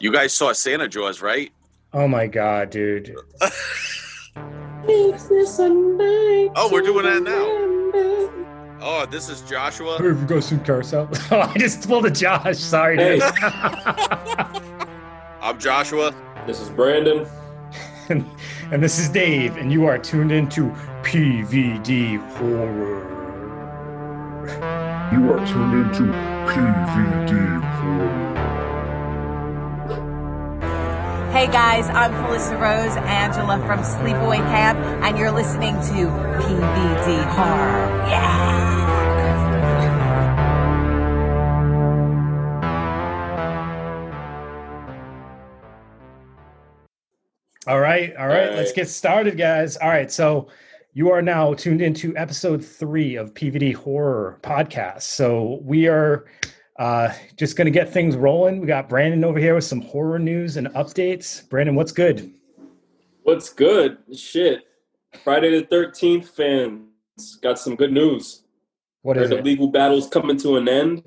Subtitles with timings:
[0.00, 1.52] You guys saw Santa Jaws, right?
[1.92, 3.14] Oh my god, dude.
[6.56, 7.44] Oh, we're doing that now.
[8.82, 9.98] Oh, this is Joshua.
[9.98, 11.08] Hey, we go see carousel.
[11.30, 12.56] Oh, I just pulled a Josh.
[12.56, 13.20] Sorry, dude.
[15.42, 16.14] I'm Joshua.
[16.46, 17.26] This is Brandon.
[18.08, 18.24] and,
[18.72, 20.70] and this is Dave, and you are tuned into
[21.02, 23.06] PVD Horror.
[25.12, 26.04] You are tuned into
[26.50, 28.29] PVD Horror.
[31.30, 36.08] Hey guys, I'm Felissa Rose Angela from Sleepaway Camp, and you're listening to
[36.42, 37.86] PVD Horror.
[38.08, 38.50] Yeah!
[47.68, 49.76] All right, all right, let's get started, guys.
[49.76, 50.48] All right, so
[50.94, 55.02] you are now tuned into episode three of PVD Horror Podcast.
[55.02, 56.24] So we are
[56.80, 58.58] uh, just going to get things rolling.
[58.58, 61.46] We got Brandon over here with some horror news and updates.
[61.50, 62.32] Brandon, what's good?
[63.22, 63.98] What's good?
[64.16, 64.62] Shit.
[65.22, 68.44] Friday the 13th fans got some good news.
[69.02, 71.04] What Heard the legal battle's coming to an end,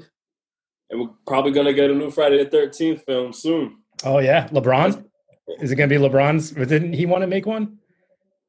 [0.91, 3.77] and we're probably going to get a new Friday the 13th film soon.
[4.03, 5.05] Oh yeah, LeBron.
[5.59, 6.51] Is it going to be LeBron's?
[6.51, 7.79] Didn't he want to make one?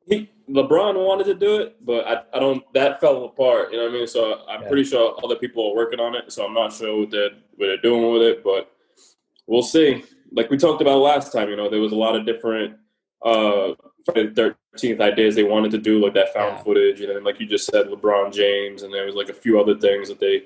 [0.07, 2.63] He, LeBron wanted to do it, but I, I don't.
[2.75, 3.73] That fell apart.
[3.73, 4.07] You know what I mean?
[4.07, 4.69] So I'm Yeah.
[4.69, 6.31] pretty sure other people are working on it.
[6.33, 8.71] So I'm not sure what they're what they're doing with it, but
[9.47, 10.05] we'll see.
[10.33, 12.77] Like we talked about last time, you know, there was a lot of different
[13.25, 13.73] uh
[14.05, 16.63] Friday the Thirteenth ideas they wanted to do, like that found Yeah.
[16.63, 19.59] footage, and then like you just said, LeBron James, and there was like a few
[19.59, 20.43] other things that they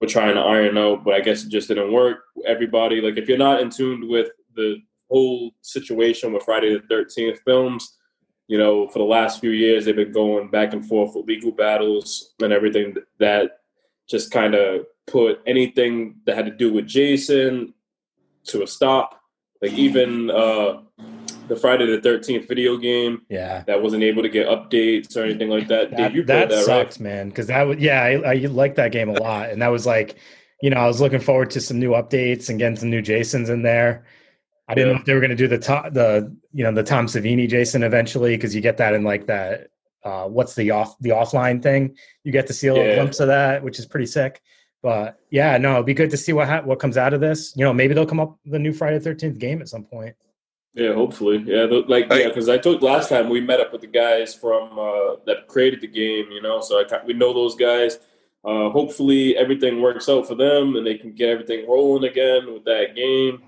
[0.00, 2.20] were trying to iron out, but I guess it just didn't work.
[2.46, 4.76] Everybody, like, if you're not in tune with the
[5.10, 7.97] whole situation with Friday the Thirteenth films
[8.48, 11.52] you know, for the last few years, they've been going back and forth with legal
[11.52, 13.60] battles and everything that
[14.08, 17.74] just kind of put anything that had to do with Jason
[18.44, 19.20] to a stop.
[19.60, 20.80] Like even uh,
[21.48, 23.64] the Friday the Thirteenth video game Yeah.
[23.66, 25.90] that wasn't able to get updates or anything like that.
[25.90, 27.00] That, Dave, you that that, sucks, right?
[27.00, 27.28] man.
[27.28, 30.16] Because that was yeah, I, I like that game a lot, and that was like,
[30.62, 33.50] you know, I was looking forward to some new updates and getting some new Jasons
[33.50, 34.04] in there.
[34.68, 34.92] I didn't Yeah.
[34.94, 37.48] know if they were going to do the top, the you know, the Tom Savini
[37.48, 39.68] Jason eventually, because you get that in like that.
[40.04, 41.96] Uh, what's the off the offline thing?
[42.24, 42.96] You get to see a little Yeah.
[42.96, 44.40] glimpse of that, which is pretty sick.
[44.82, 47.52] But yeah, no, it'd be good to see what ha- what comes out of this.
[47.56, 50.14] You know, maybe they'll come up with a new Friday Thirteenth game at some point.
[50.74, 51.42] Yeah, hopefully.
[51.44, 54.34] Yeah, the- like yeah, because I told last time we met up with the guys
[54.34, 56.26] from uh, that created the game.
[56.30, 57.98] You know, so I we know those guys.
[58.44, 62.64] Uh, hopefully, everything works out for them and they can get everything rolling again with
[62.64, 63.42] that game.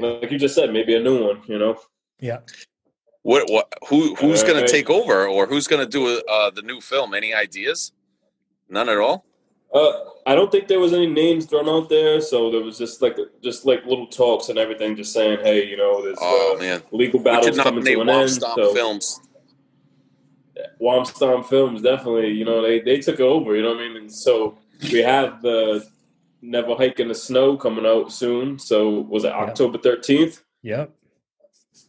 [0.00, 1.42] Like you just said, maybe a new one.
[1.46, 1.78] You know.
[2.20, 2.38] Yeah.
[3.22, 3.50] What?
[3.50, 3.72] What?
[3.88, 4.14] Who?
[4.16, 4.68] Who's going Alright.
[4.68, 7.14] to take over, or who's going to do uh, the new film?
[7.14, 7.92] Any ideas?
[8.68, 9.24] None at all.
[9.72, 9.92] Uh,
[10.26, 13.18] I don't think there was any names thrown out there, so there was just like
[13.42, 16.82] just like little talks and everything, just saying, hey, you know, there's Oh uh, man,
[16.90, 18.30] legal we battles coming to an end.
[18.30, 19.20] So Films.
[20.80, 23.54] Womp Stomp Films definitely, you know, they they took over.
[23.54, 23.96] You know what I mean?
[23.96, 24.58] And so
[24.90, 25.86] we have the
[26.40, 28.58] Never Hike in the Snow coming out soon.
[28.58, 30.42] So was it October thirteenth?
[30.62, 30.90] Yep.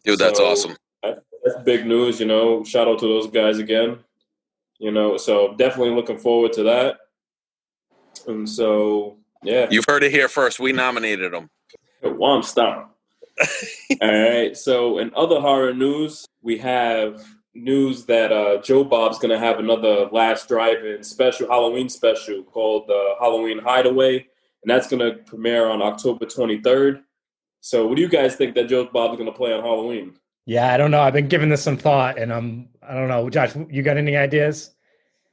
[0.03, 0.75] Dude, that's So- awesome.
[1.03, 2.19] That's big news.
[2.19, 3.99] You know, shout out to those guys again.
[4.79, 6.97] You know, so definitely looking forward to that.
[8.27, 9.67] And so, yeah.
[9.69, 10.59] You've heard it here first.
[10.59, 11.49] We nominated him.
[12.03, 12.89] Womp Stomp.
[14.01, 14.55] All right.
[14.57, 19.59] So, in other horror news, we have news that uh, Joe Bob's going to have
[19.59, 24.27] another Last Drive-In special, Halloween special called uh, Halloween Hideaway,
[24.63, 27.01] and that's going to premiere on October 23rd.
[27.61, 30.13] So, what do you guys think that Joe Bob is going to play on Halloween?
[30.45, 31.01] Yeah, I don't know.
[31.01, 33.53] I've been giving this some thought, and I'm I don't know, Josh.
[33.69, 34.73] You got any ideas?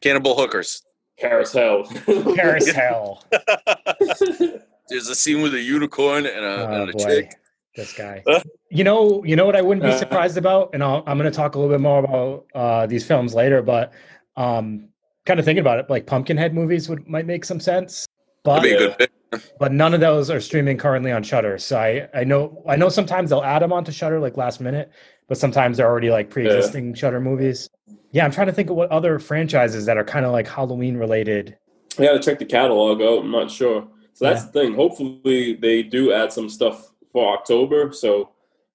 [0.02, 0.82] Cannibal Hookers.
[1.18, 1.84] Carousel.
[2.34, 3.24] Carousel.
[4.88, 7.32] There's a scene with a unicorn and a, Oh and a chick.
[7.74, 8.22] this guy.
[8.68, 11.30] You know, you know what I wouldn't be Uh, surprised about, and I'll, I'm going
[11.30, 13.62] to talk a little bit more about uh, these films later.
[13.62, 13.92] But
[14.36, 14.88] um,
[15.24, 18.06] kind of thinking about it, like Pumpkinhead movies would might make some sense,
[18.46, 19.10] but be a good pick.
[19.58, 21.58] but none of those are streaming currently on Shudder.
[21.58, 24.90] So I I know I know sometimes they'll add them onto Shudder like last minute,
[25.28, 27.68] but sometimes they're already like pre-existing Shudder movies.
[28.12, 30.96] Yeah, I'm trying to think of what other franchises that are kind of like Halloween
[30.96, 31.58] related.
[31.98, 33.20] I got to check the catalog out.
[33.20, 33.88] I'm not sure.
[34.14, 34.74] So that's the thing.
[34.74, 37.92] Hopefully, they do add some stuff for October.
[37.92, 38.30] So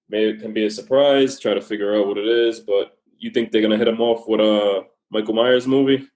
[0.10, 1.40] maybe it can be a surprise.
[1.40, 2.60] Try to figure out what it is.
[2.60, 6.08] But you think they're gonna hit them off with a Michael Myers movie?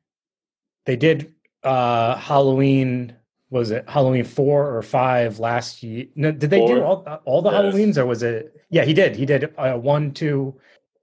[0.85, 3.15] They did uh Halloween
[3.49, 6.05] was it Halloween four or five last year?
[6.15, 7.73] No, did they do all all the Yes.
[7.75, 8.55] Halloweens or was it?
[8.69, 9.15] Yeah, he did.
[9.15, 10.55] He did uh, one, two,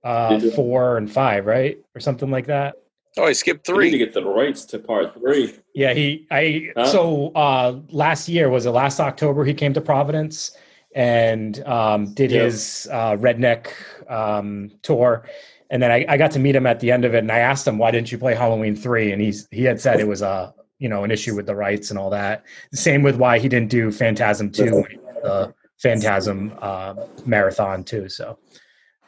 [0.04, 2.74] uh, Did four, and five, right, or something like that.
[3.16, 3.98] Oh, I skipped We need to three.
[3.98, 5.54] get the rights to part three.
[5.74, 6.86] Yeah, he I Huh?
[6.86, 10.56] so uh last year was it last October he came to Providence
[10.94, 12.42] and um, did Yeah.
[12.44, 13.68] his uh, redneck
[14.10, 15.24] um, tour.
[15.70, 17.38] And then I, I got to meet him at the end of it, and I
[17.38, 19.10] asked him, "Why didn't you play Halloween 3?
[19.12, 20.52] And he's he had said it was a
[20.82, 22.44] you know an issue with the rights and all that.
[22.74, 26.94] Same with why he didn't do Phantasm 2, when he the Phantasm uh,
[27.24, 28.08] marathon too.
[28.08, 28.38] So.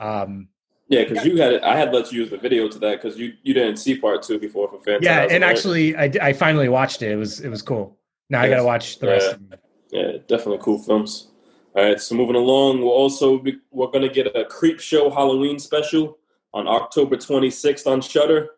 [0.00, 0.48] Um,
[0.88, 3.32] Yeah, because you had I had let you use the video to that because you
[3.42, 5.02] you didn't see part two before for Phantasm.
[5.02, 5.50] yeah, and right?
[5.50, 7.10] actually, I, I finally watched it.
[7.10, 7.98] It was it was cool.
[8.30, 9.26] Now I got to watch the rest.
[9.26, 9.34] Yeah.
[9.34, 9.58] Of them.
[9.90, 11.28] Yeah, definitely cool films.
[11.76, 16.18] All right, so moving along, we'll also be, we're gonna get a Creepshow Halloween special
[16.52, 18.50] on October 26th on Shudder,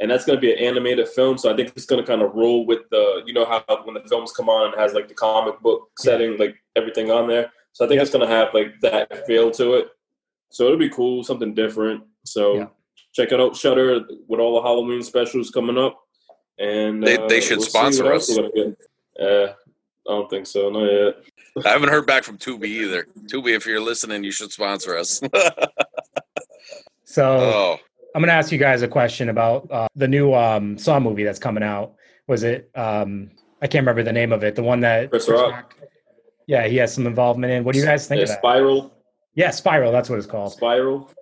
[0.00, 1.38] and that's gonna be an animated film.
[1.38, 4.08] So I think it's gonna kind of roll with the you know how when the
[4.08, 7.50] films come on it has like the comic book setting, like everything on there.
[7.72, 9.88] So I think it's gonna have like that feel to it.
[10.50, 12.04] So it'll be cool, something different.
[12.24, 12.66] So Yeah.
[13.12, 16.00] check it out, Shudder, with all the Halloween specials coming up.
[16.58, 18.28] And They- uh, they should we'll sponsor us.
[18.30, 18.76] we're gonna get.
[19.20, 19.52] Uh,
[20.08, 20.70] I don't think so.
[20.70, 21.14] Not yet.
[21.64, 23.08] I haven't heard back from Tubi either.
[23.26, 25.20] Tubi, if you're listening, you should sponsor us.
[27.08, 27.76] So oh,
[28.16, 31.22] I'm going to ask you guys a question about uh, the new um, Saw movie
[31.22, 31.96] that's coming out.
[32.26, 32.70] Was it?
[32.74, 33.30] Um,
[33.60, 34.54] I can't remember the name of it.
[34.54, 35.74] The one that Chris Rock.
[36.46, 37.62] Yeah, he has some involvement in.
[37.62, 38.38] What do you guys think Yeah, of that?
[38.38, 38.94] Spiral.
[39.34, 39.92] Yeah, Spiral.
[39.92, 40.52] That's what it's called.
[40.52, 41.12] Spiral.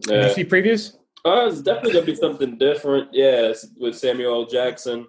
[0.00, 0.96] Did you see previews?
[1.22, 3.10] Uh, it's definitely gonna be something different.
[3.12, 4.46] Yeah, with Samuel L.
[4.46, 5.08] Jackson.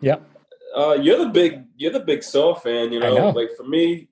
[0.00, 0.28] Yep.
[0.76, 3.14] Uh, you're the big you're the big Saw fan, you know?
[3.14, 3.30] know.
[3.30, 4.08] Like for me,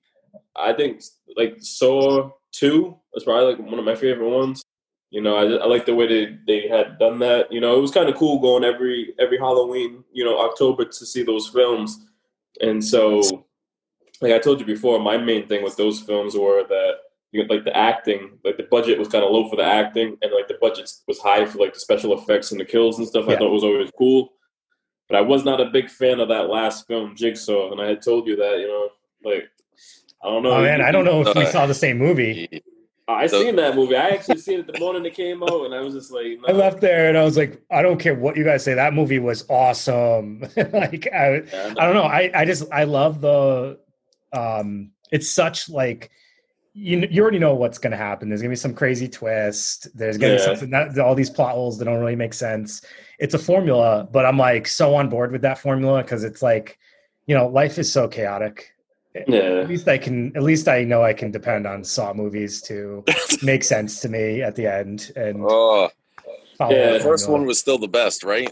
[0.55, 1.01] I think
[1.35, 4.63] like Saw Two was probably like one of my favorite ones.
[5.09, 7.51] You know, I, I like the way they, they had done that.
[7.51, 11.05] You know, it was kind of cool going every every Halloween, you know, October to
[11.05, 12.05] see those films.
[12.59, 13.45] And so,
[14.19, 16.93] like I told you before, my main thing with those films were that
[17.31, 20.17] you know, like the acting, like the budget was kind of low for the acting,
[20.21, 23.07] and like the budget was high for like the special effects and the kills and
[23.07, 23.25] stuff.
[23.27, 23.39] I Yeah.
[23.39, 24.33] thought was always cool.
[25.07, 28.01] But I was not a big fan of that last film, Jigsaw, and I had
[28.01, 28.59] told you that.
[28.59, 28.89] You know,
[29.23, 29.49] like
[30.21, 30.51] I don't know.
[30.51, 32.61] Oh man, I don't know if we Uh, saw the same movie.
[33.09, 33.95] I The- seen that movie.
[33.95, 36.51] I actually seen it the morning it came out, and I was just like, I
[36.51, 38.73] left there and I was like, I don't care what you guys say.
[38.73, 40.41] That movie was awesome.
[40.57, 42.03] like I, Yeah, I don't know.
[42.03, 43.79] I, I just I love the
[44.33, 46.11] um it's such like
[46.73, 48.27] you you already know what's gonna happen.
[48.27, 49.87] There's gonna be some crazy twist.
[49.97, 52.81] There's gonna be something that all these plot holes that don't really make sense.
[53.19, 56.77] It's a formula, but I'm like so on board with that formula because it's like,
[57.25, 58.73] you know, life is so chaotic.
[59.27, 63.03] At least I can at least I know I can depend on Saw movies to
[63.43, 65.89] make sense to me at the end and oh,
[66.59, 68.49] Yeah, the first one was still the best, right?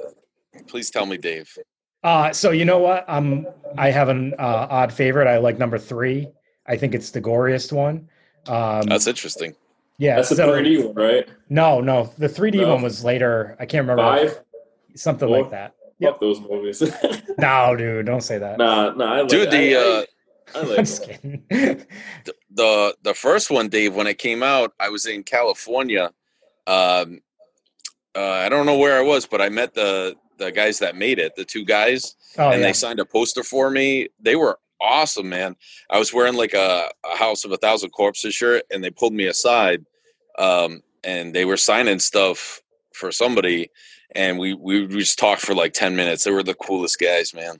[0.67, 1.49] Please tell me, Dave.
[2.03, 3.03] Uh, so you know what?
[3.07, 3.47] Um,
[3.77, 5.27] I have an uh, odd favorite.
[5.27, 6.27] I like number three.
[6.67, 8.07] I think it's the goriest one.
[8.47, 9.55] Um, That's interesting.
[9.97, 10.15] yeah.
[10.17, 11.27] that's the so 3D one, right?
[11.49, 12.73] no, no, the 3D No.
[12.75, 13.55] one was later.
[13.59, 14.39] I can't remember Five.
[14.95, 15.41] something Four?
[15.41, 15.73] like that.
[15.99, 16.11] Yep.
[16.13, 16.83] Fuck those movies.
[17.37, 18.57] No, dude, don't say that.
[18.57, 19.15] nah, nah.
[19.15, 20.03] I like, Dude, the I, uh,
[20.53, 21.43] I, I I'm just kidding.
[21.49, 26.11] the the first one, Dave, when it came out, I was in California.
[26.67, 27.21] Um,
[28.15, 31.19] uh, I don't know where I was, but I met the the guys that made
[31.19, 32.67] it, the two guys, oh and yeah.
[32.67, 34.09] they signed a poster for me.
[34.19, 35.55] They were awesome, man.
[35.89, 39.13] I was wearing like a, a House of a Thousand Corpses shirt, and they pulled
[39.13, 39.85] me aside,
[40.37, 42.61] um, and they were signing stuff
[42.93, 43.69] for somebody,
[44.11, 46.23] and we we just talked for like ten minutes.
[46.23, 47.57] They were the coolest guys, man.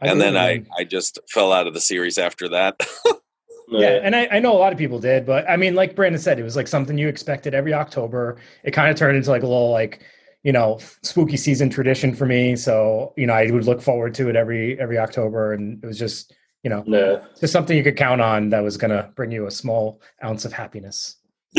[0.00, 2.86] I and then I I just fell out of the series after that.
[3.68, 6.20] yeah, and I, I know a lot of people did, but I mean, like Brandon
[6.20, 8.36] said, it was like something you expected every October.
[8.62, 10.02] It kind of turned into like a little like
[10.42, 12.56] you know spooky season tradition for me.
[12.56, 15.98] So you know, I would look forward to it every every October, and it was
[15.98, 17.24] just you know yeah.
[17.40, 20.52] just something you could count on that was gonna bring you a small ounce of
[20.52, 21.16] happiness.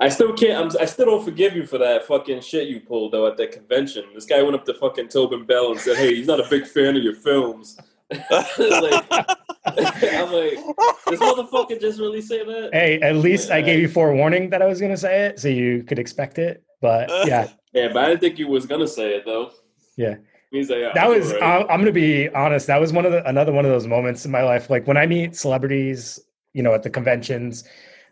[0.00, 0.74] I still can't.
[0.74, 3.52] I'm, I still don't forgive you for that fucking shit you pulled though at that
[3.52, 4.04] convention.
[4.14, 6.66] This guy went up to fucking Tobin Bell and said, "Hey, he's not a big
[6.66, 7.78] fan of your films."
[8.10, 8.24] like,
[8.58, 10.58] I'm like,
[11.06, 12.70] this motherfucker just really say that?
[12.72, 15.82] Hey, at least I gave you forewarning that I was gonna say it, so you
[15.82, 16.62] could expect it.
[16.80, 19.50] But yeah, Yeah, but I didn't think you was gonna say it though.
[19.96, 20.16] Yeah.
[20.50, 21.62] Like, that was alright.
[21.62, 24.24] I'm, I'm gonna be honest that was one of the another one of those moments
[24.24, 26.18] in my life like when i meet celebrities
[26.54, 27.64] you know at the conventions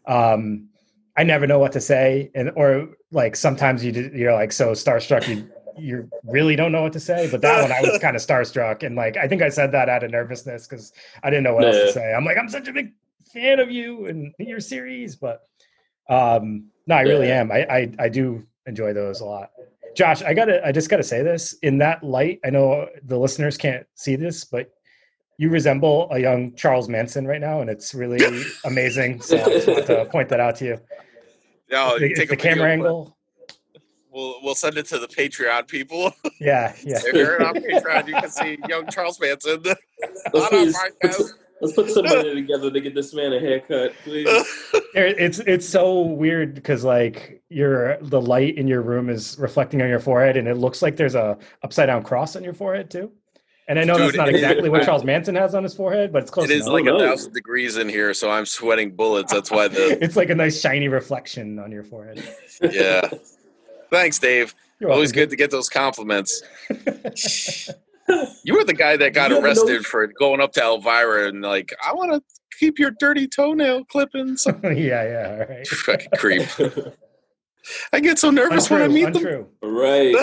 [0.07, 0.69] um
[1.17, 5.27] i never know what to say and or like sometimes you you're like so starstruck
[5.29, 5.49] you
[5.79, 8.83] you really don't know what to say but that one i was kind of starstruck
[8.83, 11.65] and like i think i said that out of nervousness because i didn't know what
[11.65, 11.87] else Yeah.
[11.87, 12.93] to say i'm like i'm such a big
[13.33, 15.43] fan of you and your series but
[16.09, 17.41] um no i really Yeah.
[17.41, 19.51] am I, I i do enjoy those a lot
[19.97, 22.39] Josh, I gotta, I just gotta say this in that light.
[22.45, 24.71] I know the listeners can't see this, but
[25.39, 28.21] you resemble a young Charles Manson right now, and it's really
[28.65, 29.21] amazing.
[29.21, 30.81] So I just want to point that out to you.
[31.71, 33.17] No, the, take the a camera angle.
[34.11, 36.13] We'll we'll send it to the Patreon people.
[36.41, 37.01] Yeah, yeah.
[37.05, 41.75] if you're on Patreon, you can see young Charles Manson Let's on our please- Let's
[41.75, 44.29] put some money together to get this man a haircut, please.
[44.95, 49.89] It's it's so weird because like your the light in your room is reflecting on
[49.89, 53.11] your forehead, and it looks like there's a upside down cross on your forehead too.
[53.69, 56.23] And I know that's not it- exactly what Charles Manson has on his forehead, but
[56.23, 56.73] it's close It is enough.
[56.73, 59.33] like a thousand degrees in here, so I'm sweating bullets.
[59.33, 62.23] That's why the it's like a nice shiny reflection on your forehead.
[62.63, 63.09] yeah.
[63.91, 64.55] Thanks, Dave.
[64.81, 65.23] You're Always welcome.
[65.23, 66.43] good to get those compliments.
[68.45, 71.75] You were the guy that got arrested notice- for going up to Elvira and like,
[71.85, 72.23] I want to
[72.57, 74.47] keep your dirty toenail clippings.
[74.47, 75.67] yeah, yeah, all right.
[75.67, 76.43] Fucking creep.
[77.93, 79.47] I get so nervous when I Untrue, meet them.
[79.61, 80.15] right.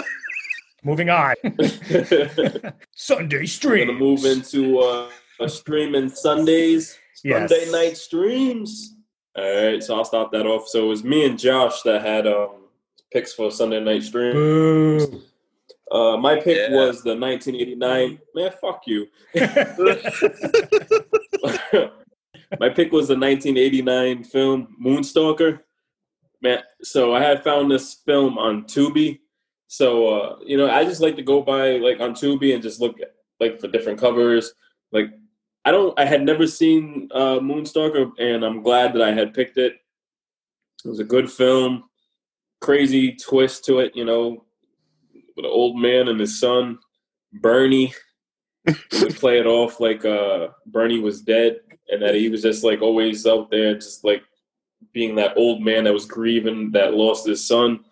[0.84, 1.36] Moving on.
[1.44, 3.88] We're Sunday stream.
[3.88, 5.10] gonna move into uh,
[5.40, 7.50] a streaming Sundays, Yes.
[7.50, 8.96] Sunday night streams.
[9.36, 10.68] All right, so I'll stop that off.
[10.68, 12.66] So it was me and Josh that had um,
[13.12, 14.34] picks for Sunday night stream.
[14.34, 15.22] Boo.
[15.92, 16.76] Uh, my pick Yeah.
[16.76, 18.20] was the 1989.
[18.36, 19.08] Man, fuck you.
[22.60, 25.60] my pick was the 1989 film Moonstalker.
[26.42, 29.20] Man, so I had found this film on Tubi.
[29.74, 32.80] So uh, you know, I just like to go by like on Tubi and just
[32.80, 32.96] look
[33.40, 34.54] like for different covers.
[34.92, 35.08] Like
[35.66, 39.58] I don't, I had never seen uh, Moonstalker, and I'm glad that I had picked
[39.58, 39.74] it.
[40.86, 41.86] It was a good film,
[42.62, 43.96] crazy twist to it.
[43.96, 44.46] You know,
[45.36, 46.78] with an old man and his son,
[47.34, 47.96] Bernie.
[49.02, 51.58] would play it off like uh, Bernie was dead,
[51.90, 54.22] and that he was just like always out there, just like
[54.94, 57.84] being that old man that was grieving that lost his son,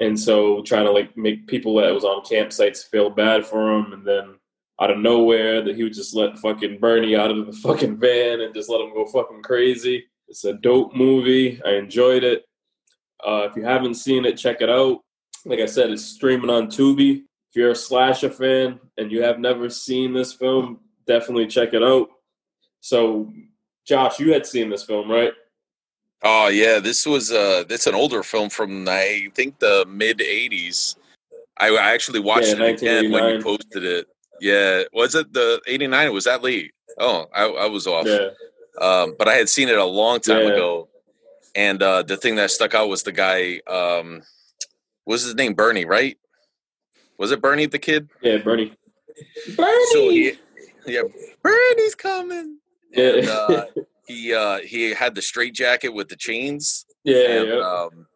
[0.00, 3.92] and so trying to like make people that was on campsites feel bad for him,
[3.92, 4.34] and then
[4.80, 8.40] out of nowhere that he would just let fucking Bernie out of the fucking van
[8.40, 10.04] and just let him go fucking crazy.
[10.28, 11.60] It's a dope movie.
[11.64, 12.44] I enjoyed it.
[13.26, 15.00] Uh, if you haven't seen it, check it out.
[15.44, 17.22] Like I said, it's streaming on Tubi.
[17.50, 21.82] If you're a slasher fan and you have never seen this film, definitely check it
[21.82, 22.08] out.
[22.80, 23.32] So,
[23.86, 25.32] Josh, you had seen this film, right?
[26.22, 30.96] Oh yeah, this was uh this an older film from I think the mid '80s.
[31.58, 34.06] I I actually watched Yeah, it again when you posted it.
[34.40, 36.12] Yeah, was it the '89?
[36.12, 36.70] Was that Lee?
[36.98, 38.06] Oh, I, I was off.
[38.06, 38.28] Yeah.
[38.80, 40.52] Um, but I had seen it a long time Yeah.
[40.52, 40.88] ago,
[41.54, 43.60] and uh, the thing that stuck out was the guy.
[43.66, 44.22] Um,
[45.06, 45.54] was his name?
[45.54, 46.18] Bernie, right?
[47.18, 48.08] Was it Bernie the kid?
[48.20, 48.72] Yeah, Bernie.
[49.56, 49.86] Bernie!
[49.92, 50.32] So he,
[50.86, 51.02] yeah,
[51.42, 52.58] Bernie's coming.
[52.90, 53.08] yeah.
[53.16, 53.66] And, uh,
[54.06, 56.86] he uh, he had the straight jacket with the chains.
[57.04, 57.54] yeah, and, yeah.
[57.60, 58.06] um,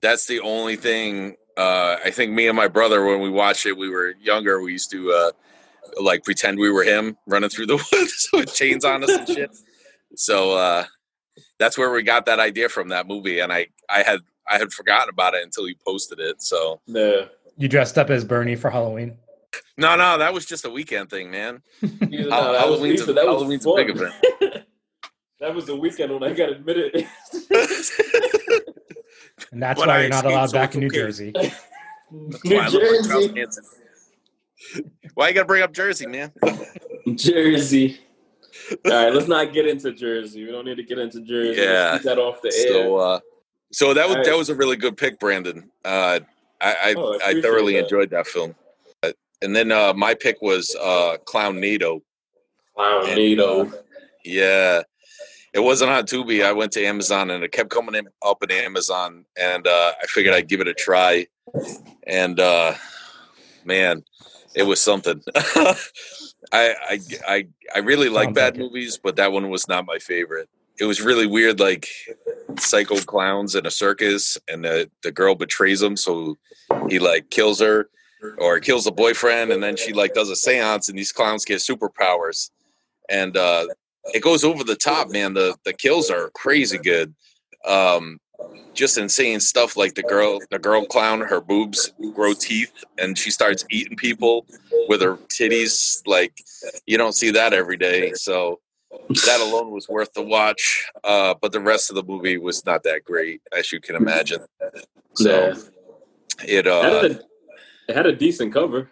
[0.00, 1.36] that's the only thing.
[1.56, 4.60] Uh, I think me and my brother, when we watched it, we were younger.
[4.60, 5.30] We used to uh,
[6.00, 9.50] like pretend we were him running through the woods with chains on us and shit.
[10.16, 10.84] So uh,
[11.58, 14.72] that's where we got that idea from that movie, and I I had I had
[14.72, 16.42] forgotten about it until you posted it.
[16.42, 17.26] So yeah.
[17.58, 19.18] You dressed up as Bernie for Halloween.
[19.76, 21.62] no, no, that was just a weekend thing, man.
[21.82, 24.14] No, that was- Halloween's a- Lisa, that was Halloween's a big event.
[25.42, 26.94] that was the weekend when I got admitted.
[29.50, 30.96] And that's But why I you're not allowed so back in New okay.
[30.98, 31.32] Jersey.
[32.10, 33.44] New why like Jersey.
[35.14, 36.32] Why you gotta bring up Jersey, man?
[37.14, 38.00] Jersey.
[38.86, 40.44] All right, let's not get into Jersey.
[40.44, 41.60] We don't need to get into Jersey.
[41.60, 41.92] Let's Yeah.
[41.94, 42.68] keep that off the air.
[42.68, 43.20] So, uh,
[43.72, 44.26] so that was Alright.
[44.26, 45.70] that was a really good pick, Brandon.
[45.84, 46.20] Uh,
[46.60, 47.84] I I, Oh, I I thoroughly that.
[47.84, 48.54] enjoyed that film.
[49.02, 52.00] Uh, and then uh, my pick was uh, Clownado.
[52.76, 53.72] Clown And, Nado.
[53.72, 53.76] uh,
[54.24, 54.82] Yeah,
[55.54, 56.44] it wasn't on Tubi.
[56.44, 60.06] I went to Amazon, and it kept coming in, up in Amazon, and uh, I
[60.06, 61.26] figured I'd give it a try.
[62.06, 62.74] And uh,
[63.64, 64.04] man,
[64.54, 65.22] it was something.
[65.36, 65.76] I,
[66.52, 70.48] I I I really like bad movies, but that one was not my favorite.
[70.80, 71.86] It was really weird, like
[72.58, 76.38] psycho clowns in a circus, and the the girl betrays him, so
[76.88, 77.88] he like kills her
[78.38, 81.58] or kills the boyfriend, and then she like does a séance, and these clowns get
[81.58, 82.50] superpowers,
[83.08, 83.66] and uh,
[84.06, 85.34] it goes over the top, man.
[85.34, 87.14] The the kills are crazy good.
[87.64, 88.18] Um,
[88.74, 93.30] just insane stuff like the girl the girl clown her boobs grow teeth and she
[93.30, 94.44] starts eating people
[94.88, 96.34] with her titties like
[96.86, 98.58] you don't see that every day so
[98.90, 102.82] that alone was worth the watch uh, but the rest of the movie was not
[102.82, 104.40] that great as you can imagine
[105.14, 105.54] so
[106.48, 107.20] it It uh had, a,
[107.88, 108.90] it had a decent cover.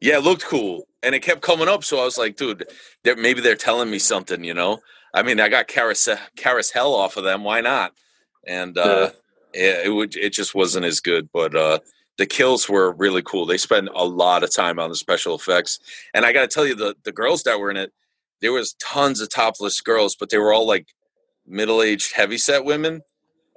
[0.00, 1.84] Yeah, it looked cool, and it kept coming up.
[1.84, 2.66] So I was like, dude,
[3.04, 4.80] they're, maybe they're telling me something, you know?
[5.14, 7.42] I mean, I got carousel, carousel off of them.
[7.44, 7.92] Why not?
[8.46, 9.10] And uh,
[9.52, 11.28] it, it would, it just wasn't as good.
[11.32, 11.80] But uh,
[12.16, 13.44] the kills were really cool.
[13.46, 15.78] They spent a lot of time on the special effects,
[16.14, 17.92] and I got to tell you, the the girls that were in it,
[18.40, 20.88] there was tons of topless girls, but they were all like
[21.46, 23.02] middle aged, heavy set women.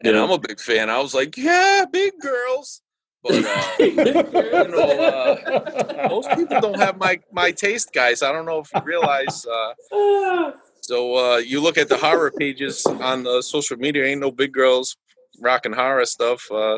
[0.03, 0.23] And Yeah.
[0.23, 0.89] I'm a big fan.
[0.89, 2.81] I was like, yeah, big girls.
[3.23, 8.21] But uh, you know, uh, most people don't have my my taste, guys.
[8.21, 9.45] I don't know if you realize.
[9.45, 10.51] Uh,
[10.81, 14.05] so uh, you look at the horror pages on the social media.
[14.05, 14.97] Ain't no big girls
[15.39, 16.49] rocking horror stuff.
[16.51, 16.77] Uh,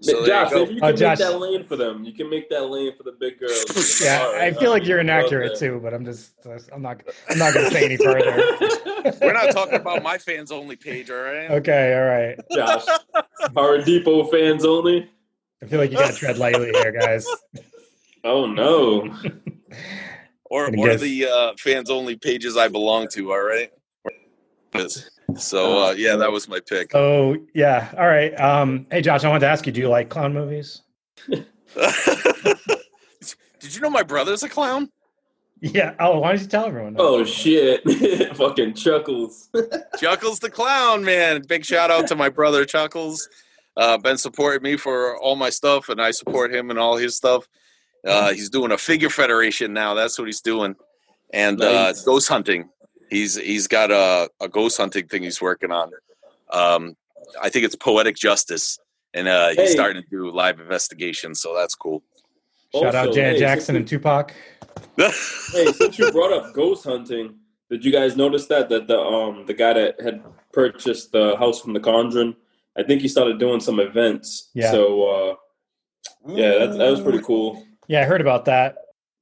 [0.00, 0.64] so Josh, you go.
[0.64, 1.18] maybe you Oh, can Josh.
[1.20, 2.04] make that lane for them.
[2.04, 4.00] You can make that lane for the big girls.
[4.04, 6.32] yeah, All I feel I'll like you're keep it out inaccurate too, but I'm just
[6.72, 7.00] I'm not
[7.30, 8.56] I'm not gonna say any further.
[9.22, 11.50] We're not talking about my fans only page, all right?
[11.50, 12.36] Okay, all right.
[12.52, 12.84] Josh,
[13.54, 15.08] Horror Depot fans only.
[15.66, 17.26] I feel like you gotta tread lightly here, guys.
[18.24, 19.14] Oh no!
[20.50, 23.70] Or or guess- the uh, fans only pages I belong to, all right?
[25.36, 26.92] So uh, yeah, that was my pick.
[26.94, 28.32] Oh yeah, all right.
[28.40, 30.82] Um, hey Josh, I wanted to ask you, do you like clown movies?
[31.28, 31.44] Did
[33.74, 34.90] you know my brother's a clown?
[35.60, 35.94] Yeah.
[36.00, 36.96] Oh, why don't you tell everyone?
[36.98, 37.82] Oh shit!
[38.36, 39.48] Fucking chuckles.
[39.98, 41.42] Chuckles the clown, man.
[41.48, 43.28] Big shout out to my brother Chuckles.
[43.76, 47.16] Uh, been supporting me for all my stuff, and I support him and all his
[47.16, 47.46] stuff.
[48.06, 49.92] Uh, he's doing a figure federation now.
[49.94, 50.76] That's what he's doing,
[51.32, 52.68] and uh, ghost hunting.
[53.10, 55.90] He's he's got a, a ghost hunting thing he's working on.
[56.52, 56.96] Um,
[57.42, 58.78] I think it's poetic justice,
[59.12, 59.66] and uh, he's Hey.
[59.66, 61.40] starting to do live investigations.
[61.42, 62.02] So that's cool.
[62.72, 64.32] Shout out Also, Janet hey, Jackson since and Tupac.
[64.98, 67.34] Hey, since you brought up ghost hunting,
[67.70, 71.60] did you guys notice that that the um the guy that had purchased the house
[71.60, 72.36] from the Conjuring,
[72.76, 74.50] I think he started doing some events.
[74.54, 74.70] Yeah.
[74.70, 75.34] So uh,
[76.28, 77.64] yeah, that, that was pretty cool.
[77.88, 78.76] Yeah, I heard about that.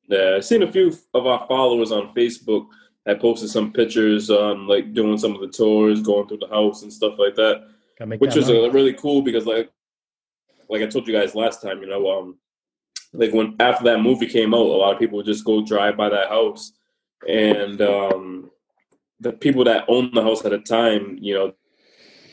[0.08, 2.66] Yeah, I've seen a few of our followers on Facebook
[3.06, 6.82] that posted some pictures on like doing some of the tours, going through the house
[6.82, 7.66] and stuff like that,
[8.06, 9.70] make which that was uh, really cool because like
[10.68, 12.38] like I told you guys last time, you know, um,
[13.12, 15.96] like when after that movie came out, a lot of people would just go drive
[15.96, 16.72] by that house,
[17.28, 18.50] and um,
[19.20, 21.52] the people that owned the house at the time, you know,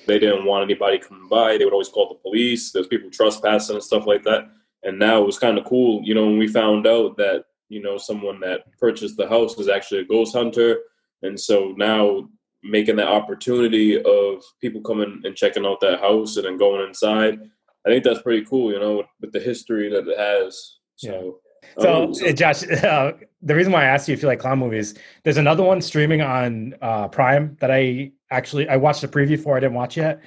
[0.07, 1.57] they didn't want anybody coming by.
[1.57, 2.71] They would always call the police.
[2.71, 4.49] There's people trespassing and stuff like that.
[4.83, 7.81] And now it was kind of cool, you know, when we found out that you
[7.81, 10.79] know someone that purchased the house was actually a ghost hunter,
[11.21, 12.27] and so now
[12.63, 17.39] making that opportunity of people coming and checking out that house and then going inside.
[17.85, 20.77] I think that's pretty cool, you know, with the history that it has.
[20.97, 21.39] So,
[21.79, 24.93] So, um, Josh, uh, the reason why I asked you if you like clown movies,
[25.23, 29.55] there's another one streaming on uh, Prime that I actually I watched the preview for.
[29.55, 30.21] I didn't watch yet,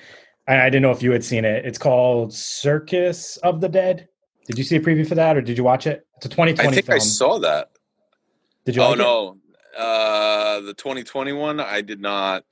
[0.47, 1.64] and I didn't know if you had seen it.
[1.67, 4.09] It's called Circus of the Dead.
[4.47, 6.07] Did you see a preview for that, or did you watch it?
[6.19, 6.97] It's a 2020 I think film.
[6.97, 7.71] I saw that.
[8.67, 8.83] did you?
[8.83, 9.38] Oh like no,
[9.77, 12.45] uh, the 2021 I did not,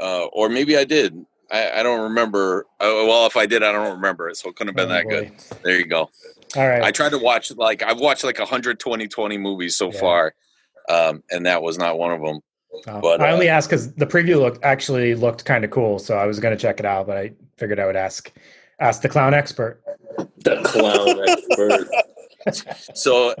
[0.00, 1.14] uh, or maybe I did.
[1.50, 2.66] I, I don't remember.
[2.80, 4.94] Uh, well, if I did, I don't remember it, so it couldn't have been Oh,
[4.98, 5.10] that boy.
[5.10, 5.60] good.
[5.62, 6.10] There you go.
[6.56, 6.82] All right.
[6.82, 10.00] I tried to watch like I've watched like 120 20 movies so Yeah.
[10.00, 10.34] far,
[10.88, 12.40] um, and that was not one of them.
[12.86, 15.98] Oh, but, I uh, only asked because the preview looked actually looked kind of cool,
[15.98, 18.32] so I was going to check it out, but I figured I would ask
[18.80, 19.80] ask the clown expert.
[20.38, 21.88] the clown expert.
[22.94, 23.34] So,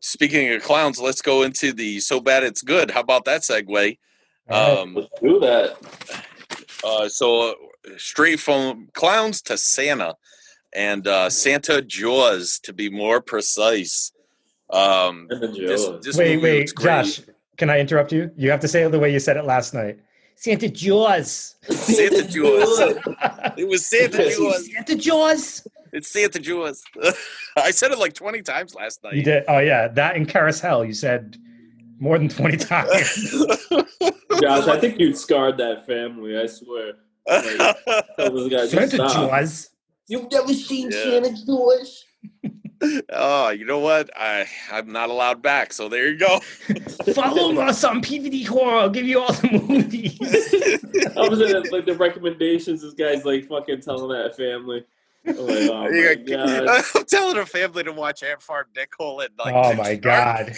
[0.00, 2.90] speaking of clowns, let's go into the so bad it's good.
[2.90, 3.98] How about that segue?
[4.50, 4.78] All right.
[4.78, 5.76] Um, Let's do that.
[6.84, 7.54] Uh, so uh,
[7.96, 10.14] straight from clowns to Santa,
[10.74, 14.12] and uh, Santa Jaws to be more precise.
[14.70, 17.20] Um, And this, this wait, wait, Josh.
[17.20, 17.36] great.
[17.58, 18.30] Josh, can I interrupt you?
[18.36, 19.98] You have to say it the way you said it last night.
[20.36, 21.56] Santa Jaws.
[21.62, 22.98] Santa Jaws.
[23.56, 24.70] It was Santa Jaws.
[24.72, 25.66] Santa Jaws.
[25.92, 26.82] It's Santa Jaws.
[27.56, 29.14] I said it like twenty times last night.
[29.14, 29.44] You did.
[29.48, 30.84] Oh yeah, that in Carousel.
[30.84, 31.36] You said
[31.98, 32.90] more than twenty times.
[34.40, 36.38] Josh, I think you scarred that family.
[36.38, 36.92] I swear.
[37.28, 39.12] Tell those guys Santa stop.
[39.30, 39.70] Jaws.
[40.06, 41.02] You've never seen Yeah.
[41.02, 42.04] Santa Jaws?
[43.12, 44.10] Oh, you know what?
[44.16, 45.72] I I'm not allowed back.
[45.72, 46.40] So there you go.
[47.12, 48.78] Follow us on PVD Horror.
[48.78, 50.18] I'll give you all the movies.
[51.16, 52.82] I was in like the recommendations.
[52.82, 54.84] This guy's like fucking telling that family.
[55.26, 56.68] I'm like, oh my god.
[56.94, 59.54] I'm telling a family to watch Ant Farm Nickel and like.
[59.54, 60.54] oh my god.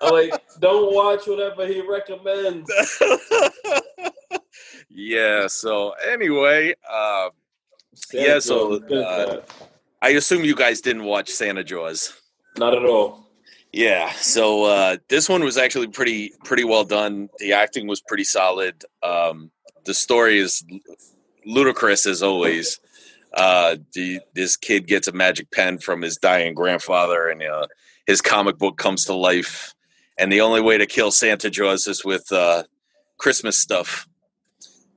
[0.00, 2.70] I'm like, don't watch whatever he recommends.
[4.88, 5.46] yeah.
[5.46, 7.30] So anyway, uh,
[8.12, 9.44] Yeah, so, uh, God.
[10.00, 12.12] I assume you guys didn't watch Santa Jaws.
[12.56, 13.26] not at all.
[13.72, 17.28] Yeah, so uh, this one was actually pretty pretty well done.
[17.38, 18.82] The acting was pretty solid.
[19.02, 19.50] Um,
[19.84, 20.64] the story is
[21.44, 22.80] ludicrous as always.
[23.34, 27.66] Uh, the, this kid gets a magic pen from his dying grandfather, and uh,
[28.06, 29.74] his comic book comes to life.
[30.18, 32.64] And the only way to kill Santa Jaws is with uh,
[33.18, 34.08] Christmas stuff.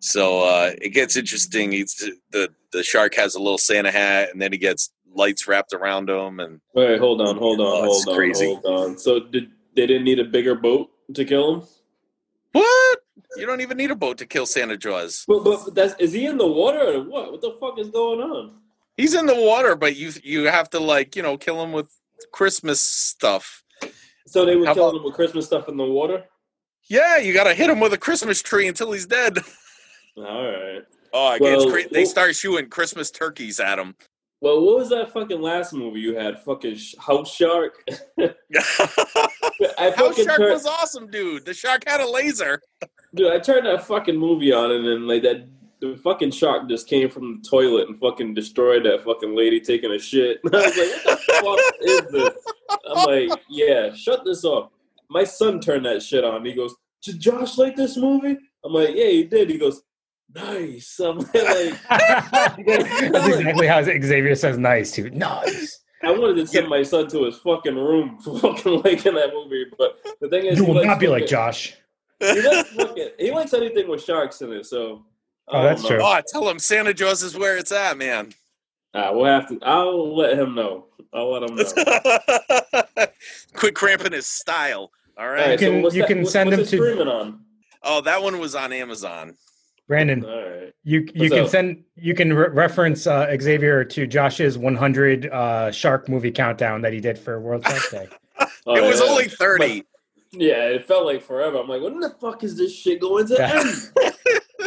[0.01, 1.71] So uh, it gets interesting.
[1.71, 1.93] He's,
[2.31, 6.09] the the shark has a little Santa hat, and then he gets lights wrapped around
[6.09, 8.45] him, and Wait, hold on, hold on, Oh, hold on, crazy.
[8.47, 8.97] hold on.
[8.97, 11.67] So did they didn't need a bigger boat to kill him?
[12.53, 12.99] What?
[13.37, 15.23] You don't even need a boat to kill Santa Jaws.
[15.27, 17.31] But, but that's is he in the water or what?
[17.31, 18.55] What the fuck is going on?
[18.97, 21.89] He's in the water, but you you have to like you know kill him with
[22.33, 23.63] Christmas stuff.
[24.27, 26.25] So they were How killing about- him with Christmas stuff in the water.
[26.89, 29.37] Yeah, you got to hit him with a Christmas tree until he's dead.
[30.17, 30.81] All right.
[31.13, 33.95] Oh, Well, cra- they start shooting Christmas turkeys at them.
[34.41, 36.39] Well, what was that fucking last movie you had?
[36.39, 37.83] Fucking Sh- House Shark.
[38.19, 41.45] I House Shark turned, was awesome, dude.
[41.45, 42.61] The shark had a laser.
[43.13, 43.31] dude.
[43.31, 45.47] I turned that fucking movie on, and then like that,
[45.79, 49.91] the fucking shark just came from the toilet and fucking destroyed that fucking lady taking
[49.91, 50.39] a shit.
[50.53, 52.33] I was like, what the fuck is this?
[52.87, 54.71] I'm like, yeah, shut this off.
[55.09, 56.45] My son turned that shit on.
[56.45, 58.37] He goes, did Josh like this movie?
[58.63, 59.49] I'm like, yeah, he did.
[59.49, 59.81] He goes,
[60.35, 60.99] nice.
[60.99, 61.31] I'm like,
[61.89, 62.57] That's
[63.27, 65.09] exactly how Xavier says nice too.
[65.11, 65.79] Nice.
[66.03, 69.65] I wanted to send my son to his fucking room for fucking liking that movie,
[69.77, 71.75] but the thing is, You will likes not be like fucking- Josh.
[72.19, 75.05] He likes, fucking, he likes anything with sharks in it, so.
[75.49, 75.89] I Oh, that's know.
[75.89, 75.99] true.
[76.01, 78.31] Oh, tell him Santa Jaws is where it's at, man.
[78.93, 79.59] Ah, we'll have to.
[79.63, 80.85] I'll let him know.
[81.13, 83.05] I'll let him know.
[83.55, 84.91] Quit cramping his style.
[85.17, 85.49] All All right.
[85.49, 87.41] right, can- what's you that- can send what's him to- streaming on.
[87.83, 89.35] Oh, that one was on Amazon.
[89.91, 90.73] Brandon, All right.
[90.85, 91.49] you you What's can up?
[91.49, 96.93] send you can re- reference uh, Xavier to Josh's 100 uh, shark movie countdown that
[96.93, 98.07] he did for World Shark Day.
[98.67, 99.07] Oh, it was yeah.
[99.07, 99.83] only 30.
[100.31, 101.57] Yeah, it felt like forever.
[101.57, 103.59] I'm like, when the fuck is this shit going to Yeah.
[103.59, 104.11] end?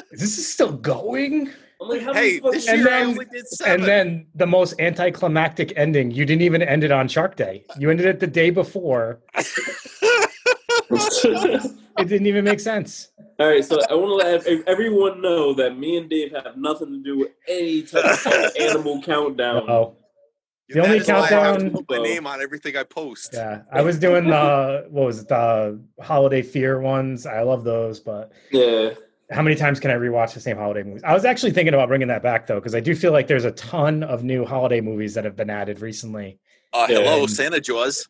[0.12, 1.48] Is still going?
[1.80, 3.74] I'm like, how Hey, many fucking this And year I then- only did seven.
[3.80, 6.10] And then the most anticlimactic ending.
[6.10, 7.64] You didn't even end it on Shark Day.
[7.78, 9.20] You ended it the day before.
[11.96, 13.12] It didn't even make sense.
[13.38, 16.88] All right, so I want to let everyone know that me and Dave have nothing
[16.90, 19.70] to do with any type of animal countdown.
[19.70, 19.94] Oh,
[20.68, 22.82] The That only is why I have to countdown- put my name on everything I
[22.82, 23.30] post.
[23.34, 23.62] yeah.
[23.72, 27.26] I was doing the what was it the holiday fear ones.
[27.26, 28.90] I love those, but Yeah.
[29.30, 31.02] how many times can I rewatch the same holiday movies?
[31.04, 33.44] I was actually thinking about bringing that back though, because I do feel like there's
[33.44, 36.40] a ton of new holiday movies that have been added recently.
[36.72, 36.98] Uh, Yeah.
[36.98, 38.08] hello, Santa Jaws.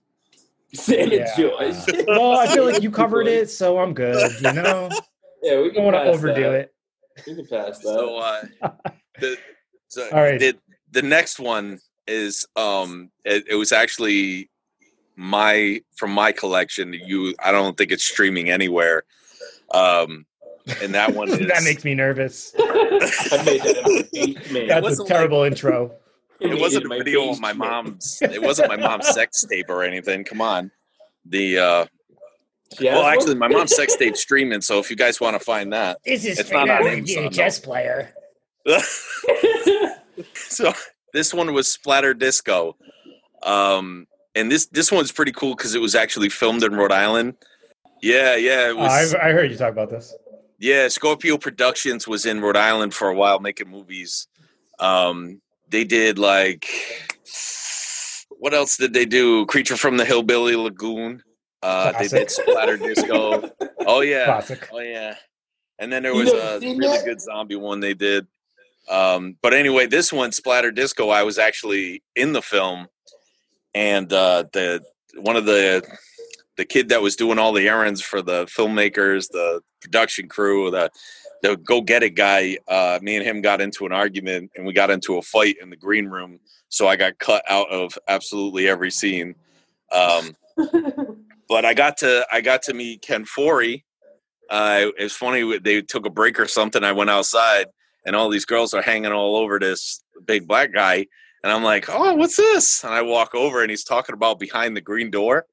[0.74, 1.36] Santa Yeah.
[1.36, 1.86] Jaws.
[2.06, 4.32] Well, I feel like you covered it, so I'm good.
[4.40, 4.90] You know,
[5.42, 6.54] Yeah, we don't want to overdo that.
[6.54, 6.74] it.
[7.26, 7.82] We can pass that.
[7.82, 8.42] So, uh,
[9.20, 9.36] the,
[9.88, 10.38] so All right.
[10.40, 10.56] the,
[10.90, 14.50] the next one is um, it, it was actually
[15.16, 16.92] my from my collection.
[16.92, 19.04] You, I don't think it's streaming anywhere.
[19.72, 20.26] Um,
[20.82, 22.52] and that one is that makes me nervous.
[22.52, 24.66] That in.
[24.66, 25.92] That's a wasn't terrible intro.
[26.44, 28.18] It wasn't a video of my mom's.
[28.22, 30.24] It wasn't my mom's sex tape or anything.
[30.24, 30.70] Come on.
[31.26, 31.84] The uh,
[32.78, 34.60] has well, actually, my mom's sex tape streaming.
[34.60, 37.50] So if you guys want to find that, This is It's not on Amazon, though.
[37.62, 38.12] player.
[40.34, 40.72] so
[41.12, 42.76] this one was Splatter Disco,
[43.42, 47.34] um, and this this one's pretty cool because it was actually filmed in Rhode Island.
[48.02, 49.14] Yeah, yeah, it Oh, was.
[49.14, 50.14] I, I heard you talk about this.
[50.58, 54.26] yeah, Scorpio Productions was in Rhode Island for a while making movies.
[54.78, 56.68] Um, they did like
[58.38, 59.46] what else did they do?
[59.46, 61.22] Creature from the Hillbilly Lagoon.
[61.62, 63.50] Uh, they did Splatter Disco.
[63.86, 64.68] Oh yeah, Classic.
[64.72, 65.14] Oh yeah,
[65.78, 67.04] and then there was a really that?
[67.04, 68.26] good zombie one they did.
[68.88, 72.88] Um, but anyway, this one, Splatter Disco, I was actually in the film,
[73.74, 74.82] and uh, the
[75.16, 75.82] one of the
[76.56, 80.90] the kid that was doing all the errands for the filmmakers, the production crew, the
[81.44, 82.56] the go get it guy.
[82.66, 85.70] Uh, me and him got into an argument, and we got into a fight in
[85.70, 86.40] the green room.
[86.70, 89.34] So I got cut out of absolutely every scene.
[89.92, 90.34] Um,
[91.48, 93.84] but I got to I got to meet Ken Foree.
[94.50, 96.82] Uh, it's funny they took a break or something.
[96.82, 97.66] I went outside
[98.06, 101.06] and all these girls are hanging all over this big black guy,
[101.42, 104.76] and I'm like, "Oh, what's this?" And I walk over and he's talking about behind
[104.76, 105.44] the green door,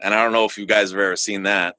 [0.00, 1.76] and I don't know if you guys have ever seen that.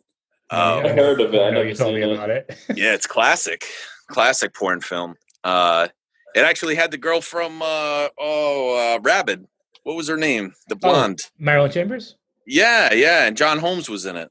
[0.52, 1.42] Um, I heard of it.
[1.42, 2.14] I I know you told me seen it.
[2.14, 2.58] about it.
[2.76, 3.66] yeah, it's classic,
[4.08, 5.16] classic porn film.
[5.44, 5.88] Uh,
[6.36, 9.48] it actually had the girl from uh, oh uh, Rabid.
[9.84, 10.54] What was her name?
[10.68, 11.20] The blonde.
[11.40, 12.16] Marilyn Chambers.
[12.46, 14.30] Yeah, yeah, and John Holmes was in it.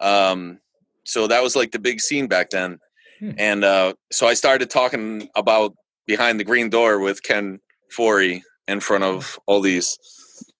[0.00, 0.58] Um,
[1.04, 2.78] so that was like the big scene back then.
[3.20, 3.30] Hmm.
[3.38, 5.74] And uh, so I started talking about
[6.06, 7.60] behind the green door with Ken
[7.96, 9.96] Foree in front of all these,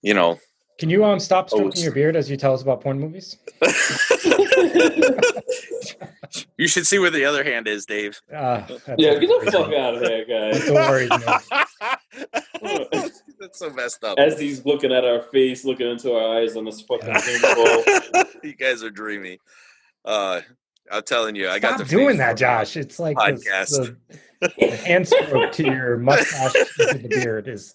[0.02, 0.38] you know.
[0.80, 3.36] Can you um stop stroking it's- your beard as you tell us about porn movies?
[6.56, 8.18] you should see where the other hand is, Dave.
[8.34, 8.62] Uh,
[8.96, 10.66] Yeah, get the fuck out of here, That's guys.
[10.66, 11.40] so worried, man.
[13.40, 14.18] That's so messed up.
[14.18, 17.84] As he's looking at our face, looking into our eyes on this fucking Zoom call.
[18.42, 19.38] you guys are dreamy.
[20.04, 20.40] Uh,
[20.90, 22.76] I'm telling you, I got the doing that, Josh.
[22.76, 23.96] It's like this- Podcast.
[24.40, 27.74] the, the hand stroke to your mustache into the beard is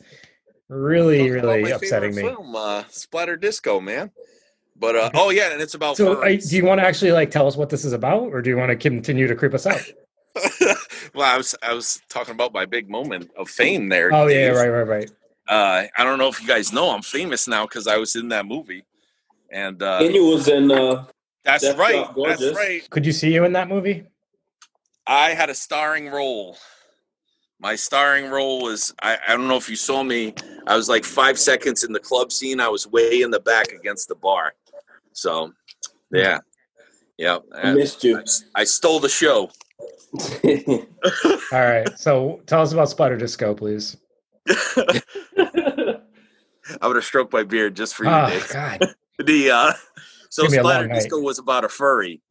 [0.70, 2.22] really, Talking about really my upsetting me.
[2.24, 4.12] Film, uh, Splatter Disco, man.
[4.78, 5.98] But uh, oh yeah, and it's about.
[5.98, 6.50] So, furries.
[6.50, 8.58] do you want to actually like tell us what this is about, or do you
[8.58, 9.82] want to continue to creep us out?
[11.16, 14.14] Well, I was I was talking about my big moment of fame there.
[14.14, 15.12] Oh yeah, right, right, right.
[15.48, 18.28] Uh, I don't know if you guys know I'm famous now because I was in
[18.30, 18.84] that movie,
[19.50, 21.06] and uh, And you was in uh,
[21.46, 22.06] that's Death right.
[22.18, 22.88] That's right.
[22.90, 24.08] Could you see you in that movie?
[25.08, 26.58] I had a starring role.
[27.60, 30.34] My starring role was I, I don't know if you saw me.
[30.68, 32.60] I was like five seconds in the club scene.
[32.60, 34.54] I was way in the back against the bar.
[35.14, 35.54] So
[36.12, 36.40] yeah.
[37.18, 37.40] Yeah.
[37.54, 38.22] I missed you.
[38.56, 39.52] I stole the show.
[41.52, 41.88] All right.
[41.98, 43.98] So tell us about Spider Disco, please.
[46.82, 48.50] I would have stroked my beard just for you, Oh Dave.
[48.50, 48.80] God.
[49.24, 49.74] the uh
[50.30, 50.96] so gonna be a long Splatter night.
[50.96, 52.22] Disco was about a furry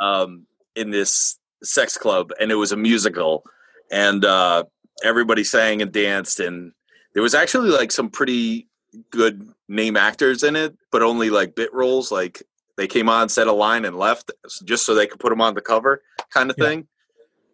[0.00, 0.46] um
[0.76, 3.42] in this sex club and it was a musical
[3.90, 4.62] and uh
[5.02, 6.72] everybody sang and danced and
[7.14, 8.68] there was actually like some pretty
[9.10, 12.42] good name actors in it but only like bit roles like
[12.76, 14.30] they came on said a line and left
[14.64, 16.00] just so they could put them on the cover
[16.32, 16.64] kind of Yeah.
[16.66, 16.88] thing.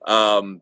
[0.06, 0.60] Um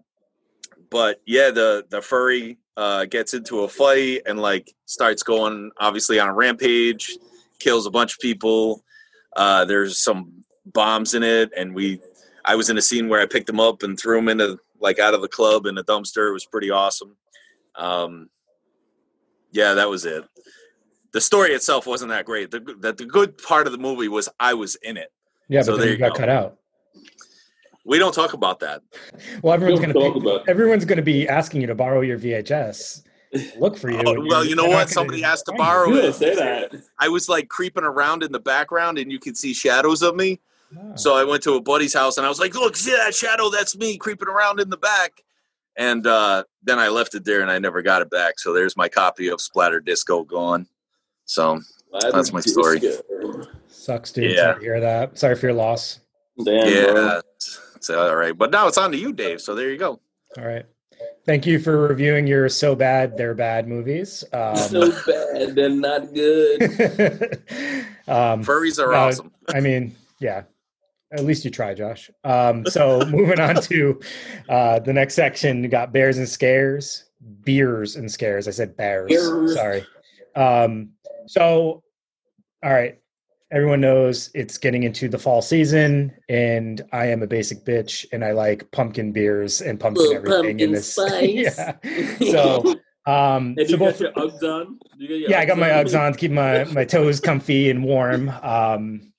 [0.90, 6.18] but yeah the the furry uh gets into a fight and like starts going obviously
[6.20, 7.16] on a rampage
[7.59, 8.83] kills a bunch of people.
[9.37, 12.00] Uh there's some bombs in it and we
[12.44, 14.98] i was in a scene where i picked them up and threw them into like
[15.00, 16.28] out of the club in a dumpster.
[16.28, 17.16] It was pretty awesome.
[17.74, 18.28] Um
[19.52, 20.24] yeah that was it
[21.12, 24.28] the story itself wasn't that great the, the, the good part of the movie was
[24.40, 25.12] i was in it
[25.48, 26.18] Yeah, but So then there you you got go.
[26.20, 26.58] cut out.
[27.84, 28.82] we don't talk about that
[29.42, 33.02] Well, everyone's Don't gonna talk about everyone's gonna be asking you to borrow your VHS.
[33.58, 34.02] Look for you.
[34.04, 36.74] Oh, well you're- know they're what gonna somebody has to borrow You it say that.
[36.98, 40.40] i was like creeping around in the background and you could see shadows of me
[40.74, 40.92] Oh.
[40.96, 43.50] So I went to a buddy's house and I was like, "Look, see that shadow?
[43.50, 45.22] That's me creeping around in the back."
[45.76, 48.38] And uh, then I left it there and I never got it back.
[48.38, 50.66] So there's my copy of Splatter Disco gone.
[51.24, 51.61] So
[52.12, 52.80] That's my story.
[53.68, 54.32] Sucks, dude.
[54.32, 54.37] Yeah.
[54.37, 55.18] Sorry to hear that.
[55.18, 56.00] Sorry for your loss.
[56.44, 57.20] Damn, yeah, bro.
[57.37, 58.37] it's, it's all right.
[58.37, 59.40] But now it's on to you, Dave.
[59.40, 60.00] So there you go.
[60.38, 60.64] All right.
[61.24, 64.24] Thank you for reviewing your so bad they're bad movies.
[64.32, 66.62] Um, so bad, they're not good.
[68.08, 69.32] um, Furries are No, awesome.
[69.48, 70.42] I mean, yeah.
[71.12, 72.11] At least you try, Josh.
[72.25, 74.01] Um, so moving on to
[74.48, 77.05] uh, the next section, we got bears and scares,
[77.44, 78.48] beers and scares.
[78.48, 79.11] I said bears.
[79.11, 79.55] Bears.
[79.55, 79.85] Sorry.
[80.35, 80.90] Um,
[81.27, 81.83] so,
[82.64, 82.98] all right.
[83.51, 88.25] Everyone knows it's getting into the fall season, and I am a basic bitch, and
[88.25, 90.92] I like pumpkin beers and pumpkin Little everything in pumpkin this.
[90.94, 91.59] spice.
[91.59, 92.31] yeah.
[92.33, 94.79] So, um, Hey, so you both got your Uggs on?
[94.96, 95.68] You your yeah, I got my?
[95.68, 98.31] Uggs on to keep my my toes comfy and warm.
[98.42, 99.12] Um,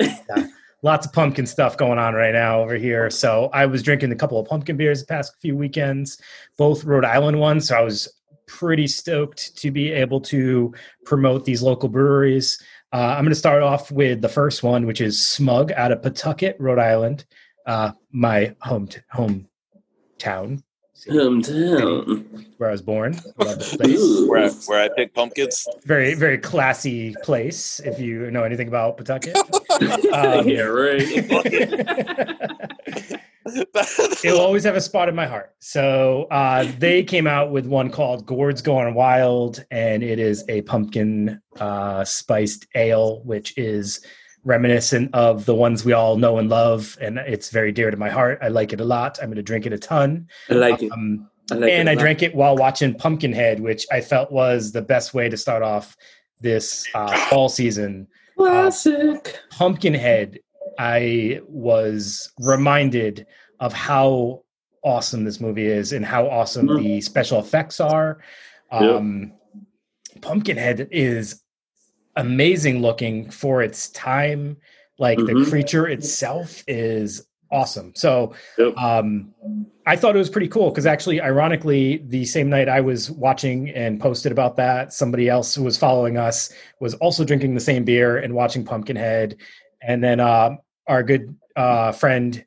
[0.00, 0.46] yeah,
[0.86, 3.10] lots of pumpkin stuff going on right now over here.
[3.10, 6.20] So I was drinking a couple of pumpkin beers the past few weekends,
[6.56, 7.66] both Rhode Island ones.
[7.66, 8.08] So I was
[8.46, 10.72] pretty stoked to be able to
[11.04, 12.62] promote these local breweries.
[12.92, 16.02] Uh, I'm going to start off with the first one, which is Smug out of
[16.02, 17.26] Pawtucket, Rhode Island,
[17.66, 20.62] uh, my home hometown,
[21.08, 22.24] Hometown.
[22.58, 23.14] where I was born.
[23.38, 24.28] Love the place.
[24.28, 25.66] Where I, where I pick pumpkins.
[25.84, 29.36] very very classy place if you know anything about Pawtucket.
[30.12, 31.02] Um, yeah, right.
[34.24, 35.52] It'll always have a spot in my heart.
[35.60, 40.62] So uh, they came out with one called Gourds Going Wild, and it is a
[40.62, 44.00] pumpkin uh, spiced ale, which is
[44.46, 48.08] reminiscent of the ones we all know and love, and it's very dear to my
[48.08, 48.38] heart.
[48.40, 49.18] I like it a lot.
[49.20, 50.28] I'm going to drink it a ton.
[50.48, 50.92] I like it.
[50.92, 51.92] Um, I like and it.
[51.92, 55.62] I drank it while watching Pumpkinhead, which I felt was the best way to start
[55.62, 55.96] off
[56.40, 58.06] this uh, fall season.
[58.36, 59.38] Classic.
[59.50, 60.38] Pumpkinhead,
[60.78, 63.26] I was reminded
[63.60, 64.42] of how
[64.84, 66.82] awesome this movie is and how awesome Mhm.
[66.82, 68.18] the special effects are.
[68.72, 68.82] Yep.
[68.82, 69.32] Um,
[70.20, 71.42] Pumpkinhead is
[72.16, 74.56] amazing looking for its time.
[74.98, 75.48] Like the Mhm.
[75.50, 77.92] creature itself is awesome.
[77.94, 78.76] So Yep.
[78.78, 79.34] um,
[79.86, 83.70] I thought it was pretty cool because actually, ironically, the same night I was watching
[83.70, 87.84] and posted about that, somebody else who was following us was also drinking the same
[87.84, 89.36] beer and watching Pumpkinhead.
[89.82, 90.56] And then uh,
[90.88, 92.44] our good uh, friend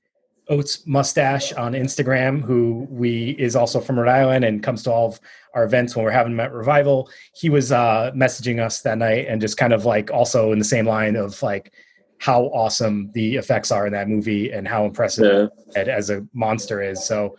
[0.49, 5.07] Oats Mustache on Instagram, who we is also from Rhode Island and comes to all
[5.07, 5.19] of
[5.53, 7.09] our events when we're having them at Revival.
[7.35, 10.65] He was uh, messaging us that night and just kind of like also in the
[10.65, 11.71] same line of like
[12.17, 15.79] how awesome the effects are in that movie and how impressive Yeah.
[15.79, 17.03] Ed as a monster is.
[17.05, 17.37] So,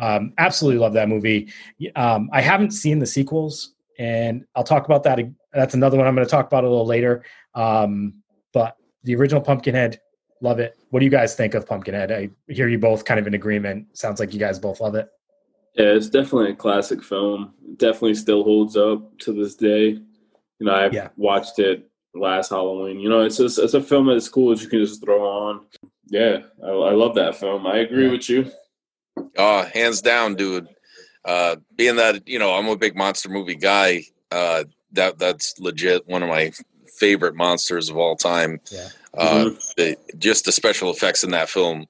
[0.00, 1.48] um, absolutely love that movie.
[1.96, 5.18] Um, I haven't seen the sequels, and I'll talk about that.
[5.52, 7.24] That's another one I'm going to talk about a little later.
[7.54, 8.14] Um,
[8.54, 10.00] but the original Pumpkinhead,
[10.42, 10.76] love it.
[10.90, 12.10] What do you guys think of Pumpkinhead?
[12.12, 13.86] I hear you both kind of in agreement.
[13.96, 15.08] Sounds like you guys both love it.
[15.74, 17.54] Yeah, it's definitely a classic film.
[17.66, 19.88] It definitely still holds up to this day.
[20.58, 21.08] You know, I Yeah.
[21.16, 23.00] watched it last Halloween.
[23.00, 25.66] You know, it's just it's a film that's cool that you can just throw on.
[26.08, 27.66] Yeah, I, I love that film.
[27.66, 28.12] I agree Yeah.
[28.12, 28.50] with you.
[29.38, 30.68] Oh, hands down, dude.
[31.24, 36.06] Uh, being that you know I'm a big monster movie guy, uh, that that's legit
[36.06, 36.52] one of my
[36.98, 38.60] favorite monsters of all time.
[38.70, 38.88] Yeah.
[39.16, 41.86] Uh, the, just the special effects in that film,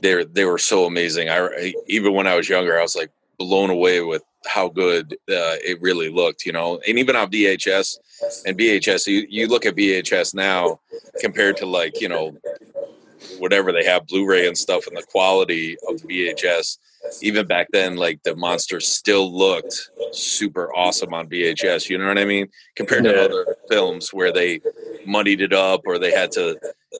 [0.00, 1.28] they they were so amazing.
[1.28, 5.14] I I- even when I was younger, I was like blown away with how good
[5.28, 6.44] uh, it really looked.
[6.44, 7.98] You know, and even on VHS
[8.46, 10.80] and VHS, you you look at VHS now
[11.20, 12.36] compared to like you know
[13.38, 16.76] whatever they have Blu-ray and stuff, and the quality of VHS.
[17.22, 21.88] Even back then, like the monster still looked super awesome on VHS.
[21.88, 22.48] You know what I mean?
[22.76, 23.20] Compared to Yeah.
[23.22, 24.60] other films where they
[25.06, 26.58] muddied it up or they had to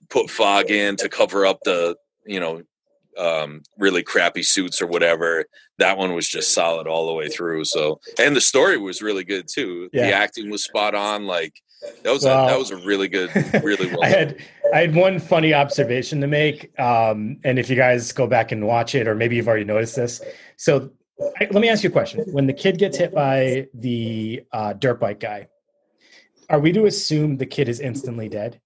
[0.09, 2.63] put fog in to cover up the you know
[3.19, 5.45] um, really crappy suits or whatever.
[5.79, 7.65] That one was just solid all the way through.
[7.65, 9.91] So, and the story was really good too.
[9.93, 10.07] Yeah.
[10.07, 11.27] The acting was spot on.
[11.27, 11.55] Like
[12.03, 13.31] that was Well- a, that was a really good,
[13.65, 14.03] really well.
[14.03, 14.37] I had
[14.75, 18.67] I had one funny observation to make, um, and if you guys go back and
[18.67, 20.21] watch it, or maybe you've already noticed this.
[20.57, 20.91] So,
[21.41, 24.75] I, let me ask you a question: When the kid gets hit by the uh,
[24.75, 25.49] dirt bike guy,
[26.49, 28.61] are we to assume the kid is instantly dead?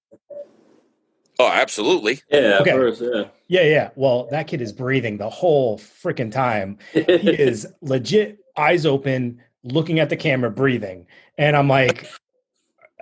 [1.39, 2.21] Oh, absolutely.
[2.31, 2.71] Yeah, Okay.
[2.71, 3.25] at first, yeah.
[3.49, 3.91] Yeah, yeah.
[3.97, 6.79] Well, that kid is breathing the whole freaking time.
[6.93, 11.07] He is legit eyes open, looking at the camera, breathing,
[11.39, 12.09] and I'm like.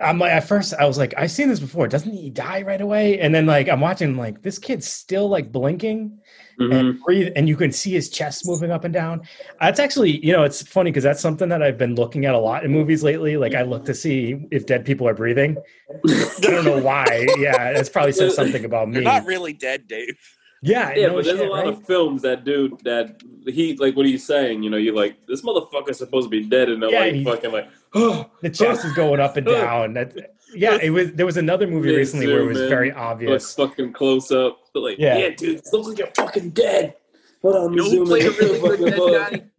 [0.01, 2.81] I'm like at first I was like I've seen this before doesn't he die right
[2.81, 6.19] away and then like I'm watching like this kid's still like blinking
[6.59, 6.71] Mhm.
[6.79, 9.21] and breathe and you can see his chest moving up and down
[9.59, 12.37] that's actually you know it's funny because that's something that i've been looking at a
[12.37, 15.57] lot in movies lately like i look to see if dead people are breathing
[16.05, 19.87] i don't know why yeah that's probably says something about me You're not really dead,
[19.87, 20.15] Dave.
[20.61, 21.73] yeah Yeah, no but there's shit, a lot right?
[21.73, 23.19] of films that do that.
[23.47, 24.61] He like what he's saying.
[24.63, 27.51] You know, you're like this motherfucker's supposed to be dead, and they're Yeah, like fucking
[27.51, 27.67] like,
[28.41, 30.13] the chest is going up and down that
[30.55, 32.89] yeah it was there was another movie Yeah, recently where it was zoom in, very
[32.89, 34.59] like obvious fucking close up.
[34.73, 35.17] But like, Yeah.
[35.17, 36.95] yeah, dude, this looks like you're fucking dead.
[37.43, 38.27] Hold on, You know zoom played in.
[38.33, 39.51] a really good Fucking dead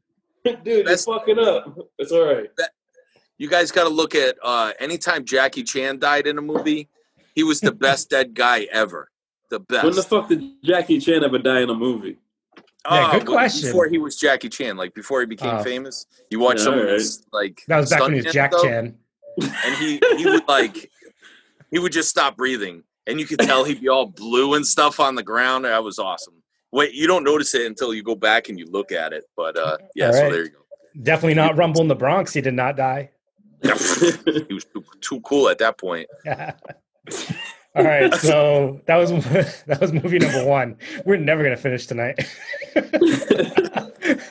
[0.45, 0.53] guy?
[0.65, 1.79] dude, you're That's- fucking up.
[1.99, 2.51] It's all right.
[3.39, 6.89] You guys got to look at uh, anytime Jackie Chan died in a movie,
[7.35, 9.11] he was the best dead guy ever.
[9.51, 9.85] The best.
[9.85, 12.19] When the fuck did Jackie Chan ever die in a movie?
[12.91, 13.69] Yeah, good but question.
[13.69, 15.63] Before he was Jackie Chan, like before he became Oh.
[15.63, 18.33] famous, you watch Yeah, some of his like that was back when he was man
[18.33, 18.95] jack stuff, chan
[19.41, 20.91] and he he would like
[21.71, 25.01] he would just stop breathing, and you could tell he'd be all blue and stuff
[25.01, 25.65] on the ground.
[25.65, 26.35] That was awesome.
[26.73, 29.57] Wait, you don't notice it until you go back and you look at it, but
[29.57, 30.11] uh, yeah.
[30.11, 30.59] So there you go.
[31.03, 33.11] definitely not rumble in the bronx he did not die
[33.63, 33.69] he
[34.53, 36.07] was too, too cool at that point.
[37.77, 39.11] All right, so that was
[39.67, 40.77] that was movie number one.
[41.05, 42.21] We're never gonna finish tonight.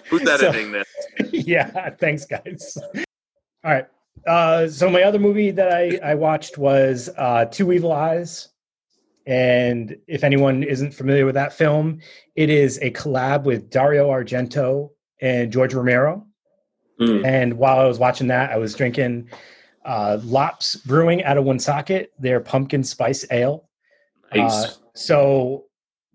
[0.10, 0.88] Who's So- editing this?
[1.32, 2.78] yeah, thanks, guys.
[3.64, 3.86] All right.
[4.28, 8.50] Uh, so my other movie that I, I watched was uh, Two Evil Eyes,
[9.26, 12.00] and if anyone isn't familiar with that film,
[12.36, 16.26] it is a collab with Dario Argento and George Romero.
[17.02, 17.26] Mm.
[17.26, 19.30] And while I was watching that, I was drinking
[19.86, 23.70] uh, Lops Brewing out of Woonsocket, their pumpkin spice ale.
[24.34, 24.52] Nice.
[24.52, 25.66] Uh, so,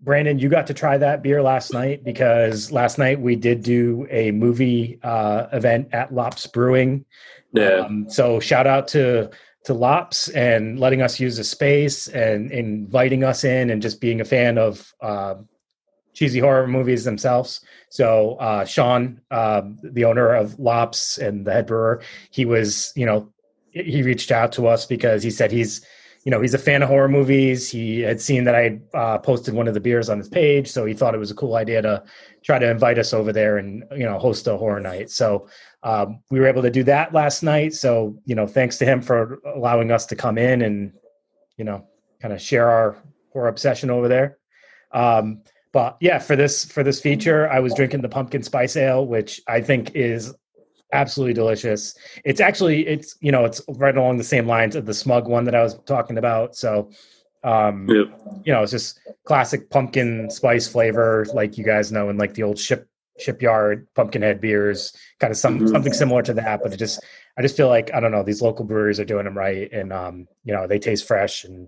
[0.01, 4.07] Brandon, you got to try that beer last night because last night we did do
[4.09, 7.05] a movie uh, event at Lops Brewing.
[7.53, 7.85] yeah.
[7.85, 9.29] Um, so, shout out to
[9.65, 14.21] to Lops and letting us use the space and inviting us in and just being
[14.21, 15.35] a fan of uh,
[16.13, 17.61] cheesy horror movies themselves.
[17.89, 22.01] So, uh, Sean, um, the owner of Lops and the head brewer,
[22.31, 23.31] he was, you know,
[23.71, 25.85] he reached out to us because he said he's
[26.25, 27.69] you know he's a fan of horror movies.
[27.69, 30.85] He had seen that i uh, posted one of the beers on his page so
[30.85, 32.03] he thought it was a cool idea to
[32.43, 35.09] try to invite us over there and you know host a horror night.
[35.09, 35.47] So
[35.83, 37.73] um, we were able to do that last night.
[37.73, 40.93] So you know thanks to him for allowing us to come in and
[41.57, 41.87] you know
[42.21, 42.97] kind of share our
[43.31, 44.37] horror obsession over there.
[44.91, 49.05] Um, but yeah for this for this feature i was drinking the pumpkin spice ale
[49.05, 50.33] which i think is
[50.93, 54.93] absolutely delicious it's actually it's you know it's right along the same lines of the
[54.93, 56.89] smug one that i was talking about so
[57.43, 58.07] um Yep.
[58.43, 62.43] you know it's just classic pumpkin spice flavor like you guys know in like the
[62.43, 62.87] old ship
[63.19, 65.69] shipyard pumpkinhead beers kind of some Mhm.
[65.69, 67.03] something similar to that but it just
[67.37, 69.93] i just feel like i don't know these local breweries are doing them right and
[69.93, 71.67] um you know they taste fresh and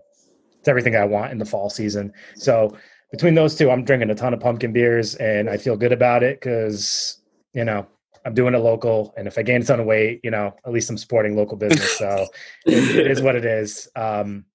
[0.59, 2.75] it's everything i want in the fall season so
[3.11, 6.23] between those two i'm drinking a ton of pumpkin beers and i feel good about
[6.23, 7.19] it because
[7.53, 7.85] you know
[8.25, 10.71] I'm doing it local, and if I gain a ton of weight, you know, at
[10.71, 11.97] least I'm supporting local business.
[11.97, 12.27] So
[12.65, 13.89] it, it is what it is.
[13.95, 14.45] Um,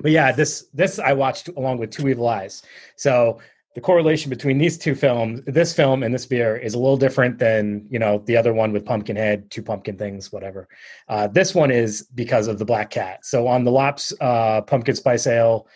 [0.00, 2.62] but yeah, this this I watched along with Two Evil Eyes.
[2.96, 3.40] So
[3.74, 7.38] the correlation between these two films, this film and this beer, is a little different
[7.38, 10.68] than you know the other one with Pumpkinhead, two pumpkin things, whatever.
[11.08, 13.24] Uh, this one is because of the Black Cat.
[13.24, 15.66] So on the Lops uh, Pumpkin Spice Ale,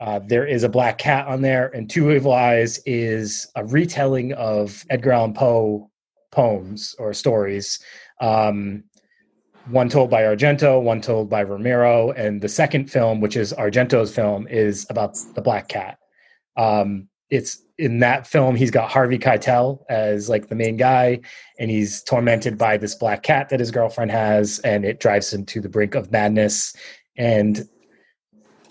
[0.00, 4.32] Uh, there is a black cat on there, and Two Evil Eyes is a retelling
[4.34, 5.90] of Edgar Allan Poe
[6.30, 7.78] poems or stories.
[8.20, 8.84] Um,
[9.70, 14.14] one told by Argento, one told by Romero, and the second film, which is Argento's
[14.14, 15.98] film, is about the black cat.
[16.56, 21.20] Um, it's in that film he's got Harvey Keitel as like the main guy,
[21.58, 25.44] and he's tormented by this black cat that his girlfriend has, and it drives him
[25.46, 26.74] to the brink of madness.
[27.16, 27.68] And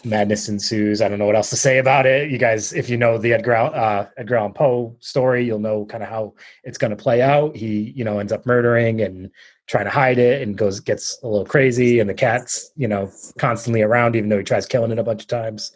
[0.08, 1.01] madness ensues.
[1.01, 2.32] I don't know what else to say about it.
[2.32, 6.03] You guys, if you know the Edgar uh, Edgar Allan Poe story, you'll know kind
[6.03, 6.34] of how
[6.64, 7.55] it's going to play out.
[7.55, 9.30] He, you know, ends up murdering and
[9.68, 13.12] trying to hide it, and goes gets a little crazy, and the cat's, you know,
[13.38, 15.74] constantly around, even though he tries killing it a bunch of times.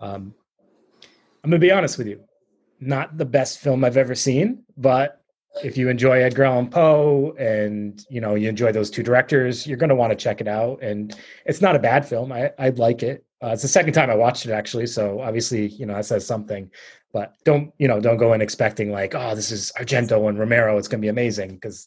[0.00, 0.34] Um,
[1.44, 2.20] I'm gonna be honest with you,
[2.80, 5.18] not the best film I've ever seen, but
[5.64, 9.76] if you enjoy Edgar Allan Poe and you know you enjoy those two directors, you're
[9.76, 10.82] going to want to check it out.
[10.82, 11.16] And
[11.46, 12.32] it's not a bad film.
[12.32, 13.24] I I like it.
[13.42, 16.26] Uh, it's the second time I watched it actually, so obviously you know that says
[16.26, 16.70] something.
[17.12, 20.76] But don't you know don't go in expecting like oh this is Argento and Romero.
[20.76, 21.86] It's going to be amazing because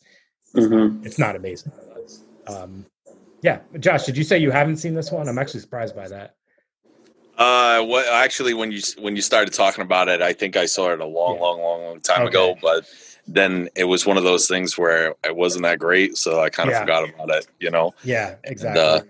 [0.56, 1.06] Mhm.
[1.06, 1.72] it's not amazing.
[2.47, 2.86] Um,
[3.41, 5.28] yeah, Josh, did you say you haven't seen this one?
[5.28, 6.36] I'm actually surprised by that.
[7.38, 10.91] Uh, what actually when you when you started talking about it, I think I saw
[10.91, 11.41] it a long, Yeah.
[11.41, 12.30] long, long, long time Okay.
[12.30, 12.56] ago.
[12.62, 12.86] But
[13.28, 16.70] then it was one of those things where it wasn't that great, so I kind
[16.70, 16.82] of Yeah.
[16.82, 17.47] forgot about it.
[17.60, 17.93] You know.
[18.04, 18.82] Yeah, exactly.
[18.82, 19.02] uh,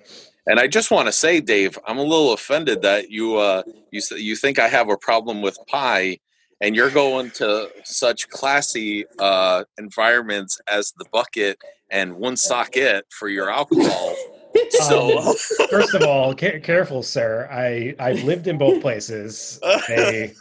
[0.51, 4.01] And I just want to say, Dave, I'm a little offended that you uh you
[4.17, 6.19] you think I have a problem with pie,
[6.59, 11.57] and you're going to such classy uh environments as the bucket
[11.89, 14.17] and Woonsocket for your alcohol.
[14.71, 15.35] So Um,
[15.69, 17.47] First of all, ca- careful, sir.
[17.49, 19.59] I I've lived in both places.
[19.87, 20.33] They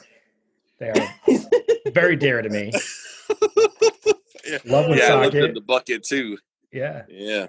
[0.80, 1.14] they are
[1.92, 2.72] very dear to me.
[4.44, 6.38] yeah, Love yeah, I lived in the bucket too.
[6.72, 7.02] Yeah.
[7.08, 7.46] Yeah.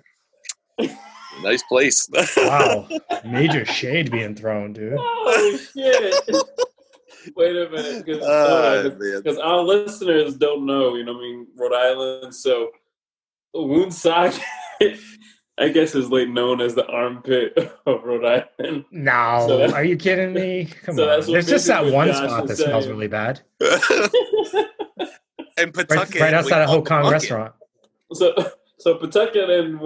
[1.42, 2.10] Nice place.
[2.38, 2.88] Wow.
[3.26, 4.96] Major shade being thrown, dude.
[4.98, 6.14] Oh shit!
[7.36, 9.42] Wait a minute, because uh, uh, man.
[9.42, 10.96] our listeners don't know.
[10.96, 12.34] You know, I mean, Rhode Island.
[12.36, 12.72] So,
[13.54, 14.42] Woonsocket,
[15.60, 18.26] I guess, is like known as the armpit of Rhode
[18.60, 18.86] Island.
[18.92, 20.66] No, So are you kidding me?
[20.84, 21.10] Come so on.
[21.10, 23.42] that's There's just that one Josh spot that is smells really bad.
[25.58, 27.54] and Right, Pawtucket, right outside we of call Kong restaurant.
[28.14, 28.34] So,
[28.80, 29.80] so Pawtucket and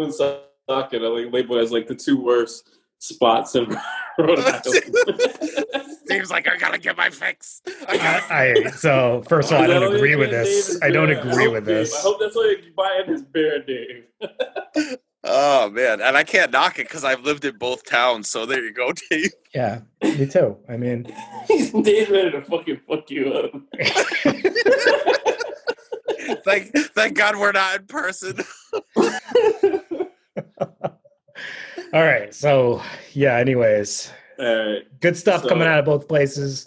[0.68, 3.66] Woonsocket are like labeled as like the two worst spots in
[4.18, 4.64] Rhode Island.
[6.08, 7.62] Seems like I gotta get my fix.
[7.88, 10.80] I I, so first of all, I don't agree with this.
[10.82, 11.94] I don't agree with this.
[11.96, 14.06] I hope that's why you're buying his beer, Dave.
[15.24, 18.30] oh man, and I can't knock it because I've lived in both towns.
[18.30, 19.32] So there you go, Dave.
[19.54, 20.58] Yeah, me too.
[20.70, 21.12] I mean,
[21.48, 23.52] Dave's ready to fucking fuck you up.
[26.44, 28.40] Thank, thank God we're not in person.
[31.94, 32.34] All right.
[32.34, 32.82] So
[33.14, 33.36] yeah.
[33.38, 35.00] Anyways, All right.
[35.02, 36.66] good stuff So- coming out of both places.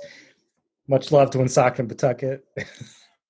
[0.88, 2.44] Much love to Woonsocket and Pawtucket.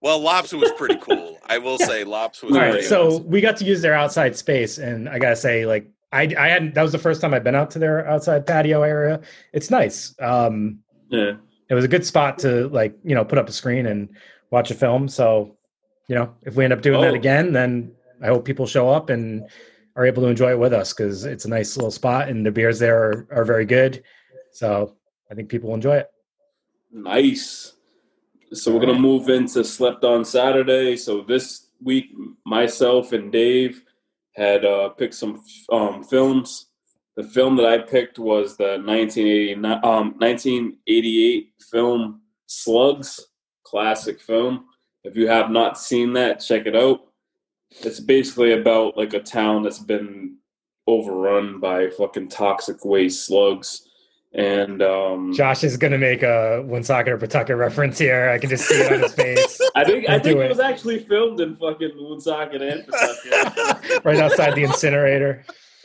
[0.01, 1.39] Well, Lops was pretty cool.
[1.47, 2.53] I will say Lops was.
[2.53, 3.27] All Right, right, so awesome.
[3.27, 6.75] we got to use their outside space, and I gotta say, like, I I hadn't.
[6.75, 9.21] That was the first time I've been out to their outside patio area.
[9.53, 10.15] It's nice.
[10.21, 10.79] Um,
[11.11, 11.33] Yeah.
[11.69, 14.09] it was a good spot to like you know put up a screen and
[14.53, 15.09] watch a film.
[15.09, 15.57] So,
[16.07, 17.17] you know, if we end up doing that Oh.
[17.17, 17.91] again, then
[18.23, 19.49] I hope people show up and
[19.99, 22.53] are able to enjoy it with us because it's a nice little spot, and the
[22.53, 24.05] beers there are, are very good.
[24.53, 24.95] So
[25.29, 26.11] I think people will enjoy it.
[26.93, 27.75] Nice.
[28.53, 30.97] So we're gonna move into slept on Saturday.
[30.97, 32.13] So this week,
[32.47, 33.83] myself and Dave
[34.37, 36.67] had uh, picked some um, films.
[37.17, 43.27] The film that I picked was the 1989, um, 1988 film Slugs,
[43.65, 44.67] classic film.
[45.03, 47.08] If you have not seen that, check it out.
[47.83, 50.37] It's basically about like a town that's been
[50.87, 53.85] overrun by fucking toxic waste slugs.
[54.35, 58.29] And um, Josh is gonna make a Woonsocket or Pawtucket reference here.
[58.31, 60.45] I can just see it on his face, I think I Don't do think it.
[60.45, 60.49] it.
[60.51, 64.05] was actually filmed in fucking Woonsocket and Pawtucket.
[64.05, 65.45] right outside the incinerator.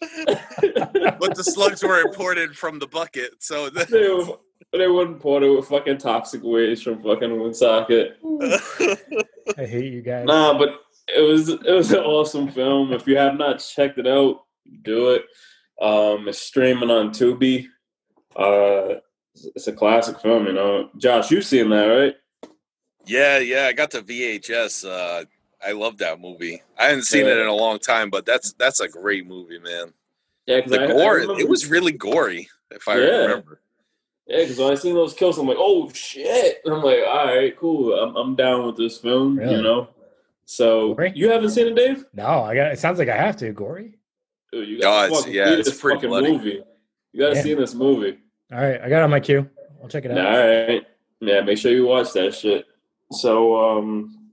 [0.00, 4.38] but the slugs were imported from the bucket, so the, they, were,
[4.72, 8.18] they were imported with fucking toxic waste from fucking Woonsocket.
[9.56, 10.26] I hate you guys.
[10.26, 12.92] Nah, but it was it was an awesome film.
[12.92, 14.42] If you have not checked it out,
[14.82, 15.24] do it.
[15.80, 17.66] Um, it's streaming on Tubi.
[18.36, 18.96] Uh,
[19.34, 20.90] it's- it's a classic film, you know.
[20.96, 22.16] Josh, you've seen that, right?
[23.04, 23.66] yeah, yeah.
[23.66, 24.84] I got the VHS.
[24.88, 25.24] Uh,
[25.66, 26.62] I love that movie.
[26.78, 29.92] I haven't seen it in a long time, but that's that's a great movie, man.
[30.46, 33.02] Yeah, because The gore, it was really gory, if I Yeah.
[33.22, 33.60] remember.
[34.26, 36.60] Yeah, because when I seen those kills, I'm like, oh shit!
[36.64, 37.92] And I'm like, all right, cool.
[37.94, 39.56] I'm I'm down with this film, Really?
[39.56, 39.88] you know.
[40.46, 41.12] So Gory?
[41.14, 42.04] you haven't seen it, Dave?
[42.12, 42.72] No, I got.
[42.72, 43.52] It sounds like I have to.
[43.52, 43.98] Gory.
[44.52, 46.32] Dude, you gotta it's- fucking yeah, see this fucking bloody.
[46.32, 46.62] movie.
[47.12, 47.42] You gotta Yeah.
[47.42, 48.18] see this movie.
[48.52, 49.48] All right, I got it on my queue.
[49.82, 50.18] I'll check it out.
[50.18, 50.86] All right,
[51.20, 52.66] Yeah, make sure you watch that shit.
[53.12, 54.30] So, um,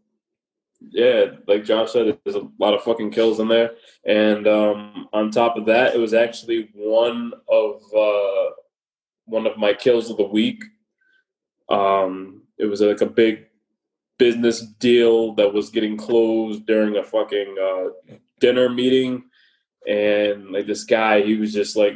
[0.81, 3.71] yeah, like Josh said, there's a lot of fucking kills in there.
[4.05, 8.49] And um, on top of that, it was actually one of uh,
[9.25, 10.63] one of my kills of the week.
[11.69, 13.45] Um, it was like a big
[14.21, 19.23] business deal that was getting closed during a fucking uh, dinner meeting,
[19.87, 21.95] and like this guy, he was just like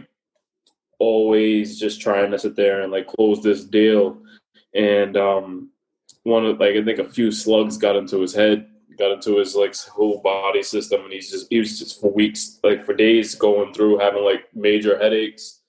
[0.97, 4.17] always just trying to sit there and like close this deal.
[4.73, 5.69] And um
[6.23, 8.67] one of like I think a few slugs got into his head,
[8.97, 12.59] got into his like whole body system, and he's just he was just for weeks,
[12.63, 15.61] like for days, going through having like major headaches,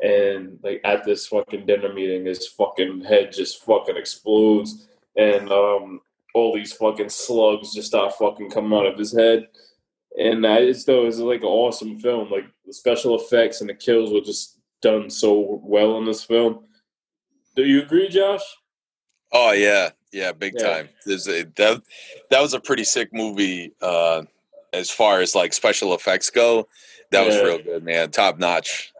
[0.00, 4.88] and like at this fucking dinner meeting, his fucking head just fucking explodes,
[5.18, 6.00] and um
[6.34, 9.48] all these fucking slugs just start fucking coming out of his head.
[10.18, 12.30] And I just thought it was like an awesome film.
[12.30, 16.64] Like the special effects and the kills were just done so well in this film.
[17.56, 18.42] Do you agree, Josh?
[19.32, 20.66] Oh yeah, yeah, big Yeah.
[20.66, 20.88] time.
[21.04, 21.82] There's a, that
[22.30, 24.22] that was a pretty sick movie uh,
[24.72, 26.68] as far as like special effects go.
[27.10, 28.10] That was real good, man.
[28.10, 28.92] Top notch.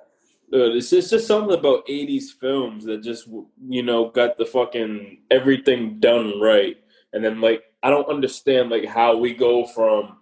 [0.51, 3.29] It's just, just something about 80s films that just,
[3.69, 6.77] you know, got the fucking everything done right.
[7.13, 10.17] And then, like, I don't understand, like, how we go from,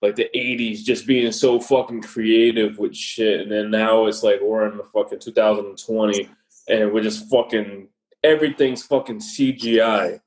[0.00, 3.40] like, the 80s just being so fucking creative with shit.
[3.40, 6.28] And then now it's like we're in the fucking 2020
[6.68, 7.88] and we're just fucking,
[8.24, 10.20] everything's fucking CGI.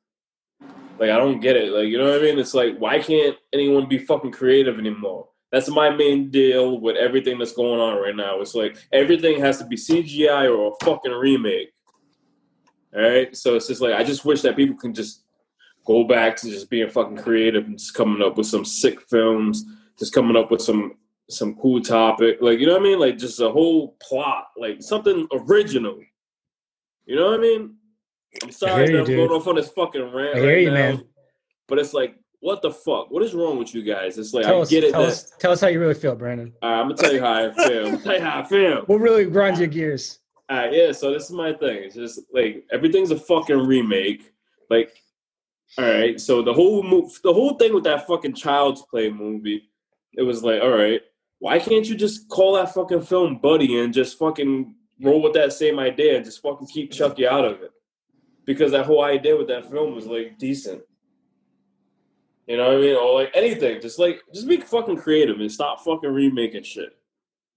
[1.00, 1.72] Like, I don't get it.
[1.72, 2.40] Like, you know what I mean?
[2.40, 5.29] It's like, why can't anyone be fucking creative anymore?
[5.52, 8.40] That's my main deal with everything that's going on right now.
[8.40, 11.70] It's like everything has to be CGI or a fucking remake.
[12.96, 15.24] All right, so it's just like I just wish that people can just
[15.86, 19.64] go back to just being fucking creative and just coming up with some sick films,
[19.98, 20.94] just coming up with some
[21.30, 24.82] some cool topic, like you know what I mean, like just a whole plot, like
[24.82, 26.00] something original.
[27.06, 27.76] You know what I mean?
[28.44, 29.18] I'm sorry hear that I'm dude.
[29.18, 31.04] going off on this fucking rant I right you, now, man.
[31.68, 33.12] but it's like, what the fuck?
[33.12, 34.18] What is wrong with you guys?
[34.18, 34.92] It's like Tell I us, get it.
[34.92, 36.54] tell that, us, tell us how you really feel, Brandon.
[36.62, 37.86] all right, I'm gonna tell you how I feel.
[37.86, 38.82] I'm gonna tell you how I feel.
[38.88, 40.20] What really grinds your gears?
[40.50, 40.92] All right, yeah.
[40.92, 41.84] So this is my thing.
[41.84, 44.32] It's just like everything's a fucking remake.
[44.70, 44.92] Like,
[45.78, 46.20] all right.
[46.20, 49.70] So the whole move, the whole thing with that fucking Child's Play movie,
[50.14, 51.02] it was like, all right,
[51.40, 55.54] why can't you just call that fucking film Buddy and just fucking roll with that
[55.54, 57.72] same idea and just fucking keep Chucky out of it?
[58.46, 60.82] Because that whole idea with that film was like decent.
[62.50, 62.96] You know what I mean?
[62.96, 66.98] Or like anything, just like just be fucking creative and stop fucking remaking shit.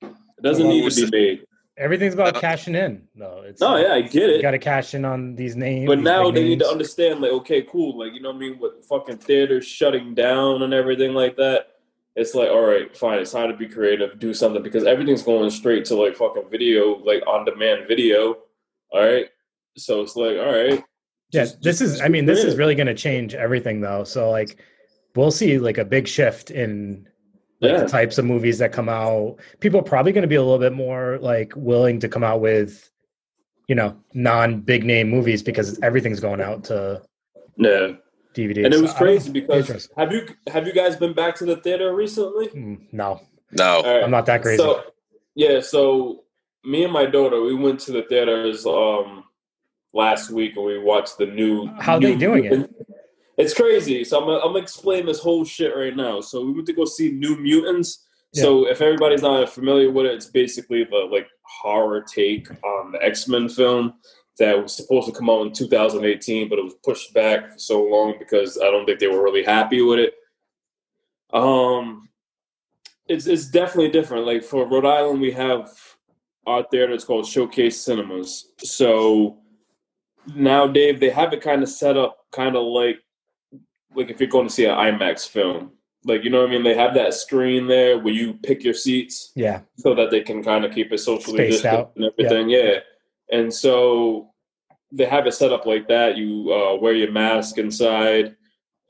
[0.02, 1.46] It doesn't need to be made.
[1.78, 3.42] Everything's about Uh, cashing in, though.
[3.46, 4.36] It's No, yeah, I get it.
[4.36, 5.86] you got to cash in on these names.
[5.86, 8.40] But now big they need to understand, like, okay, cool, like you know what I
[8.40, 11.68] mean, with fucking theaters shutting down and everything like that.
[12.14, 15.48] It's like, all right, fine, it's time to be creative, do something because everything's going
[15.48, 18.36] straight to like fucking video, like on demand video.
[18.90, 19.30] All right,
[19.78, 20.84] so it's like, all right,
[21.32, 21.90] Yeah, just- this just- is.
[21.92, 24.04] just I be mean, this is really going to change everything, though.
[24.04, 24.58] So, like,
[25.14, 27.08] we'll see like a big shift in
[27.60, 27.82] like Yeah.
[27.82, 29.36] the types of movies that come out.
[29.60, 32.40] People are probably going to be a little bit more like willing to come out
[32.40, 32.90] with,
[33.68, 37.02] you know, non big name movies because everything's going out to
[37.56, 37.96] no
[38.34, 38.64] DVD.
[38.64, 41.94] And it was crazy because have you have you guys been back to the theater
[41.94, 42.48] recently?
[42.48, 43.20] Mm, no,
[43.52, 44.02] No, All right.
[44.02, 44.58] I'm not that crazy.
[44.58, 44.82] So
[45.34, 46.24] yeah, so
[46.64, 49.24] me and my daughter, we went to the theaters um
[49.92, 51.68] last week and we watched the new.
[51.78, 52.70] How new they doing it?
[53.42, 54.04] It's crazy.
[54.04, 56.20] So I'm gonna, I'm gonna explain this whole shit right now.
[56.20, 58.06] So we went to go see New Mutants.
[58.34, 63.02] So if everybody's not familiar with it, it's basically the like horror take on the
[63.02, 63.94] X Men film
[64.38, 67.82] that was supposed to come out in 2018, but it was pushed back for so
[67.82, 70.14] long because I don't think they were really happy with it.
[71.32, 72.08] Um,
[73.06, 74.26] it's it's definitely different.
[74.26, 75.70] Like for Rhode Island, we have
[76.46, 76.92] our theater.
[76.92, 78.52] that's called Showcase Cinemas.
[78.58, 79.38] So
[80.34, 82.98] now, Dave, they have it kind of set up, kind of like
[83.94, 85.72] like if you're going to see an IMAX film.
[86.04, 86.64] Like you know what I mean?
[86.64, 90.42] They have that screen there where you pick your seats yeah, so that they can
[90.42, 91.92] kind of keep it socially Spaced distant out.
[91.94, 92.50] and everything.
[92.50, 92.78] Yeah.
[93.30, 94.32] And so
[94.90, 96.16] they have it set up like that.
[96.16, 98.34] You uh, wear your mask inside,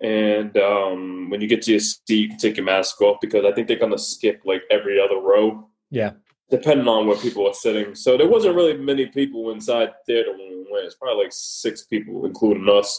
[0.00, 3.44] and um, when you get to your seat, you can take your mask off because
[3.44, 6.12] I think they're gonna skip like every other row, yeah.
[6.50, 7.94] depending on where people are sitting.
[7.94, 10.86] So there wasn't really many people inside the theater when we went.
[10.86, 12.98] It's probably like six people, including us.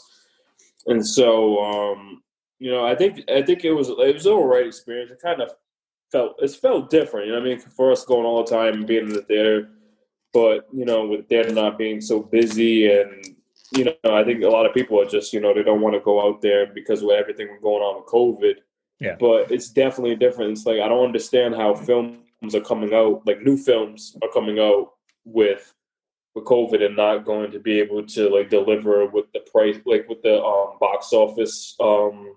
[0.88, 2.24] And so, um,
[2.60, 5.12] you know, I think I think it was it was an all right experience.
[5.12, 5.52] It kind of
[6.12, 7.28] felt it felt different.
[7.28, 7.60] You know what I mean?
[7.60, 9.70] For us going all the time and being in the theater,
[10.34, 13.36] but you know, with theater not being so busy and
[13.76, 15.96] you know, I think a lot of people are just you know they don't want
[15.96, 18.56] to go out there because of everything going on with COVID.
[19.00, 19.16] Yeah.
[19.20, 20.52] But it's definitely different.
[20.52, 22.20] It's like I don't understand how films
[22.54, 24.94] are coming out, like new films are coming out
[25.26, 25.73] with
[26.36, 30.08] with COVID and not going to be able to like deliver with the price, like
[30.10, 32.36] with the um, box office, um,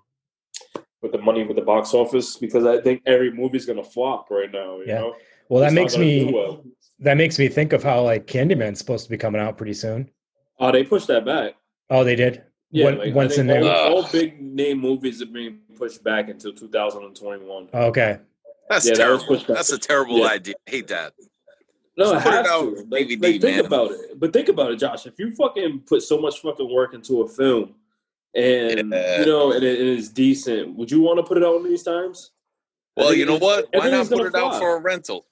[1.02, 4.50] with the money with the box office, because I think every movie's gonna flop right
[4.50, 4.78] now.
[4.78, 4.98] You Yeah.
[5.00, 5.14] know,
[5.48, 6.64] Well, that It's not makes me well.
[7.00, 10.10] that makes me think of how like Candyman's supposed to be coming out pretty soon.
[10.58, 11.54] Oh, they pushed that back.
[11.90, 12.42] Oh, they did.
[12.72, 13.72] Yeah, When- like, once I in think there.
[13.74, 17.68] all, all big name movies are being pushed back until 2021.
[17.72, 18.18] Okay.
[18.68, 19.24] That's Yeah, that was terrible.
[19.26, 19.56] pushed back.
[19.56, 20.26] That's a terrible Yeah.
[20.26, 20.54] idea.
[20.66, 21.12] I hate that.
[21.96, 22.86] No, it Just it has out to.
[22.90, 23.64] Like, DVD, like, think man.
[23.64, 24.20] about it.
[24.20, 25.06] But think about it, Josh.
[25.06, 27.74] If you fucking put so much fucking work into a film,
[28.34, 29.20] and Yeah.
[29.20, 31.64] you know, and it, it is decent, would you want to put it out in
[31.64, 32.32] these times?
[32.96, 33.66] Well, you know what?
[33.72, 35.26] Why not put gonna it out for a rental?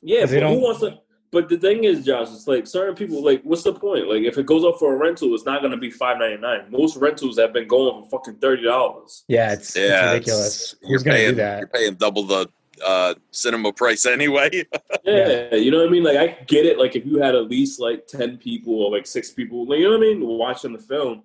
[0.00, 0.98] Yeah, but they who don't- wants to?
[1.30, 3.22] But the thing is, Josh, it's like certain people.
[3.22, 4.08] Like, what's the point?
[4.08, 6.40] Like, if it goes up for a rental, it's not going to be five ninety
[6.40, 6.64] nine.
[6.70, 9.24] Most rentals have been going for fucking thirty dollars.
[9.28, 10.72] Yeah, it's, it's ridiculous.
[10.72, 11.58] it's- Who's gonna paying, do that?
[11.58, 12.48] You're paying double the
[12.84, 14.64] uh, cinema price anyway.
[15.04, 16.04] Yeah, you know what I mean.
[16.04, 16.78] Like, I get it.
[16.78, 19.84] Like, if you had at least like ten people or like six people, like, you
[19.84, 21.22] know what I mean, watching the film.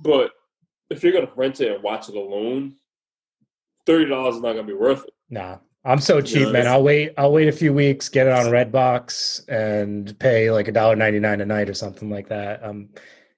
[0.00, 0.32] But
[0.90, 2.76] if you're gonna rent it and watch it alone,
[3.86, 5.14] thirty dollars is not gonna be worth it.
[5.30, 6.66] Nah, I'm so cheap, know, man.
[6.66, 7.12] I'll wait.
[7.18, 11.20] I'll wait a few weeks, get it on Redbox, and pay like a dollar ninety
[11.20, 12.64] nine a night or something like that.
[12.64, 12.88] Um,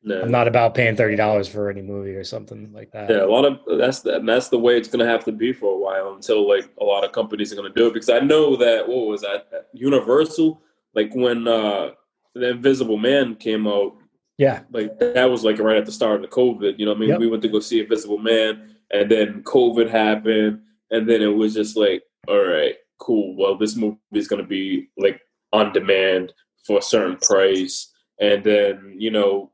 [0.06, 0.22] No.
[0.22, 3.10] I'm not about paying thirty dollars for any movie or something like that.
[3.10, 5.74] Yeah, a lot of that's the, that's the way it's gonna have to be for
[5.74, 8.54] a while until like a lot of companies are gonna do it because I know
[8.54, 10.62] that what was that Universal
[10.94, 11.90] like when uh
[12.36, 13.96] the Invisible Man came out
[14.38, 16.78] yeah, like that was like right at the start of the COVID.
[16.78, 17.18] You know, what I mean, Yep.
[17.20, 21.54] we went to go see Invisible Man, and then COVID happened, and then it was
[21.54, 23.34] just like, all right, cool.
[23.36, 25.20] Well, this movie is gonna be like
[25.52, 26.32] on demand
[26.66, 29.52] for a certain price, and then you know,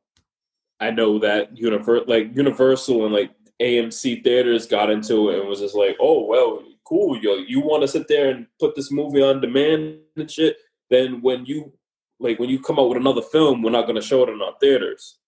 [0.82, 3.30] I know that Universal, like Universal and like
[3.60, 7.16] AMC theaters got into it and was just like, oh well, cool.
[7.22, 10.56] Yo, you want to sit there and put this movie on demand and shit?
[10.90, 11.72] Then when you
[12.18, 14.54] like when you come out with another film, we're not to show it in our
[14.60, 15.18] theaters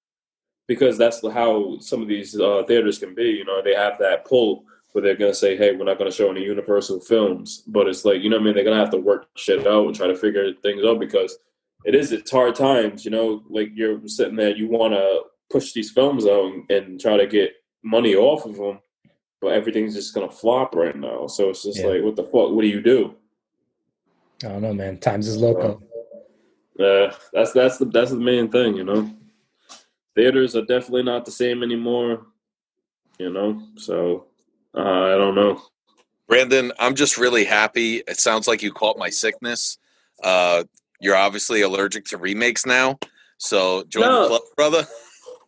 [0.67, 3.31] because that's how some of these uh, theaters can be.
[3.31, 6.33] You know, they have that pull where they're to say, "Hey, we're not to show
[6.33, 8.99] any Universal films," but it's like you know, what I mean, they're to have to
[8.99, 11.39] work shit out and try to figure things out because
[11.85, 13.05] it is it's hard times.
[13.05, 15.23] You know, like you're sitting there, you want to
[15.55, 17.53] push these films out and, and try to get
[17.85, 18.81] money off of them,
[19.41, 21.29] but everything's just going to flop right now.
[21.29, 21.87] So it's just Yeah.
[21.91, 22.51] like, what the fuck?
[22.51, 23.15] What do you do?
[24.45, 24.99] I don't know, man.
[24.99, 25.81] Times is loco.
[26.79, 29.09] Uh, that's that's the that's the main thing, you know.
[30.17, 32.27] Theaters are definitely not the same anymore,
[33.21, 33.63] you know.
[33.77, 34.27] So
[34.77, 35.63] uh, I don't know.
[36.27, 37.99] Brandon, I'm just really happy.
[38.09, 39.79] It sounds like you caught my sickness.
[40.21, 40.65] Uh,
[41.01, 42.99] you're obviously allergic to remakes now.
[43.39, 44.23] So join No.
[44.23, 44.87] the club, brother.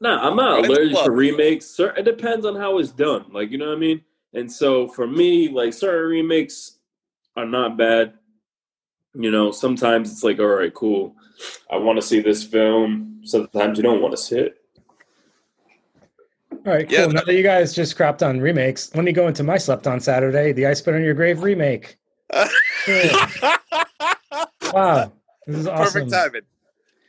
[0.01, 1.05] Nah, I'm not Join the allergic club.
[1.07, 1.78] to remakes.
[1.78, 3.26] It depends on how it's done.
[3.32, 4.03] Like you know what I mean.
[4.34, 6.78] And so for me, like certain remakes
[7.36, 8.14] are not bad.
[9.14, 11.14] You know, sometimes it's like, all right, cool.
[11.70, 13.20] I want to see this film.
[13.24, 14.61] Sometimes you don't want to see it.
[16.53, 16.99] All right, cool.
[16.99, 19.86] Yeah, now that you guys just crapped on remakes, let me go into my slept
[19.86, 21.97] on Saturday, the I Spit on Your Grave remake.
[24.72, 25.12] Wow,
[25.47, 26.09] this is awesome.
[26.09, 26.12] Perfect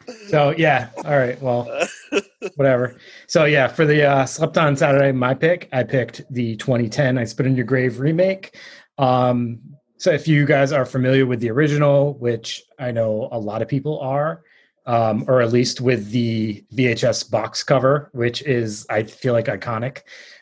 [0.05, 0.19] timing.
[0.29, 1.41] So yeah, all right.
[1.41, 1.87] Well,
[2.55, 2.95] whatever.
[3.27, 7.23] So yeah, for the uh, slept on Saturday, my pick, I picked the 2010 I
[7.23, 8.57] Spit in Your Grave remake.
[8.97, 9.59] Um,
[9.97, 13.67] so if you guys are familiar with the original, which I know a lot of
[13.67, 14.43] people are,
[14.85, 20.01] um, or at least with the VHS box cover, which is I feel like iconic.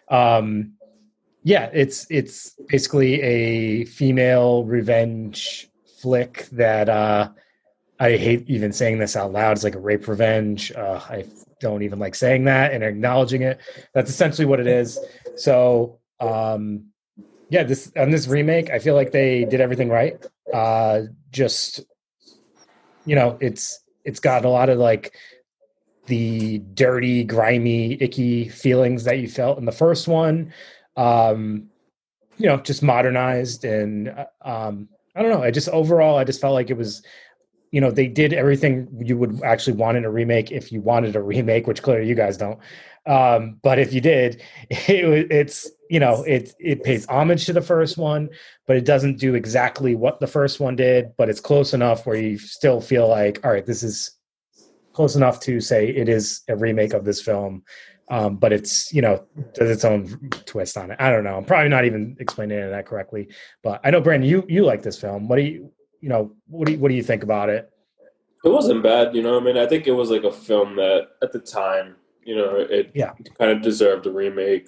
[0.09, 0.73] Um,
[1.43, 5.69] yeah, it's it's basically a female revenge
[6.01, 7.29] flick that uh,
[7.99, 9.53] I hate even saying this out loud.
[9.53, 10.71] It's like a rape revenge.
[10.73, 11.25] Uh, I
[11.59, 13.59] don't even like saying that and acknowledging it.
[13.93, 14.99] That's essentially what it is.
[15.35, 16.87] So, um,
[17.49, 20.23] yeah, this on this remake, I feel like they did everything right.
[20.53, 21.81] Uh, just
[23.05, 25.15] you know, it's it's got a lot of like
[26.07, 30.53] the dirty, grimy, icky feelings that you felt in the first one.
[30.97, 31.69] Um,
[32.37, 35.43] you know, just modernized and uh, um, I don't know.
[35.43, 37.01] I just overall, I just felt like it was
[37.75, 41.13] you know they did everything you would actually want in a remake if you wanted
[41.17, 42.57] a remake which clearly you guys don't.
[43.05, 47.61] Um, but if you did it, it's you know it it pays homage to the
[47.61, 48.29] first one
[48.65, 52.15] but it doesn't do exactly what the first one did but it's close enough where
[52.15, 54.11] you still feel like all right this is
[54.93, 57.63] close enough to say it is a remake of this film.
[58.09, 60.97] Um, but it's you know does its own twist on it.
[61.01, 61.35] I don't know.
[61.35, 63.27] I'm probably not even explaining that correctly
[63.63, 65.27] but i know brandon you you like this film.
[65.27, 67.69] What do you you know what do you, what do you think about it
[68.43, 69.37] It wasn't bad, you know.
[69.37, 72.55] I mean, I think it was like a film that at the time, you know,
[72.57, 73.13] it Yeah.
[73.39, 74.67] kind of deserved a remake.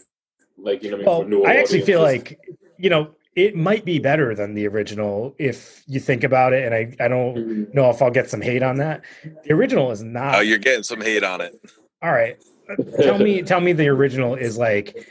[0.58, 2.40] Like you know, I well for new i actually feel like
[2.80, 6.66] you know it might be better than the original if you think about it.
[6.66, 7.74] And I, I don't Mhm.
[7.76, 9.02] know if I'll get some hate on that.
[9.44, 10.34] The original is not.
[10.36, 11.54] Oh, you're getting some hate on it.
[12.02, 12.38] All right.
[13.00, 15.06] tell me tell me the original is like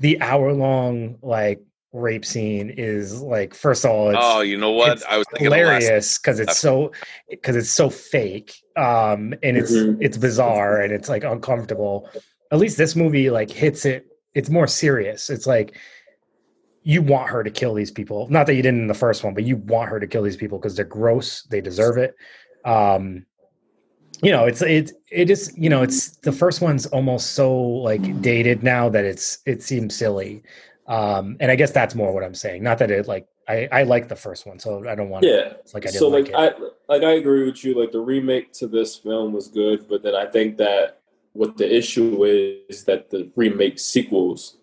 [0.00, 1.60] the hour long like
[1.98, 5.02] rape scene is like first of all it's oh, you know what?
[5.08, 5.58] I was thinking of last.
[5.82, 6.92] hilarious because it's so
[7.28, 9.98] because it's so fake um and it's Mhm.
[10.00, 12.08] it's bizarre and it's like uncomfortable
[12.52, 15.76] at least this movie like hits it it's more serious it's like
[16.82, 19.34] you want her to kill these people not that you didn't in the first one
[19.34, 22.14] but you want her to kill these people because they're gross they deserve it
[22.64, 23.24] um
[24.22, 28.20] you know it's it it is you know it's the first one's almost so like
[28.22, 30.42] dated now that it's it seems silly
[30.88, 33.82] um and i guess that's more what i'm saying not that it like i i
[33.82, 35.52] like the first one so i don't want to Yeah.
[35.60, 36.58] it's like i so like, like I
[36.88, 37.78] like I agree with you.
[37.78, 41.00] Like the remake to this film was good, but then I think that
[41.34, 44.56] what the issue is that the remake sequels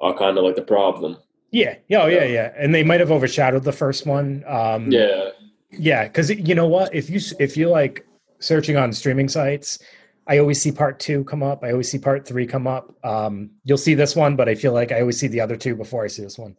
[0.00, 1.16] are kind of like the problem.
[1.50, 5.30] yeah yeah oh, yeah yeah and they might have overshadowed the first one um Yeah,
[5.70, 8.06] yeah because you know what if you if you like
[8.38, 9.78] searching on streaming sites
[10.26, 13.50] i always see part two come up i always see part three come up um
[13.64, 16.04] you'll see this one but i feel like i always see the other two before
[16.04, 16.56] i see this one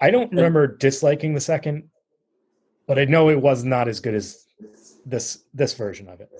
[0.00, 1.88] i don't remember disliking the second
[2.86, 4.46] but i know it was not as good as
[5.06, 6.30] this this version of it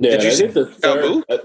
[0.00, 0.12] yeah.
[0.12, 1.24] Did you I see think the third.
[1.28, 1.38] I,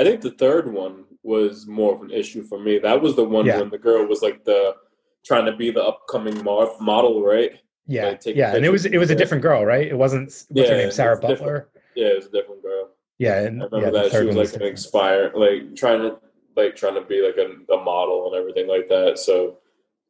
[0.00, 2.78] I think the third one was more of an issue for me.
[2.78, 3.60] That was the one Yeah.
[3.60, 4.74] when the girl was like the
[5.22, 7.52] trying to be the upcoming mo- model, right?
[7.86, 10.70] yeah Like, yeah and it was it was a different girl right it wasn't what's
[10.70, 11.40] her name sarah it's different.
[11.40, 12.88] butler Yeah, it was a different girl.
[13.24, 14.72] Yeah and I remember the that she was like an different.
[14.72, 16.10] expire, like trying to
[16.56, 19.18] like trying to be like a, a model and everything like that.
[19.18, 19.58] So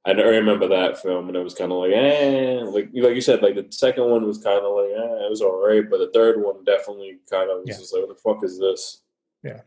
[0.06, 3.40] I remember that film, and it was kind of like, eh, like like you said,
[3.40, 6.36] like the second one was kind of like, eh, it was alright, but the third
[6.42, 7.78] one definitely kind of was Yeah.
[7.78, 9.00] just like, what the fuck is this?
[9.42, 9.60] Yeah.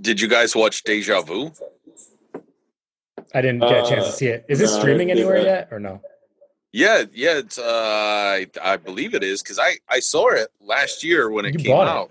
[0.00, 1.52] Did you guys watch Deja Vu?
[3.34, 5.68] i didn't get a chance to Uh, see it is it no, streaming anywhere yet
[5.70, 6.00] or no
[6.72, 7.38] Yeah, yeah.
[7.38, 11.44] It's, uh, I, I believe it is because I, I saw it last year when
[11.46, 11.90] it You came bought it.
[11.90, 12.10] out,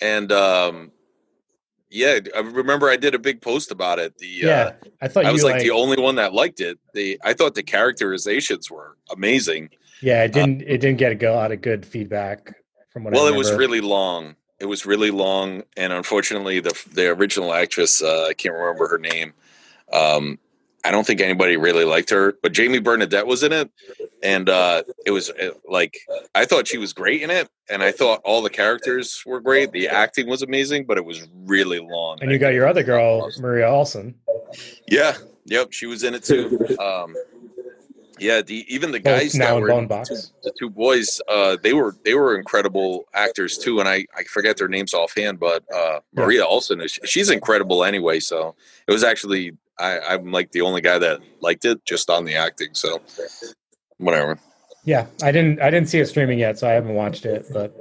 [0.00, 0.92] and um,
[1.90, 4.16] yeah, I remember I did a big post about it.
[4.18, 6.78] The yeah i thought uh, I was like, like the only one that liked it.
[6.94, 9.70] The I thought the characterizations were amazing.
[10.00, 10.62] Yeah, it didn't.
[10.62, 12.54] it didn't get a lot of good feedback
[12.90, 13.14] from what.
[13.14, 14.36] I Uh, Well, it was really long.
[14.60, 18.98] It was really long, and unfortunately, the the original actress uh, I can't remember her
[18.98, 19.32] name.
[19.92, 20.38] Um,
[20.84, 23.70] I don't think anybody really liked her, but Jamie Bernadette was in it,
[24.22, 25.98] and uh, it was uh, like
[26.34, 29.72] I thought she was great in it, and I thought all the characters were great.
[29.72, 32.18] The acting was amazing, but it was really long.
[32.22, 34.14] And you got your other girl, Maria Olsen.
[34.86, 35.16] yeah,
[35.46, 36.58] yep, she was in it too.
[36.78, 37.14] Um,
[38.20, 40.32] yeah, the even the Both guys now that in were Bone Box.
[40.42, 44.56] the two boys uh they were they were incredible actors too and i i forget
[44.56, 48.56] their names offhand but uh maria olsen is she's incredible anyway so
[48.88, 52.34] it was actually i i'm like the only guy that liked it just on the
[52.34, 53.00] acting so
[53.98, 54.38] whatever
[54.84, 55.60] Yeah, I didn't.
[55.60, 57.44] I didn't see it streaming yet, so I haven't watched it.
[57.52, 57.76] But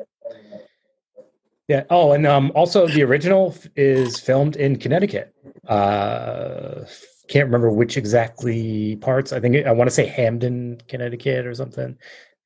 [1.70, 1.84] yeah.
[1.90, 5.34] Oh, and um, also the original is filmed in Connecticut.
[5.68, 6.86] Uh,
[7.30, 9.32] can't remember which exactly parts.
[9.32, 11.98] I think I want to say Hamden, Connecticut, or something.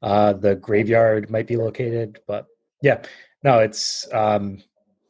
[0.04, 2.46] Uh, the graveyard might be located, but
[2.84, 3.02] yeah,
[3.44, 4.62] no, it's um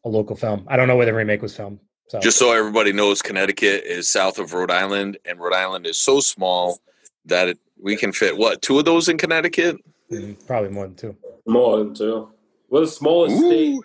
[0.06, 0.66] a local film.
[0.70, 1.80] I don't know where the remake was filmed.
[2.12, 5.97] So just so everybody knows connecticut is south of rhode island and rhode island is
[5.97, 6.82] so small
[7.24, 9.78] that it, we can fit what two of those in connecticut
[10.12, 11.16] mm, probably more than two.
[11.47, 12.30] More than two.
[12.68, 13.76] What a smallest state.
[13.76, 13.84] Ooh.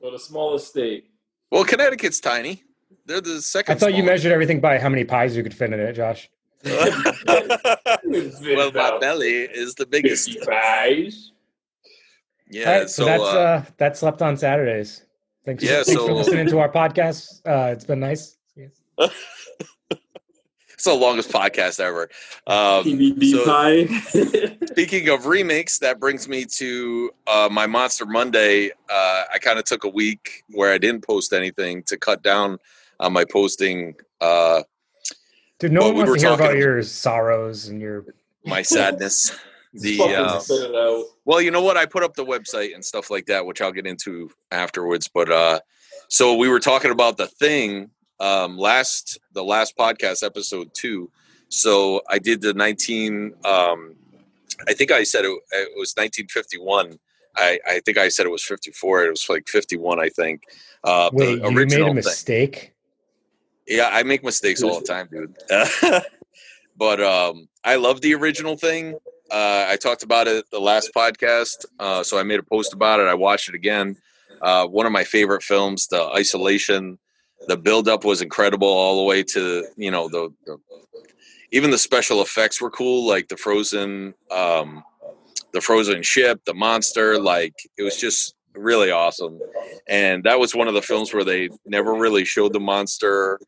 [0.00, 1.10] What a smallest state.
[1.52, 2.64] well connecticut's tiny
[3.06, 5.72] they're the second I thought you measured everything by how many pies you could fit
[5.72, 6.28] in it, Josh.
[6.64, 6.82] well
[8.72, 11.30] my belly is the biggest Guys.
[12.50, 15.04] yeah All right, so, so, that's uh, uh, that's slept on Saturdays.
[15.44, 17.40] Thanks, Yeah, thanks for listening to our podcast.
[17.46, 18.36] Uh, it's been nice.
[20.72, 22.08] It's the longest podcast ever.
[22.46, 28.70] Um, so- speaking of remakes, that brings me to uh, my Monster Monday.
[28.88, 32.58] Uh, I kind of took a week where I didn't post anything to cut down
[32.98, 34.62] on my posting, uh,
[35.58, 38.06] Dude, no one we wants were to hear about talking- your sorrows and your.
[38.46, 39.36] my sadness.
[39.72, 41.04] The Fucking uh, spit it out.
[41.24, 41.76] well, you know what?
[41.76, 45.08] I put up the website and stuff like that, which I'll get into afterwards.
[45.08, 45.60] But uh,
[46.08, 51.10] so we were talking about the thing um, last the last podcast episode two.
[51.48, 53.32] So I did the nineteen.
[53.44, 53.94] Um,
[54.68, 56.98] I think I said it, it was nineteen fifty one.
[57.36, 59.04] I, I think I said it was fifty four.
[59.04, 60.00] It was like fifty one.
[60.00, 60.42] I think.
[60.82, 61.94] Uh, Wait, the you made original a thing.
[61.94, 62.74] mistake.
[63.68, 65.36] Yeah, I make mistakes all the time, dude.
[66.76, 68.96] but um, I love the original thing.
[69.30, 73.00] Uh, I talked about it the last podcast, uh, so I made a post about
[73.00, 73.06] it.
[73.06, 73.96] I watched it again.
[74.42, 76.98] Uh, one of my favorite films, The Isolation.
[77.48, 80.58] The build-up was incredible, all the way to you know the, the
[81.52, 84.84] even the special effects were cool, like the frozen, um,
[85.52, 87.18] the frozen ship, the monster.
[87.18, 89.38] Like it was just really awesome.
[89.88, 93.40] And that was one of the films where they never really showed the monster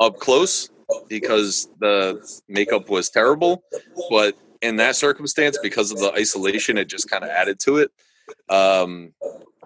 [0.00, 0.70] up close
[1.08, 3.62] because the makeup was terrible.
[4.10, 7.90] But in that circumstance, because of the isolation, it just kind of added to it
[8.48, 9.12] um,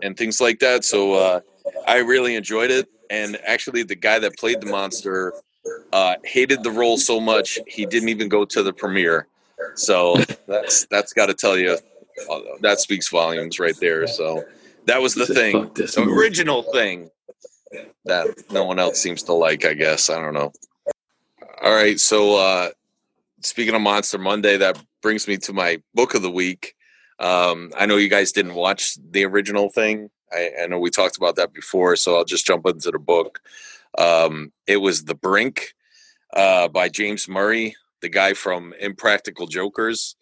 [0.03, 0.85] and things like that.
[0.85, 1.41] So uh,
[1.87, 2.89] I really enjoyed it.
[3.11, 5.33] And actually, the guy that played the monster
[5.93, 9.27] uh, hated the role so much he didn't even go to the premiere.
[9.75, 11.79] So that's that's got to tell you
[12.61, 14.07] that speaks volumes right there.
[14.07, 14.45] So
[14.87, 17.11] that was the thing, the original thing
[18.05, 19.65] that no one else seems to like.
[19.65, 20.53] I guess I don't know.
[21.63, 22.69] All right, so uh,
[23.41, 26.75] speaking of Monster Monday, that brings me to my book of the week.
[27.19, 30.11] Um, I know you guys didn't watch the original thing.
[30.33, 33.41] I, I know we talked about that before, so I'll just jump into the book.
[33.97, 35.75] Um, it was The Brink
[36.35, 40.17] uh, by James Murray, the guy from Impractical Jokers.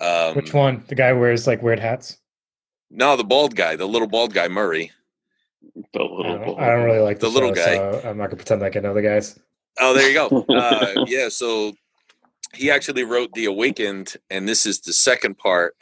[0.00, 0.84] Um, Which one?
[0.88, 2.18] The guy who wears like weird hats.
[2.90, 4.90] No, the bald guy, the little bald guy, Murray.
[5.92, 6.56] The I little don't, boy.
[6.56, 7.74] I don't really like The the, little guy.
[7.76, 9.38] so I'm not gonna pretend like I know the guys.
[9.78, 10.44] Oh, there you go.
[10.54, 11.72] Uh, yeah, so
[12.54, 15.76] he actually wrote The Awakened, and this is the second part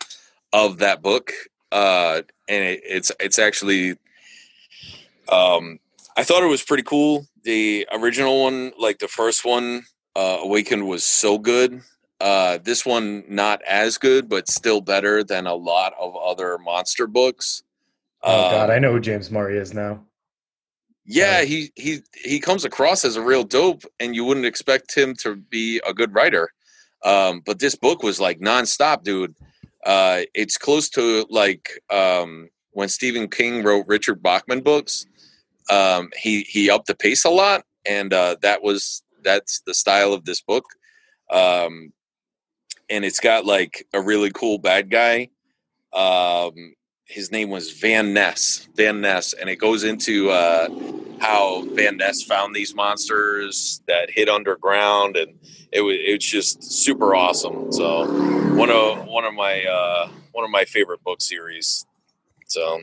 [0.52, 1.32] of that book.
[1.72, 3.92] Uh, and it, it's it's actually,
[5.30, 5.78] um,
[6.16, 7.26] I thought it was pretty cool.
[7.44, 9.84] The original one, like the first one,
[10.16, 11.80] uh, Awakened, was so good.
[12.20, 17.06] Uh, this one not as good, but still better than a lot of other monster
[17.06, 17.62] books.
[18.22, 20.04] Oh God, Um, I know who James Murray is now.
[21.04, 24.94] yeah, Uh, he he he comes across as a real dope, and you wouldn't expect
[24.94, 26.50] him to be a good writer.
[27.05, 29.34] Um, but this book was like nonstop, dude.
[29.84, 35.07] Uh, it's close to like um, when Stephen King wrote Richard Bachman books.
[35.70, 40.12] Um, he he upped the pace a lot, and uh, that was that's the style
[40.12, 40.64] of this book.
[41.30, 41.92] Um,
[42.90, 45.28] and it's got like a really cool bad guy.
[45.92, 46.74] Um,
[47.05, 48.68] his name was Van Ness.
[48.74, 50.68] Van Ness, and it goes into uh,
[51.20, 55.34] how Van Ness found these monsters that hid underground, and
[55.72, 57.72] it was it's just super awesome.
[57.72, 58.06] So
[58.54, 61.84] one of one of my uh, one of my favorite book series.
[62.46, 62.80] So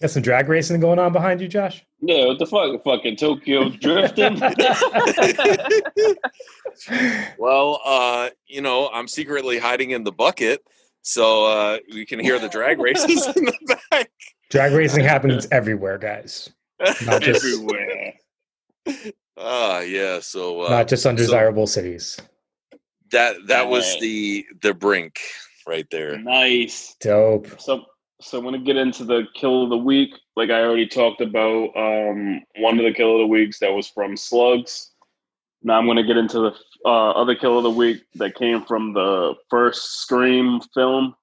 [0.00, 1.84] Got some drag racing going on behind you, Josh.
[2.00, 2.84] Yeah, what the fuck?
[2.84, 4.38] Fucking Tokyo drifting.
[7.38, 10.62] well, uh, you know, I'm secretly hiding in the bucket,
[11.02, 14.08] so uh, we can hear the drag races in the back.
[14.50, 16.50] drag racing happens everywhere, guys.
[16.80, 18.14] Not just Everywhere.
[19.36, 20.20] Ah, yeah.
[20.20, 22.18] So uh, not just so undesirable cities.
[23.10, 24.00] that that was Alright.
[24.00, 25.18] the the brink
[25.66, 26.18] right there.
[26.18, 26.96] Nice.
[27.00, 27.60] Dope.
[27.60, 27.84] So,
[28.20, 30.10] so I'm gonna get into the kill of the week.
[30.36, 33.88] Like I already talked about, um, one of the kill of the weeks that was
[33.88, 34.92] from Slugs.
[35.62, 36.52] Now I'm gonna get into the
[36.84, 41.14] uh, other kill of the week that came from the first Scream film.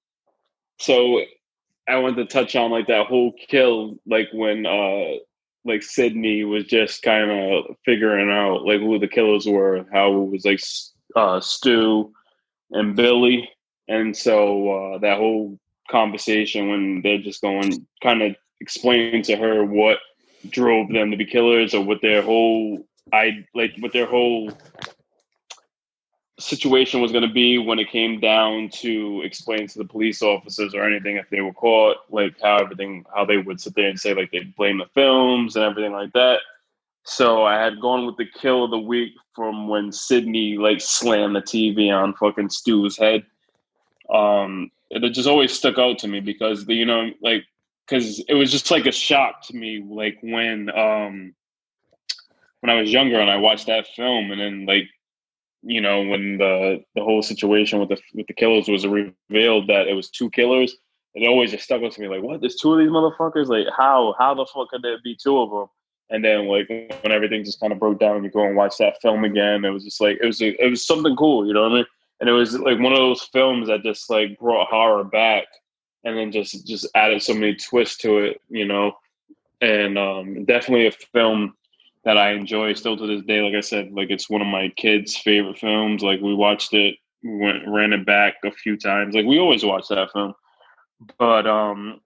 [0.80, 1.22] So
[1.88, 5.20] I want to touch on like that whole kill, like when uh,
[5.66, 10.32] like Sidney was just kind of figuring out like who the killers were, how it
[10.32, 10.62] was like
[11.16, 12.14] uh, Stu
[12.72, 13.50] and Billy,
[13.88, 15.60] and so uh, that whole
[15.90, 20.00] conversation when they're just going kind of explaining to her what
[20.50, 24.52] drove them to be killers or what their whole I like what their whole
[26.38, 30.76] situation was going to be when it came down to explain to the police officers
[30.76, 34.00] or anything if they were caught like how everything how they would sit there and
[34.00, 36.40] say like they blame the films and everything like that.
[37.04, 41.36] So i had gone with the kill of the week from when sidney like slammed
[41.36, 43.26] the tv on fucking stu's head.
[44.14, 47.46] Um it just always stuck out to me because the you know like
[47.88, 51.34] because it was just like a shock to me like when um
[52.60, 54.90] when i was younger and i watched that film and then like
[55.66, 59.88] you know when the the whole situation with the with the killers was revealed that
[59.88, 60.76] it was two killers
[61.16, 62.42] it always just stuck with me like what?
[62.42, 63.48] There's two of these motherfuckers?
[63.48, 64.16] Like how?
[64.20, 65.68] How the fuck could there be two of them
[66.10, 69.02] and then like when everything just kind of broke down you go and watch that
[69.02, 71.72] film again it was just like it was it was something cool you know what
[71.72, 71.86] i mean?
[72.22, 75.46] And it was like one of those films that just like brought horror back
[76.04, 78.98] and then just just added so many twists to it you know?
[79.62, 81.56] And um definitely a film
[82.06, 83.42] that I enjoy still to this day.
[83.42, 86.04] Like I said, like it's one of my kids' favorite films.
[86.04, 89.16] Like we watched it, we went ran it back a few times.
[89.16, 90.34] Like we always watch that film.
[91.18, 92.00] But um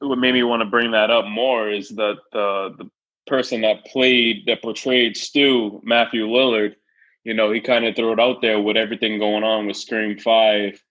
[0.00, 2.90] what made me want to bring that up more is that the the
[3.26, 6.74] person that played that portrayed Stu, Matthew Lillard,
[7.22, 10.18] you know, he kind of threw it out there with everything going on with Scream
[10.18, 10.82] Five.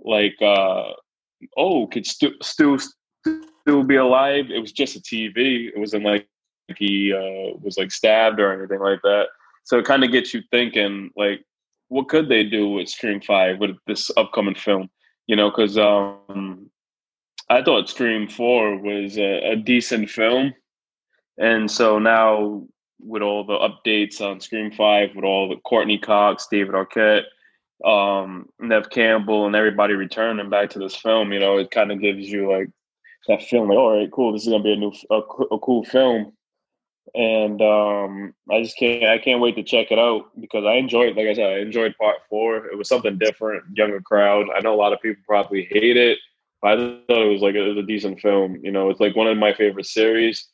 [0.00, 0.90] Like uh
[1.56, 2.78] oh, could Stu, Stu
[3.62, 4.50] still be alive?
[4.50, 5.68] It was just a TV.
[5.68, 6.26] It wasn't like
[6.78, 9.26] he uh, was like stabbed or anything like that.
[9.64, 11.44] So it kind of gets you thinking, like,
[11.88, 14.88] what could they do with Scream Five with this upcoming film?
[15.26, 16.70] You know, because um,
[17.48, 20.54] I thought Scream Four was a, a decent film,
[21.38, 22.66] and so now
[23.02, 27.24] with all the updates on Scream Five, with all the Courteney Cox, David Arquette,
[27.84, 32.00] um, Neve Campbell, and everybody returning back to this film, you know, it kind of
[32.00, 32.68] gives you like
[33.28, 35.16] that feeling like, all right, cool, this is gonna be a new, a,
[35.54, 36.32] a cool film,
[37.14, 41.16] and um, I just can't, I can't wait to check it out because I enjoyed,
[41.16, 42.66] like I said, I enjoyed part four.
[42.66, 44.46] It was something different, younger crowd.
[44.54, 46.18] I know a lot of people probably hate it,
[46.62, 48.58] but I thought it was like it was a decent film.
[48.62, 50.48] You know, it's like one of my favorite series.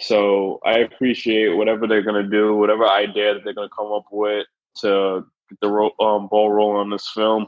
[0.00, 4.46] So I appreciate whatever they're gonna do, whatever idea that they're gonna come up with
[4.78, 7.46] to get the ro- um, ball rolling on this film.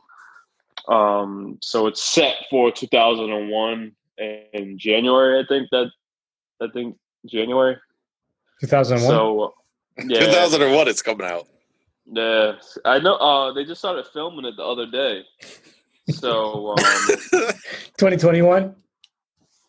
[0.88, 3.92] Um, so it's set for 2001
[4.52, 5.40] in January.
[5.40, 5.90] I think that
[6.60, 6.96] I think
[7.26, 7.76] January.
[8.62, 9.00] 2001.
[9.10, 9.54] So
[10.06, 11.46] yeah, 2001, it's coming out.
[12.06, 12.52] yeah,
[12.84, 13.16] I know.
[13.16, 15.22] Uh, they just started filming it the other day.
[16.10, 16.76] So um,
[17.98, 18.74] 2021.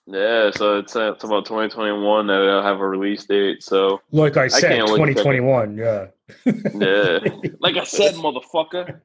[0.07, 3.63] yeah, so it's, uh, it's about 2021 that they'll have a release date.
[3.63, 5.41] So Like I said, can't wait to check it.
[5.41, 5.77] 2021.
[5.77, 6.07] Yeah.
[6.45, 7.19] yeah,
[7.59, 8.99] like I said, motherfucker.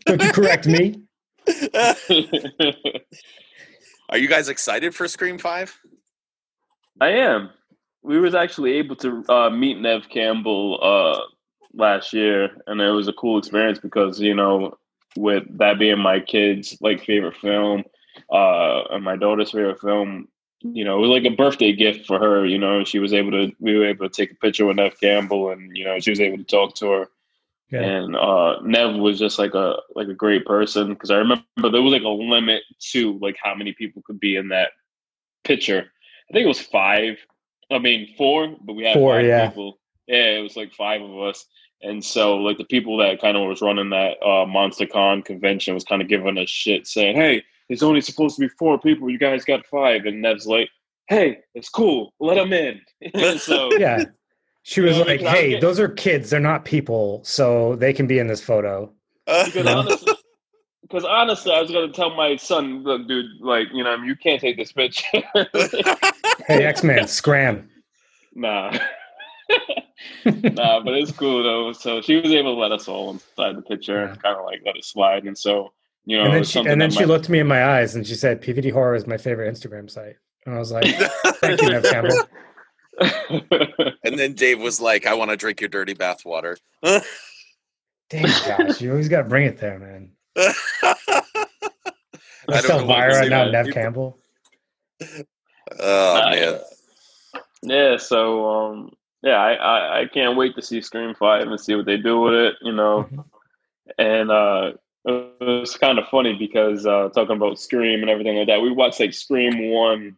[0.06, 1.02] Don't you correct me?
[4.08, 5.78] Are you guys excited for Scream Five?
[7.00, 7.50] I am.
[8.06, 11.20] We was actually able to uh, meet Neve Campbell uh,
[11.74, 14.78] last year, and it was a cool experience because you know,
[15.16, 17.82] with that being my kid's like favorite film,
[18.32, 20.28] uh, and my daughter's favorite film,
[20.62, 22.46] you know, it was like a birthday gift for her.
[22.46, 25.00] You know, she was able to we were able to take a picture with Neve
[25.00, 27.08] Campbell, and you know, she was able to talk to her.
[27.70, 27.80] Yeah.
[27.80, 31.82] And uh, Neve was just like a like a great person because I remember there
[31.82, 34.70] was like a limit to like how many people could be in that
[35.44, 35.90] picture.
[36.30, 37.18] I think it was five.
[37.70, 39.48] I mean four, but we had Four, five yeah.
[39.48, 39.78] people.
[40.06, 41.44] Yeah, it was like five of us.
[41.82, 45.84] And so like the people that kind of was running that uh MonsterCon convention was
[45.84, 49.18] kind of giving us shit saying, Hey, it's only supposed to be four people, you
[49.18, 50.04] guys got five.
[50.06, 50.68] And Neve's like,
[51.08, 52.80] Hey, it's cool, let them in.
[53.38, 54.04] so Yeah.
[54.62, 56.28] She was Yeah, like, "Hey, those are kids.
[56.30, 58.92] They're not people, so they can be in this photo."
[59.26, 59.78] because No.
[59.78, 60.12] honestly,
[60.88, 64.40] because honestly, I was gonna tell my son, look, dude, like, you know, you can't
[64.40, 65.02] take this bitch.
[66.46, 67.68] Hey, X Men, scram.
[68.34, 68.70] nah.
[70.24, 71.72] nah, but it's cool though.
[71.72, 74.60] So she was able to let us all inside the picture and kind of like
[74.64, 75.24] let it slide.
[75.24, 75.72] And so,
[76.04, 78.06] you know, and then she and then she might- looked me in my eyes and
[78.06, 80.84] she said, "PVD horror is my favorite Instagram site." And I was like,
[81.40, 82.16] "Thank you, Neve Campbell."
[84.04, 88.90] and then Dave was like, "I want to drink your dirty bathwater." Damn, gosh, you
[88.92, 90.12] always got to bring it there, man.
[90.82, 90.94] I
[92.48, 93.72] Let's don't know what to now, Neve people.
[93.72, 94.18] Campbell.
[95.80, 96.60] Oh Nah, man,
[97.62, 98.90] Yeah, so um
[99.22, 102.20] yeah, I, I, I can't wait to see Scream Five and see what they do
[102.20, 103.08] with it, you know.
[103.10, 103.24] Mhm.
[103.98, 104.72] And uh
[105.08, 108.70] it was kind of funny because uh talking about Scream and everything like that, we
[108.70, 110.16] watched like Scream One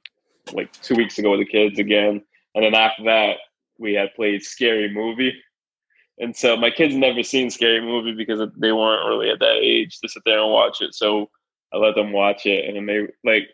[0.52, 2.22] like two weeks ago with the kids again.
[2.54, 3.36] And then after that
[3.78, 5.34] we had played Scary Movie.
[6.20, 9.98] And so my kids never seen Scary Movie because they weren't really at that age
[10.00, 10.94] to sit there and watch it.
[10.94, 11.30] So
[11.72, 13.48] I let them watch it and then they like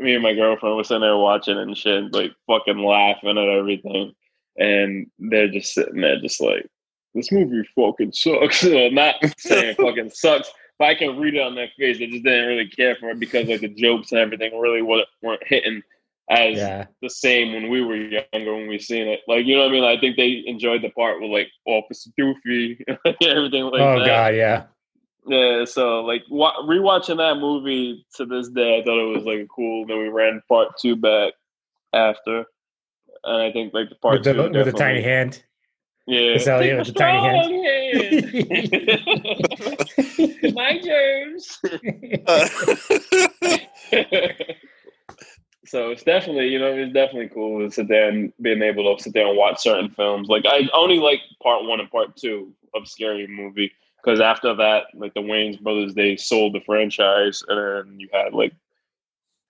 [0.00, 3.48] me and my girlfriend were sitting there watching it and shit, like fucking laughing at
[3.48, 4.12] everything.
[4.56, 6.66] And they're just sitting there, just like,
[7.14, 8.62] this movie fucking sucks.
[8.64, 11.98] well, not saying it fucking sucks, but I can read it on their face.
[11.98, 15.08] They just didn't really care for it because like the jokes and everything really weren't
[15.46, 15.82] hitting
[16.30, 19.20] as Yeah, the same when we were younger when we seen it.
[19.28, 19.84] Like you know what I mean?
[19.84, 24.06] I think they enjoyed the part with like Officer Doofy, and everything like oh that.
[24.06, 24.64] god, yeah.
[25.26, 29.46] Yeah, so like wa- rewatching that movie to this day, I thought it was like
[29.54, 29.84] cool.
[29.86, 31.34] Then we ran part two back
[31.92, 32.46] after,
[33.24, 35.42] and I think like the part With the, two with a tiny hand.
[36.06, 37.64] yeah, Is that- Take yeah, a with the tiny strong
[40.30, 40.54] hand.
[40.54, 41.60] My germs.
[45.70, 49.00] so it's definitely you know it's definitely cool to sit there and being able to
[49.02, 50.28] sit there and watch certain films.
[50.28, 53.70] Like I only like part one and part two of Scary Movie
[54.02, 57.58] because after that, like the Wayans brothers, they sold the franchise, and
[57.88, 58.52] then you had like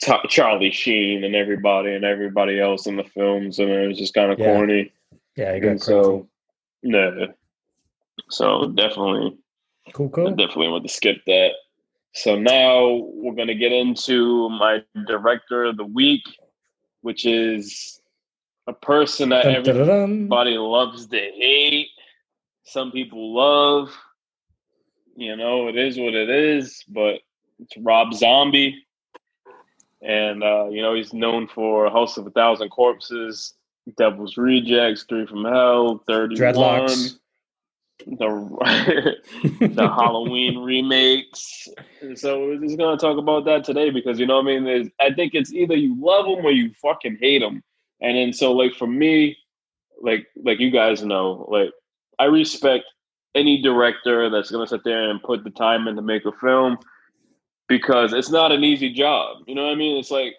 [0.03, 4.13] Ta- Charlie Sheen and everybody and everybody else in the films, and it was just
[4.13, 4.53] kind of Yeah.
[4.55, 4.93] corny.
[5.37, 5.93] yeah, you got And crazy.
[5.93, 6.29] so,
[6.83, 7.27] yeah.
[8.29, 9.39] So definitely,
[9.95, 10.31] cool, I cool.
[10.33, 11.51] definitely want to skip that.
[12.13, 16.25] So now we're going to get into my director of the week,
[17.03, 18.01] which is
[18.67, 21.89] a person that Dun, everybody dun, loves to hate.
[22.65, 23.91] Some people love.
[25.17, 27.21] You know, it is what it is, but
[27.59, 28.85] it's Rob Zombie.
[30.03, 33.55] And, uh, you know, he's known for House of a Thousand Corpses,
[33.99, 37.19] Devil's Rejects, Three from Hell, Thirty One, Dreadlocks.
[38.07, 39.17] The
[39.61, 41.69] the Halloween remakes.
[42.15, 44.65] So we're just gonna talk about that today because you know what I mean.
[44.65, 47.63] There's, I think it's either you love them or you fucking hate them.
[48.01, 49.37] And then so like for me,
[50.01, 51.71] like like you guys know, like
[52.19, 52.85] I respect
[53.35, 56.79] any director that's gonna sit there and put the time in to make a film
[57.69, 59.45] because it's not an easy job.
[59.47, 59.97] You know what I mean?
[59.99, 60.35] It's like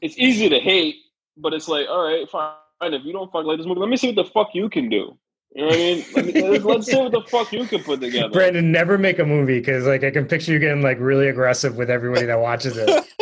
[0.00, 0.96] it's easy to hate,
[1.36, 2.52] but it's like, all right, fine.
[2.82, 4.90] If you don't fuck like this movie, let me see what the fuck you can
[4.90, 5.16] do.
[5.54, 6.04] You know what I mean?
[6.14, 8.28] Let me, let's, let's see what the fuck you can put together.
[8.30, 11.76] Brandon, never make a movie because like I can picture you getting like really aggressive
[11.76, 13.04] with everybody that watches it.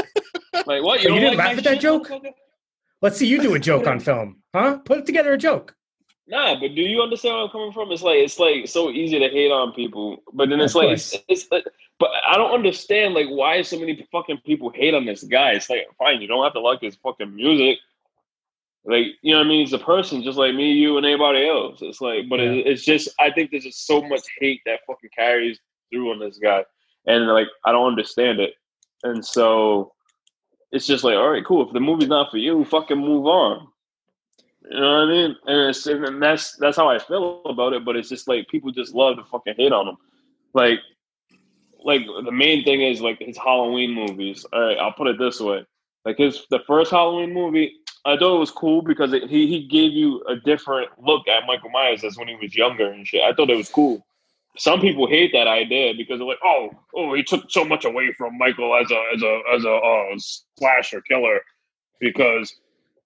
[0.66, 1.02] Like what?
[1.02, 2.10] You don't didn't like laugh at that shit, joke?
[3.02, 4.78] Let's see you do a joke on film, huh?
[4.78, 5.74] Put together a joke.
[6.26, 7.92] Nah, but do you understand where I'm coming from?
[7.92, 11.14] It's like it's like so easy to hate on people, but then it's like it's,
[11.28, 11.64] it's like,
[11.98, 15.52] but I don't understand like why so many fucking people hate on this guy.
[15.52, 17.78] It's like fine, you don't have to like his fucking music.
[18.86, 19.60] Like you know what I mean?
[19.60, 21.78] He's a person just like me, you, and anybody else.
[21.80, 25.10] It's like, but it, it's just I think there's just so much hate that fucking
[25.16, 25.58] carries
[25.90, 26.64] through on this guy,
[27.06, 28.54] and like I don't understand it,
[29.02, 29.92] and so
[30.70, 31.66] it's just like all right, cool.
[31.66, 33.68] If the movie's not for you, fucking move on.
[34.70, 35.36] You know what I mean?
[35.46, 37.84] And, it's, and that's that's how I feel about it.
[37.84, 39.96] But it's just like people just love to fucking hate on him.
[40.52, 40.80] Like,
[41.82, 44.44] like the main thing is like his Halloween movies.
[44.52, 45.64] All right, I'll put it this way:
[46.04, 47.74] like his the first Halloween movie,
[48.06, 51.46] I thought it was cool because it, he he gave you a different look at
[51.46, 53.22] Michael Myers as when he was younger and shit.
[53.22, 54.06] I thought it was cool.
[54.56, 58.12] Some people hate that idea because they're like, oh, oh, he took so much away
[58.12, 60.18] from Michael as a as a as a uh,
[60.58, 61.40] slasher killer
[61.98, 62.54] because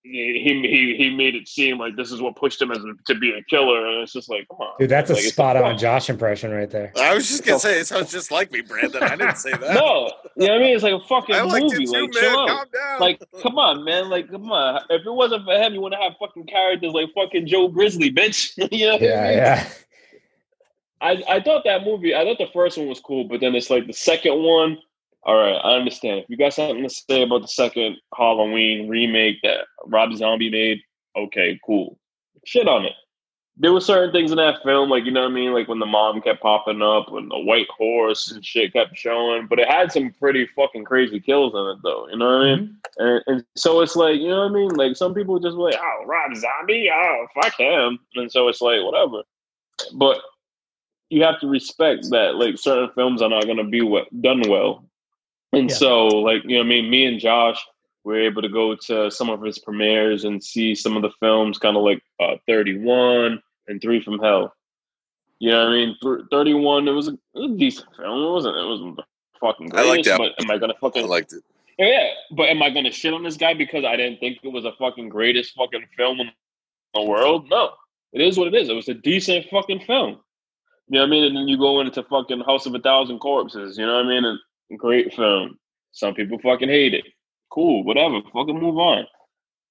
[0.02, 3.18] he he he made it seem like this is what pushed him as a, to
[3.18, 5.56] be a killer, and it's just like, come on, Dude, that's a Like, it's spot
[5.56, 5.76] on.
[5.78, 6.92] Josh impression right there.
[6.96, 9.02] I was just gonna say it sounds just like me, Brandon.
[9.02, 9.74] I didn't say that.
[9.74, 10.74] No, you know what I mean?
[10.74, 11.84] It's like a fucking I liked movie.
[11.84, 12.22] it too, like, man.
[12.22, 12.72] chill out.
[12.72, 13.00] Down.
[13.00, 14.08] Like, come on, man.
[14.08, 14.80] Like, come on.
[14.90, 18.52] If it wasn't for him, you wouldn't have fucking characters like fucking Joe Grizzly, bitch.
[18.72, 19.36] you know what I Yeah, mean?
[19.36, 19.68] yeah.
[21.00, 23.70] I, I thought that movie, I thought the first one was cool, but then it's
[23.70, 24.78] like the second one.
[25.24, 26.20] All right, I understand.
[26.20, 30.80] If you got something to say about the second Halloween remake that Rob Zombie made,
[31.16, 31.98] okay, cool.
[32.44, 32.92] Shit on it.
[33.60, 35.80] There were certain things in that film, like you know what I mean, like when
[35.80, 39.68] the mom kept popping up and the white horse and shit kept showing, but it
[39.68, 42.08] had some pretty fucking crazy kills in it, though.
[42.08, 42.76] You know what I mean?
[42.98, 44.70] And, and so it's like, you know what I mean?
[44.74, 47.98] Like some people just like, oh, Rob Zombie, oh, fuck him.
[48.14, 49.22] And so it's like, whatever.
[49.94, 50.18] But
[51.10, 54.42] you have to respect that, like certain films are not going to be what, done
[54.48, 54.84] well.
[55.52, 55.74] And Yeah.
[55.76, 56.90] so, like, you know what I mean?
[56.90, 57.60] Me and Josh
[58.04, 61.58] were able to go to some of his premieres and see some of the films,
[61.58, 64.52] kind of like uh, 31 and Three from Hell.
[65.38, 65.96] You know what I mean?
[66.02, 68.22] Th- 31, it was, a, it was a decent film.
[68.22, 69.00] It wasn't, it wasn't
[69.40, 70.18] fucking I like greatest, that.
[70.18, 71.04] but am I going to fucking?
[71.04, 71.42] I liked it.
[71.80, 74.48] Oh, yeah, but am I gonna shit on this guy because I didn't think it
[74.48, 76.28] was a fucking greatest fucking film in
[76.92, 77.48] the world?
[77.48, 77.70] No.
[78.12, 78.68] It is what it is.
[78.68, 80.18] It was a decent fucking film.
[80.88, 81.24] You know what I mean?
[81.24, 84.08] And then you go into fucking House of a Thousand Corpses, you know what I
[84.08, 84.24] mean?
[84.24, 85.56] And great film.
[85.92, 87.04] Some people fucking hate it.
[87.50, 88.20] Cool, whatever.
[88.32, 89.06] Fucking move on.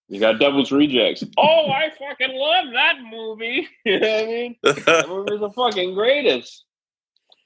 [0.09, 1.23] You got Devil's Rejects.
[1.37, 3.67] Oh, I fucking love that movie.
[3.85, 4.55] You know what I mean?
[4.63, 6.63] That movie's the fucking greatest.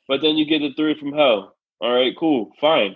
[0.08, 1.56] But then you get the three from hell.
[1.80, 2.96] All right, cool, fine.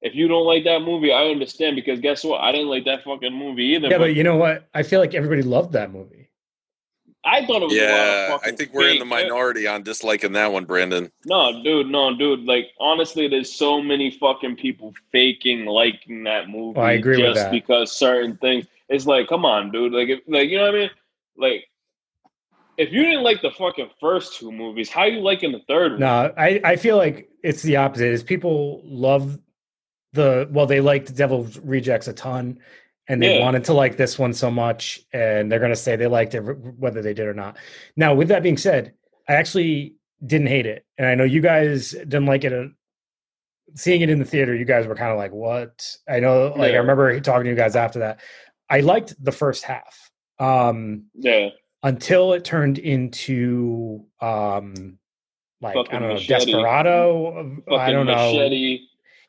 [0.00, 2.40] If you don't like that movie, I understand because guess what?
[2.40, 3.88] I didn't like that fucking movie either.
[3.88, 4.68] Yeah, but you know what?
[4.74, 6.30] I feel like everybody loved that movie.
[7.24, 9.68] I thought it was a lot of yeah, I think we're in the fake- minority
[9.68, 11.12] on disliking that one, Brandon.
[11.24, 12.44] No, dude, no, dude.
[12.46, 17.34] Like honestly, there's so many fucking people faking liking that movie Oh, I agree with
[17.34, 17.52] just that.
[17.52, 18.66] because certain things.
[18.92, 19.92] It's like, come on, dude.
[19.92, 20.90] Like, if, like you know what I mean?
[21.36, 21.64] Like,
[22.76, 25.92] if you didn't like the fucking first two movies, how are you liking the third
[25.92, 26.00] one?
[26.00, 28.08] No, I, I feel like it's the opposite.
[28.08, 29.38] Is people love
[30.12, 32.58] the well, they liked Devil Rejects a ton,
[33.08, 33.44] and they Yeah.
[33.44, 37.00] wanted to like this one so much, and they're gonna say they liked it whether
[37.00, 37.56] they did or not.
[37.96, 38.92] Now, with that being said,
[39.26, 39.94] I actually
[40.24, 42.70] didn't hate it, and I know you guys didn't like it.
[43.74, 46.74] Seeing it in the theater, you guys were kind of like, "What?" I know, like
[46.74, 48.20] I remember talking to you guys after that.
[48.72, 50.10] I liked the first half.
[50.38, 51.50] Um, Yeah,
[51.82, 54.98] until it turned into um
[55.60, 56.46] like I don't know machete.
[56.52, 57.60] Desperado.
[57.68, 58.32] fucking I don't know.
[58.32, 58.80] machete.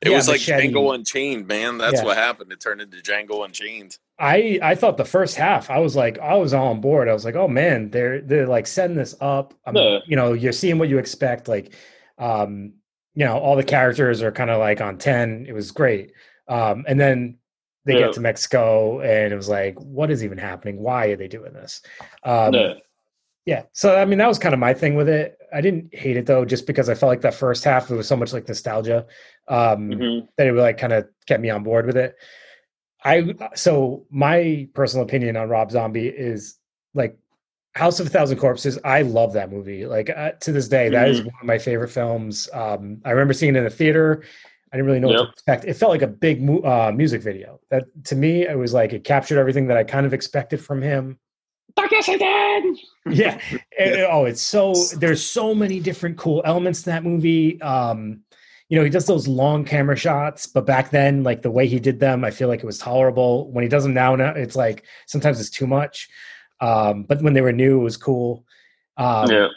[0.02, 0.74] It Yeah, was like Machete.
[0.74, 1.78] Django Unchained, man.
[1.78, 2.04] That's Yeah.
[2.06, 2.52] what happened.
[2.52, 3.98] It turned into Django Unchained.
[4.20, 7.08] I I thought the first half I was like I was all on board.
[7.10, 9.54] I was like, oh man, they're they're like setting this up.
[9.74, 10.00] Yeah.
[10.08, 11.48] You know, you're seeing what you expect.
[11.48, 11.74] Like,
[12.18, 12.74] um,
[13.16, 15.46] you know, all the characters are kind of like on ten.
[15.48, 16.12] It was great.
[16.48, 17.38] Um, and then
[17.86, 18.00] they Yeah.
[18.06, 20.80] get to Mexico, and it was like, what is even happening?
[20.80, 21.82] Why are they doing this?
[22.24, 22.74] Um, yeah.
[23.46, 23.64] Yeah.
[23.74, 25.38] So I mean that was kind of my thing with it.
[25.54, 28.08] I didn't hate it though, just because I felt like that first half it was
[28.08, 29.06] so much like nostalgia
[29.50, 30.28] um Mhm.
[30.38, 32.16] that it like kind of kept me on board with it.
[33.04, 36.56] I so my personal opinion on Rob Zombie is
[36.94, 37.18] like
[37.76, 38.80] House of a Thousand Corpses.
[38.86, 39.86] I love that movie.
[39.88, 41.26] Like uh, to this day, that is Mhm.
[41.26, 42.48] one of my favorite films.
[42.54, 44.24] Um, I remember seeing it in the theater.
[44.74, 45.66] I didn't really know what to expect.
[45.66, 47.60] It felt like a big mu- uh, music video.
[47.70, 50.82] That to me, it was like it captured everything that I kind of expected from
[50.82, 51.20] him.
[53.10, 53.40] yeah.
[53.78, 57.62] And- oh, it's so there's so many different cool elements to that movie.
[57.62, 58.22] Um,
[58.70, 61.80] you know, he does those long camera shots, but back then, like the way he
[61.80, 63.52] did them, I feel like it was tolerable.
[63.52, 66.10] When he does them now, now it's like sometimes it's too much.
[66.62, 68.44] Um, but when they were new, it was cool.
[68.98, 69.48] Um, yeah.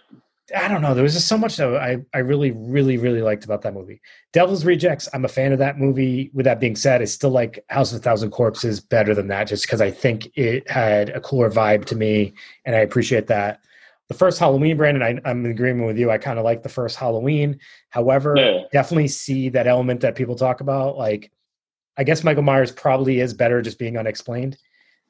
[0.55, 0.95] I don't know.
[0.95, 4.01] There was just so much that I, I really, really, really liked about that movie.
[4.33, 6.31] Devil's Rejects, I'm a fan of that movie.
[6.35, 9.49] With that being said, I still like House of a Thousand Corpses better than that
[9.49, 12.33] just because I think it had a cooler vibe to me
[12.65, 13.61] and I appreciate that.
[14.09, 16.13] The first Halloween, Brandon, I, I'm in agreement with you.
[16.13, 17.59] I kind of like the first Halloween.
[17.89, 18.61] However, Yeah.
[18.73, 20.97] definitely see that element that people talk about.
[20.97, 21.33] Like,
[21.97, 24.59] I guess Michael Myers probably is better just being unexplained.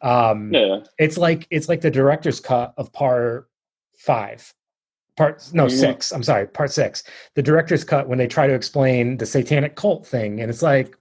[0.01, 0.79] Um, Yeah.
[0.99, 3.51] it's like it's like the director's cut of part
[3.99, 4.51] five
[5.17, 5.71] part no Mhm.
[5.71, 7.03] six i'm sorry part six
[7.35, 10.95] the director's cut when they try to explain the satanic cult thing and it's like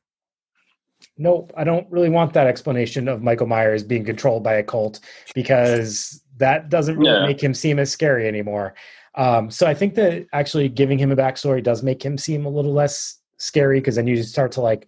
[1.18, 5.00] nope i don't really want that explanation of michael myers being controlled by a cult
[5.34, 7.26] because that doesn't really Yeah.
[7.26, 8.74] make him seem as scary anymore
[9.16, 12.50] um, so i think that actually giving him a backstory does make him seem a
[12.50, 14.88] little less scary because then you start to like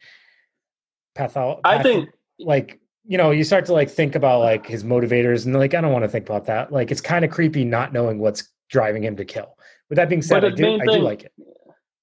[1.16, 2.10] path out I think
[2.40, 5.82] like you know you start to like think about like his motivators and like i
[5.82, 9.04] don't want to think about that like it's kind of creepy not knowing what's driving
[9.04, 9.56] him to kill
[9.90, 11.32] with that being said i do main i do like it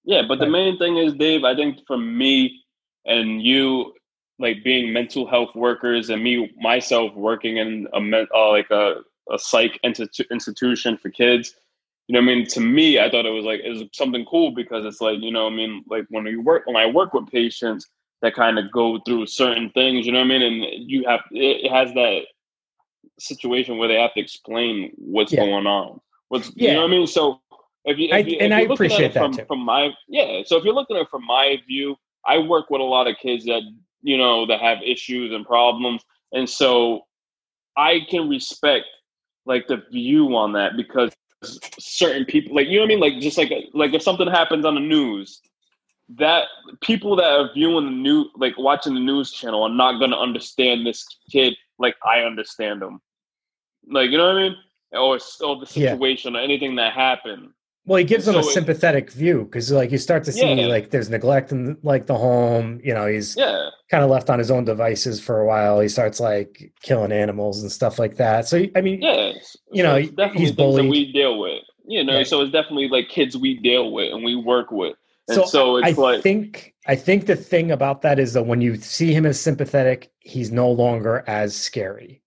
[0.04, 2.62] Yeah, but the main thing is, Dave, I think for me
[3.06, 3.94] and you,
[4.38, 8.96] like being mental health workers, and me myself working in a uh, like a,
[9.32, 11.54] a psych institu- institution for kids.
[12.06, 14.26] You know, what I mean, to me, I thought it was like it was something
[14.26, 16.86] cool because it's like you know, what I mean, like when you work when I
[16.86, 17.88] work with patients
[18.20, 20.04] that kind of go through certain things.
[20.04, 22.22] You know what I mean, and you have it has that
[23.18, 25.46] situation where they have to explain what's Yeah.
[25.46, 26.00] going on.
[26.28, 26.70] What's Yeah.
[26.70, 27.06] you know what I mean?
[27.06, 27.40] So
[27.84, 29.44] if you, if I- you and I you're looking at appreciate it that from, too.
[29.46, 30.42] from my yeah.
[30.46, 31.96] So if you're looking at it from my view,
[32.26, 33.62] I work with a lot of kids that
[34.02, 36.02] you know that have issues and problems,
[36.32, 37.02] and so
[37.76, 38.86] I can respect
[39.46, 41.12] like the view on that because
[41.78, 44.64] certain people like you know what I mean like just like like if something happens
[44.64, 45.42] on the news
[46.16, 46.44] that
[46.80, 50.18] people that are viewing the new like watching the news channel are not going to
[50.18, 53.00] understand this kid like I understand them
[53.90, 54.56] like you know what I mean
[54.94, 55.92] or, or the Yeah.
[55.92, 57.50] situation or anything that happened
[57.86, 60.52] well he gives them a So it- sympathetic view because like you start to see
[60.54, 60.66] Yeah.
[60.66, 64.38] like there's neglect in like the home you know he's yeah kind of left on
[64.38, 68.48] his own devices for a while he starts like killing animals and stuff like that
[68.48, 69.32] so i mean yeah
[69.72, 70.84] You know, it's definitely he's things bullied.
[70.86, 72.26] that we deal with you know Right.
[72.26, 74.96] so it's definitely like kids we deal with and we work with
[75.28, 78.60] and so, so, I like think I think the thing about that is that when
[78.60, 82.20] you see him as sympathetic, he's no longer as scary.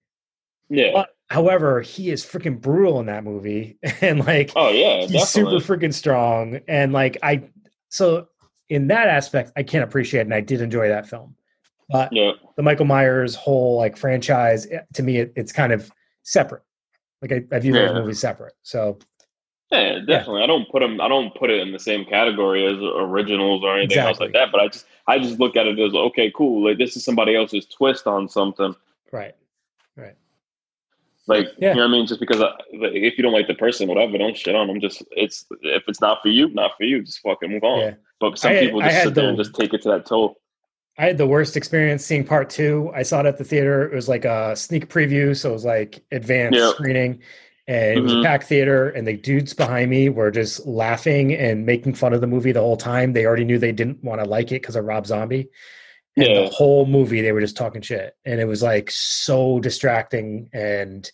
[0.70, 5.12] yeah But however, he is freaking brutal in that movie, and like oh yeah he's
[5.12, 6.60] definitely super freaking strong.
[6.68, 7.44] And like I,
[7.90, 8.28] so
[8.70, 11.36] in that aspect, I can't appreciate, it, and I did enjoy that film.
[11.90, 15.90] But yeah the Michael Myers whole like franchise, eh, to me, it, it's kind of
[16.24, 16.64] separate.
[17.22, 18.54] Like I, I view those movies separate.
[18.64, 18.98] So
[19.72, 20.44] Yeah, definitely.
[20.44, 21.00] I don't put them.
[21.00, 24.52] I don't put it in the same category as originals or anything else like that.
[24.52, 26.68] But I just, I just look at it as okay, cool.
[26.68, 28.76] Like this is somebody else's twist on something.
[29.12, 29.36] right.
[31.28, 31.70] Like Yeah.
[31.72, 32.08] you know what I mean?
[32.08, 34.80] Just because I, like, if you don't like the person, whatever, don't shit on them.
[34.80, 37.04] Just it's if it's not for you, not for you.
[37.04, 37.80] Just fucking move on.
[37.80, 37.94] Yeah.
[38.20, 40.36] But some I- people just sit there and just take it to that toe.
[41.00, 42.92] I had the worst experience seeing part two.
[42.96, 43.84] I saw it at the theater.
[43.84, 46.72] It was like a sneak preview, so it was like advanced Yeah.
[46.72, 47.22] screening.
[47.68, 48.24] And it was a Mhm.
[48.24, 52.26] packed theater, and the dudes behind me were just laughing and making fun of the
[52.28, 53.12] movie the whole time.
[53.12, 55.50] They already knew they didn't want to like it because of Rob Zombie.
[56.18, 56.42] And Yeah.
[56.42, 58.16] the whole movie, they were just talking shit.
[58.26, 60.50] And it was like so distracting.
[60.52, 61.10] And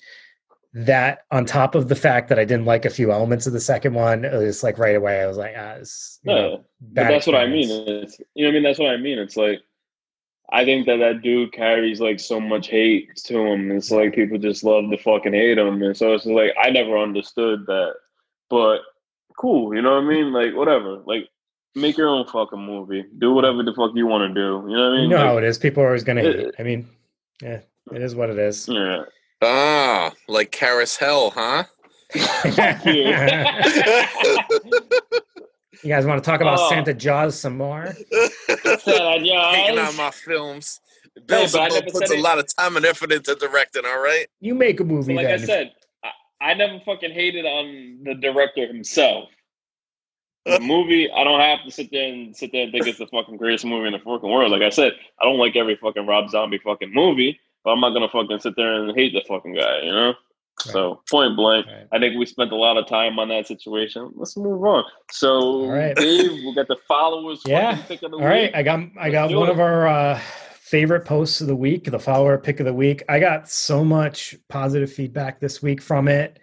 [0.73, 3.59] that, on top of the fact that I didn't like a few elements of the
[3.59, 6.33] second one, it was like right away, I was like, ah, this, Yeah.
[6.33, 7.69] know, But bad that's what I mean.
[7.69, 8.63] It's, you know what I mean?
[8.63, 9.19] That's what I mean.
[9.19, 9.61] It's like
[10.51, 13.71] I think that that dude carries like so much hate to him.
[13.71, 16.97] It's like people just love to fucking hate him, and so it's like I never
[16.97, 17.93] understood that.
[18.49, 18.81] But
[19.37, 20.31] cool, you know what I mean?
[20.33, 21.01] Like whatever.
[21.05, 21.29] Like
[21.75, 23.05] make your own fucking movie.
[23.17, 24.65] Do whatever the fuck you want to do.
[24.69, 24.95] You know what I mean?
[24.95, 25.09] You mean?
[25.11, 25.57] know Like, how it is.
[25.57, 26.35] People are always going to hate.
[26.39, 26.55] It.
[26.59, 26.87] I mean,
[27.41, 27.59] yeah,
[27.91, 28.67] it is what it is.
[28.67, 29.03] yeah.
[29.41, 31.63] Ah, like Karis Hell, huh?
[32.15, 32.21] you
[35.89, 36.69] guys want to talk about Oh.
[36.69, 37.87] Santa Jaws some more?
[38.79, 40.79] Sad, yeah, Hating I- on my films.
[41.15, 44.01] Hey, but I Beelzebub puts a it- lot of time and effort into directing, all
[44.01, 44.27] right?
[44.39, 45.15] You make a movie.
[45.15, 45.71] But like I said,
[46.03, 46.09] I,
[46.41, 49.29] I never fucking hated on the director himself.
[50.45, 53.07] The movie, I don't have to sit there and sit there and think it's the
[53.07, 54.51] fucking greatest movie in the fucking world.
[54.51, 57.91] Like I said, I don't like every fucking Rob Zombie fucking movie, but I'm not
[57.93, 60.13] gonna fucking sit there and hate the fucking guy, you know?
[60.59, 61.87] So point blank, Right.
[61.91, 64.11] I think we spent a lot of time on that situation.
[64.15, 64.83] Let's move on.
[65.11, 65.95] So right.
[65.95, 67.71] Dave, we got the followers Yeah.
[67.71, 68.55] fucking pick of the All right, week.
[68.55, 69.51] I got I Let's got one it.
[69.53, 70.19] of our uh,
[70.53, 73.03] favorite posts of the week, the follower pick of the week.
[73.09, 76.37] I got so much positive feedback this week from it.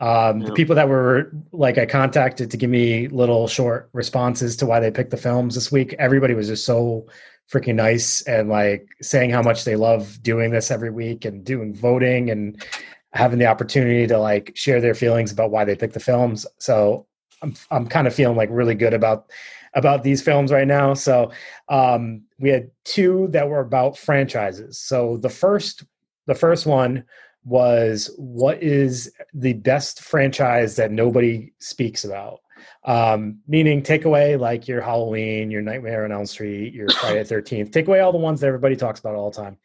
[0.00, 4.66] Um, The people that were like I contacted to give me little short responses to
[4.66, 5.94] why they picked the films this week.
[5.98, 7.06] Everybody was just so
[7.50, 11.74] freaking nice and like saying how much they love doing this every week and doing
[11.74, 12.64] voting and
[13.12, 16.46] having the opportunity to like share their feelings about why they picked the films.
[16.58, 17.06] So
[17.42, 19.30] I'm I'm kind of feeling like really good about
[19.74, 20.94] about these films right now.
[20.94, 21.32] So
[21.68, 24.78] um, we had two that were about franchises.
[24.78, 25.84] So the first
[26.26, 27.04] the first one
[27.44, 32.40] was what is the best franchise that nobody speaks about?
[32.84, 37.24] Um, meaning take away like your Halloween, your Nightmare on Elm Street, your Friday the
[37.24, 37.70] Thirteenth.
[37.70, 39.58] Take away all the ones that everybody talks about all the time.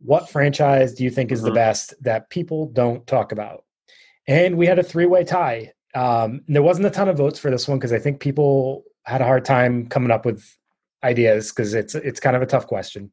[0.00, 1.54] What franchise do you think is the Mhm.
[1.54, 3.64] best that people don't talk about?
[4.28, 5.72] And we had a three-way tie.
[5.94, 9.22] Um, there wasn't a ton of votes for this one because I think people had
[9.22, 10.44] a hard time coming up with
[11.04, 13.10] ideas because it's it's kind of a tough question.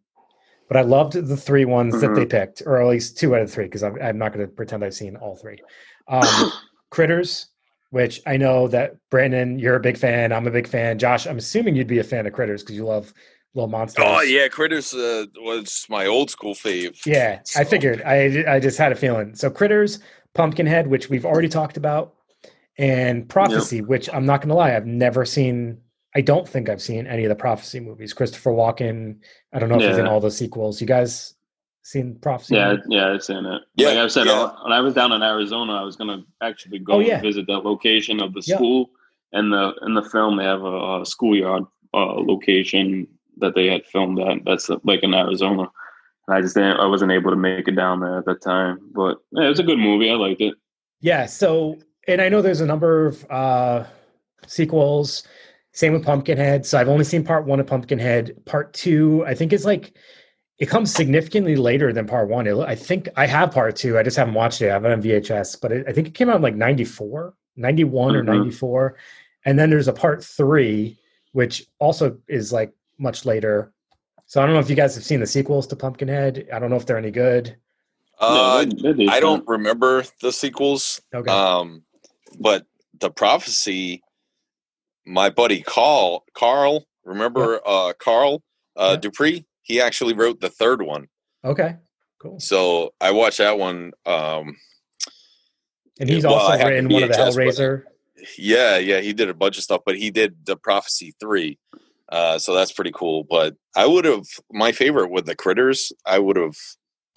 [0.68, 3.52] But I loved the three ones that they picked, or at least two out of
[3.52, 5.60] three, because I'm, I'm not going to pretend I've seen all three.
[6.07, 6.52] Um,
[6.90, 7.48] Critters,
[7.90, 10.31] which I know that Brandon, you're a big fan.
[10.31, 10.98] I'm a big fan.
[10.98, 13.14] Josh, I'm assuming you'd be a fan of Critters because you love
[13.53, 14.06] little monsters.
[14.07, 17.06] Oh yeah, Critters uh, was my old school fave.
[17.06, 18.02] Yeah, I figured.
[18.03, 19.35] I I just had a feeling.
[19.35, 19.99] So Critters,
[20.34, 22.15] Pumpkinhead, which we've already talked about,
[22.77, 25.80] and Prophecy, which I'm not going to lie, I've never seen.
[26.15, 28.14] I don't think I've seen any of the Prophecy movies.
[28.14, 29.18] Christopher Walken.
[29.52, 30.11] I don't know if he's in Yeah.
[30.11, 30.80] all the sequels.
[30.80, 31.35] You guys
[31.81, 32.56] seen Prophecy?
[32.56, 33.61] Yeah, yeah, I've seen it.
[33.76, 34.34] Yeah, like I said, yeah.
[34.34, 37.15] uh, when I was down in Arizona, I was gonna actually go Oh, yeah.
[37.15, 38.56] and visit that location of the Yeah.
[38.56, 38.90] school.
[39.31, 41.64] And the in the film, they have a, a schoolyard
[41.94, 43.07] uh, location
[43.38, 44.45] that they had filmed at.
[44.45, 45.64] That's uh, like in Arizona.
[46.27, 48.80] And I just didn't, I wasn't able to make it down there at that time.
[48.94, 50.11] But yeah, it was a good movie.
[50.11, 50.53] I liked it.
[51.02, 51.26] Yeah.
[51.26, 53.84] So, and I know there's a number of uh,
[54.45, 55.23] sequels.
[55.74, 56.66] Same with Pumpkinhead.
[56.66, 58.45] So I've only seen part one of Pumpkinhead.
[58.45, 59.94] Part two, I think, is like
[60.60, 62.45] it comes significantly later than part one.
[62.45, 63.98] It, I think I have part two.
[63.98, 64.70] I just haven't watched it.
[64.70, 67.34] I have it on VHS, but it, I think it came out in like 94,
[67.56, 68.28] 91 or Mhm.
[68.28, 68.95] 94.
[69.45, 70.98] And then there's a part three,
[71.32, 73.74] which also is like much later.
[74.28, 76.48] So I don't know if you guys have seen the sequels to Pumpkinhead.
[76.54, 77.58] I don't know if they're any good.
[78.20, 81.02] Uh, Yeah, they're- they're I don't remember the sequels.
[81.14, 81.32] Okay.
[81.32, 81.84] Um,
[82.40, 82.66] but
[83.00, 84.04] the prophecy,
[85.06, 88.42] my buddy Carl, Carl, remember uh, Carl
[88.76, 89.10] uh, Yeah.
[89.10, 89.46] Dupré?
[89.62, 91.08] He actually wrote the third one.
[91.44, 91.78] okay.
[92.20, 92.40] Cool.
[92.40, 93.92] So I watched that one.
[94.06, 94.56] Um,
[96.00, 97.84] And he's Well, also written one of the Hellraiser.
[98.38, 101.60] yeah, yeah, he did a bunch of stuff, but he did the prophecy three.
[102.10, 103.26] Uh, so that's pretty cool.
[103.30, 105.92] But I would have my favorite with the critters.
[106.06, 106.56] I would have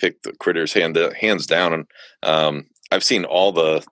[0.01, 1.87] picked the critters hand hands down, and
[2.23, 3.85] um, I've seen all the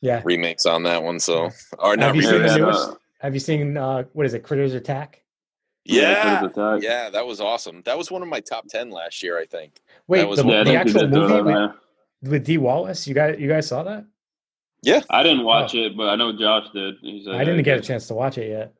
[0.00, 0.22] Yeah.
[0.24, 1.18] remakes on that one.
[1.20, 2.78] So or not Have you Yeah, seen the they remakes.
[2.78, 5.22] uh, Have you seen uh what is it, Critters Attack?
[5.84, 6.82] Yeah, Critters Attack.
[6.82, 7.82] yeah, that was awesome.
[7.84, 9.80] That was one of my top ten last year, I think.
[10.08, 11.74] Wait, was the, one- Yeah, the actual movie that,
[12.22, 13.06] with, with Dee Wallace.
[13.06, 14.04] You guys you guys saw that?
[14.82, 16.94] Yeah, I didn't watch it, but I know Josh did.
[17.02, 17.38] He said Oh.
[17.38, 18.72] I didn't get a chance to watch it yet.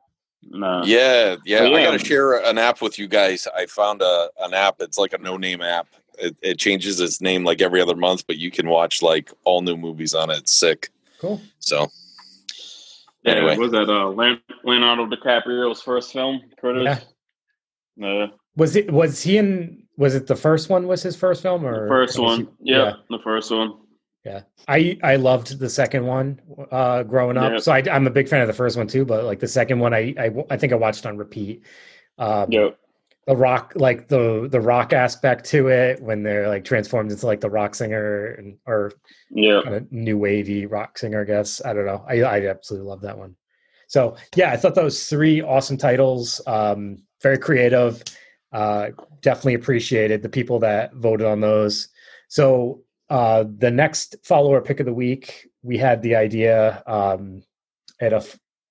[0.43, 0.83] Nah.
[0.87, 1.59] Yeah, yeah.
[1.61, 3.47] Oh, I got to share an app with you guys.
[3.55, 4.77] I found a an app.
[4.81, 5.89] It's like a no name app.
[6.19, 9.61] It, it changes its name like every other month, but you can watch like all
[9.61, 10.39] new movies on it.
[10.39, 10.89] It's sick.
[11.21, 11.41] Cool.
[11.59, 11.89] So
[13.23, 13.57] Yeah, Anyway.
[13.59, 16.99] was that uh, Leon- Leonardo DiCaprio's first film, Critters?
[17.97, 18.07] Yeah.
[18.07, 18.27] Uh,
[18.57, 21.83] Was it was he in was it the first one was his first film or
[21.85, 22.49] the first one.
[22.63, 23.75] he- yeah, the first one.
[24.25, 24.43] Yeah.
[24.69, 26.41] I I loved the second one
[26.71, 27.53] uh growing up.
[27.53, 27.59] Yeah.
[27.59, 29.79] So I I'm a big fan of the first one too, but like the second
[29.81, 31.65] one I I, I think I watched on repeat.
[32.19, 32.79] Um Yep.
[33.31, 37.41] The rock like the the rock aspect to it when they're like transformed into like
[37.41, 38.93] the rock singer and or
[39.31, 39.61] Yeah.
[39.63, 41.65] kind of new wavy rock singer, I guess.
[41.65, 42.05] I don't know.
[42.09, 43.37] I I absolutely love that one.
[43.87, 48.03] So yeah, I thought those three awesome titles, um, very creative.
[48.53, 48.89] Uh,
[49.21, 51.87] definitely appreciated the people that voted on those.
[52.27, 57.45] So uh, the next follower pick of the week, we had the idea um,
[58.01, 58.25] at a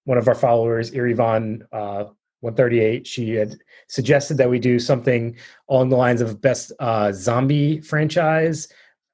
[0.03, 2.05] one of our followers, Irivon uh,
[2.41, 3.05] 138.
[3.05, 3.55] She had
[3.87, 5.35] suggested that we do something
[5.69, 8.67] along the lines of best uh, zombie franchise,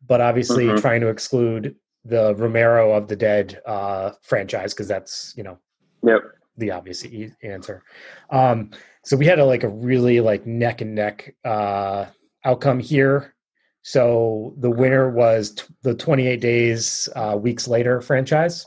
[0.06, 0.80] but obviously Mhm.
[0.80, 5.58] trying to exclude the Romero of the Dead uh, franchise because that's you know
[6.04, 6.22] Yep.
[6.58, 7.84] the obvious e- answer.
[8.30, 8.70] Um,
[9.04, 12.06] so we had a like a really like neck and neck uh,
[12.44, 13.34] outcome here.
[13.82, 18.66] So the winner was t- the 28 days uh, weeks later franchise.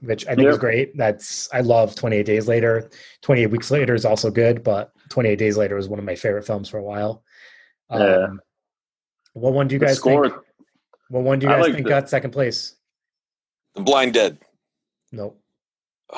[0.00, 0.96] Which I think is great.
[0.96, 2.90] That's I love 28 Days Later.
[3.22, 6.46] 28 Weeks Later is also good, but 28 Days Later was one of my favorite
[6.46, 7.22] films for a while.
[7.90, 8.26] Um, Yeah.
[9.34, 10.40] What one do you The guys score- think?
[11.08, 11.90] What one do you guys liked think it.
[11.90, 12.76] got second place?
[13.74, 14.38] The Blind Dead.
[15.12, 15.40] Nope.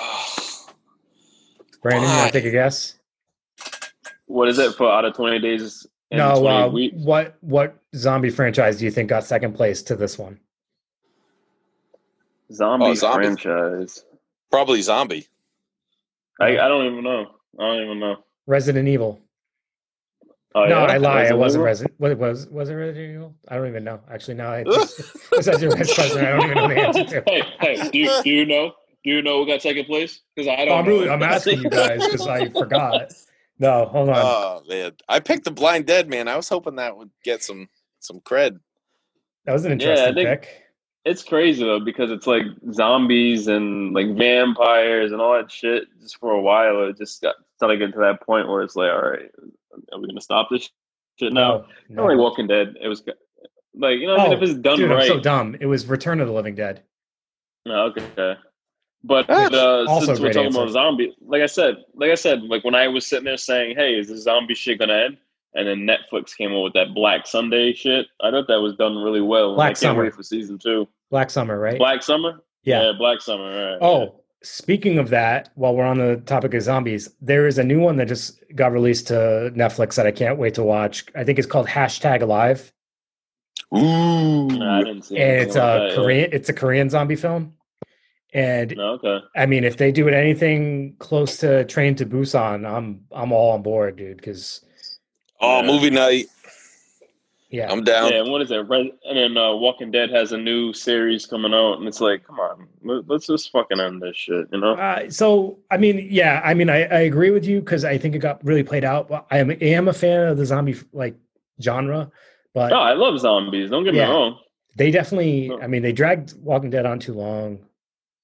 [1.82, 2.16] Brandon, you Why?
[2.20, 2.98] want to take a guess?
[4.26, 5.86] What is it for out of 20 days?
[6.10, 6.40] and no.
[6.40, 6.94] 28 Uh, weeks?
[7.04, 10.38] what what zombie franchise do you think got second place to this one?
[12.52, 13.24] Zombie, Oh, zombie.
[13.36, 14.04] franchise.
[14.50, 15.26] Probably Zombie.
[16.40, 17.30] I, I don't even know.
[17.58, 18.16] I don't even know.
[18.46, 19.20] Resident Evil.
[20.54, 20.92] Oh, no, yeah?
[20.92, 21.24] I lie.
[21.24, 21.94] It wasn't Resident.
[21.98, 23.34] What was was it Resident Evil?
[23.48, 24.00] I don't even know.
[24.10, 24.96] Actually, now I was
[25.46, 26.18] that your next question.
[26.24, 27.22] I don't even know the answer to.
[27.26, 28.72] Hey, hey, do you, do you know?
[29.04, 30.20] Do you know what got second place?
[30.36, 30.78] Because I don't.
[30.78, 31.08] I'm really.
[31.08, 33.12] I'm asking you guys because I forgot.
[33.58, 34.16] No, hold on.
[34.18, 36.08] Oh man, I picked the Blind Dead.
[36.08, 37.68] Man, I was hoping that would get some
[38.00, 38.58] some cred.
[39.46, 40.61] that was an yeah, I interesting think- pick.
[41.04, 42.42] It's crazy though because it's like
[42.72, 45.84] zombies and like vampires and all that shit.
[46.00, 48.90] Just for a while, it just got started getting to that point where it's like,
[48.90, 49.30] all right,
[49.92, 50.70] are we gonna stop this
[51.18, 51.64] shit now?
[51.88, 52.76] no, Not like Walking Dead.
[52.80, 53.02] It was
[53.74, 55.56] like you know, I mean, Oh, if it's done dude, I'm so dumb.
[55.60, 56.82] It was Return of the Living Dead.
[57.66, 58.36] No, okay.
[59.04, 60.60] But uh, also since we're talking answer.
[60.60, 63.76] about zombie, like I said, like I said, like when I was sitting there saying,
[63.76, 65.16] "Hey, is the zombie shit gonna end?"
[65.54, 68.96] And then Netflix came out with that Black Sunday shit, I thought that was done
[68.96, 69.54] really well.
[69.54, 70.02] Black I can't Summer.
[70.04, 70.88] wait for season two.
[71.10, 71.78] Black Summer, right?
[71.78, 72.40] Black Summer.
[72.64, 72.92] yeah.
[72.98, 73.72] Black Summer.
[73.72, 73.78] Right.
[73.82, 77.80] Oh, speaking of that, while we're on the topic of zombies, there is a new
[77.80, 81.04] one that just got released to Netflix that I can't wait to watch.
[81.14, 82.72] I think it's called Hashtag Alive,
[83.76, 85.16] Ooh, Nah, I didn't see.
[85.18, 85.96] and it's about a that yet.
[85.96, 86.30] Korean.
[86.32, 87.54] It's a Korean zombie film,
[88.34, 89.18] and No, okay.
[89.36, 93.52] I mean, if they do it anything close to Train to Busan, I'm I'm all
[93.52, 94.16] on board, dude.
[94.18, 94.64] Because
[95.42, 95.66] oh, Yeah.
[95.66, 96.26] movie night.
[97.50, 98.10] yeah, I'm down.
[98.10, 98.66] Yeah, and what is it?
[98.68, 102.26] Res- And then uh, Walking Dead has a new series coming out, and it's like,
[102.26, 104.72] come on, let- let's just fucking end this shit, you know?
[104.74, 108.14] Uh, so I mean, yeah, I mean, I, I agree with you because I think
[108.14, 109.08] it got really played out.
[109.08, 111.14] But I am I am a fan of the zombie like
[111.60, 112.10] genre,
[112.54, 113.68] but No, I love zombies.
[113.70, 114.06] Don't get Yeah.
[114.06, 114.38] me wrong.
[114.76, 115.50] they definitely.
[115.50, 115.60] Oh.
[115.60, 117.58] I mean, they dragged Walking Dead on too long.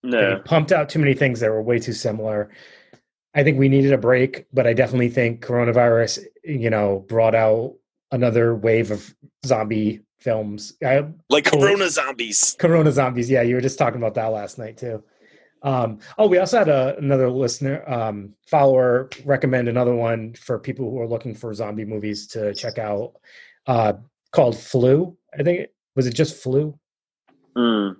[0.02, 0.36] Yeah.
[0.36, 2.48] They pumped out too many things that were way too similar.
[3.34, 7.74] I think we needed a break, but I definitely think coronavirus, you know, brought out
[8.10, 9.14] another wave of
[9.46, 10.74] zombie films.
[10.84, 11.44] I, Like.
[11.44, 12.56] Corona zombies.
[12.58, 13.30] Corona zombies.
[13.30, 15.04] Yeah, you were just talking about that last night too.
[15.62, 20.90] Um, oh, we also had a, another listener um, follower recommend another one for people
[20.90, 23.14] who are looking for zombie movies to check out
[23.66, 23.94] uh,
[24.30, 25.16] called Flu.
[25.38, 26.78] I think it, was it just Flu.
[27.56, 27.96] Mm,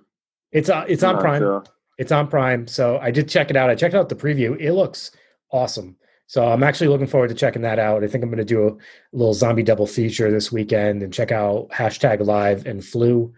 [0.53, 1.41] It's uh, it's on not Prime.
[1.41, 1.63] sure.
[1.99, 2.65] It's on Prime.
[2.65, 3.69] So I did check it out.
[3.69, 4.59] I checked out the preview.
[4.59, 5.11] It looks
[5.51, 5.97] awesome.
[6.27, 8.03] So I'm actually looking forward to checking that out.
[8.03, 8.77] I think I'm going to do a
[9.15, 13.33] little zombie double feature this weekend and check out hashtag live and flu.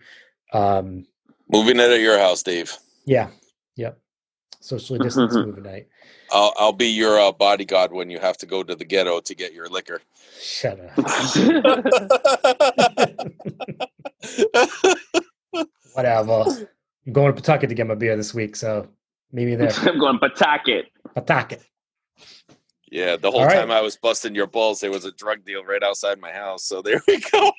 [0.53, 1.05] Um,
[1.49, 2.77] Movie night at your house, Dave.
[3.05, 3.29] yeah.
[3.77, 3.97] Yep.
[4.59, 5.87] Socially distanced movie night.
[6.31, 9.35] I'll I'll be your uh, bodyguard when you have to go to the ghetto to
[9.35, 10.01] get your liquor.
[10.39, 10.91] Shut up.
[15.93, 16.69] Whatever.
[17.05, 18.55] I'm going to Pawtucket to get my beer this week.
[18.55, 18.87] So
[19.31, 19.71] meet me there.
[19.77, 20.85] I'm going Pawtucket.
[21.15, 21.61] Pawtucket.
[22.91, 23.55] yeah, the whole All right.
[23.55, 26.65] time I was busting your balls, there was a drug deal right outside my house.
[26.65, 27.51] So there we go.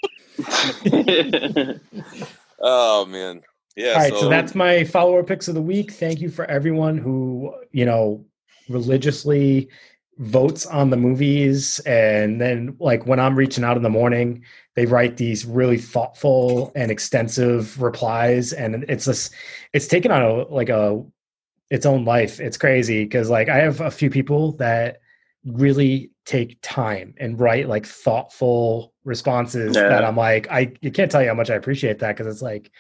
[2.62, 3.43] Oh man,
[3.77, 3.94] yeah.
[3.94, 5.93] All right, so, so, that's my follower picks of the week.
[5.93, 8.24] Thank you for everyone who you know
[8.69, 9.69] religiously
[10.18, 14.44] votes on the movies, and then like when I'm reaching out in the morning,
[14.74, 19.32] they write these really thoughtful and extensive replies, and it's just
[19.72, 21.02] it's taken on a like a
[21.70, 22.40] its own life.
[22.40, 25.01] It's crazy because like I have a few people that
[25.44, 29.89] really take time and write like thoughtful responses Yeah.
[29.89, 32.43] that I'm like I you can't tell you how much I appreciate that because it's
[32.43, 32.70] like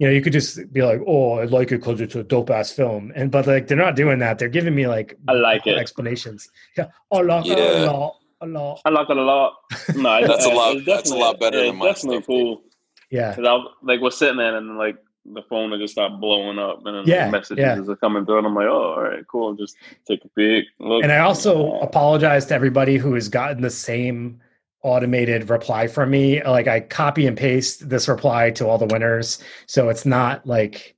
[0.00, 2.50] you know you could just be like oh I like it because it's a dope
[2.50, 5.66] ass film and but like they're not doing that they're giving me like I like
[5.66, 5.76] it.
[5.78, 7.56] explanations yeah a lot Yeah.
[7.56, 9.52] a lot a lot I like it a lot.
[9.94, 12.62] No, That's a lot- that's a lot definitely- better yeah, than my definitely stuff, cool.
[13.10, 14.96] yeah Because I like we're sitting there and like
[15.26, 17.92] the phone will just start blowing up and then Yeah, the messages yeah.
[17.92, 19.54] are coming through and I'm like, oh, all right, cool.
[19.54, 19.76] Just
[20.08, 20.64] take a peek.
[20.78, 21.02] Look.
[21.02, 24.40] and I also apologize to everybody who has gotten the same
[24.82, 26.42] automated reply from me.
[26.42, 30.96] Like I copy and paste this reply to all the winners, so it's not like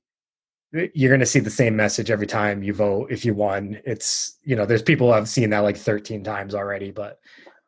[0.71, 3.79] you're going to see the same message every time you vote if you won.
[3.85, 7.19] It's you know, there's people I've seen that like 13 times already, but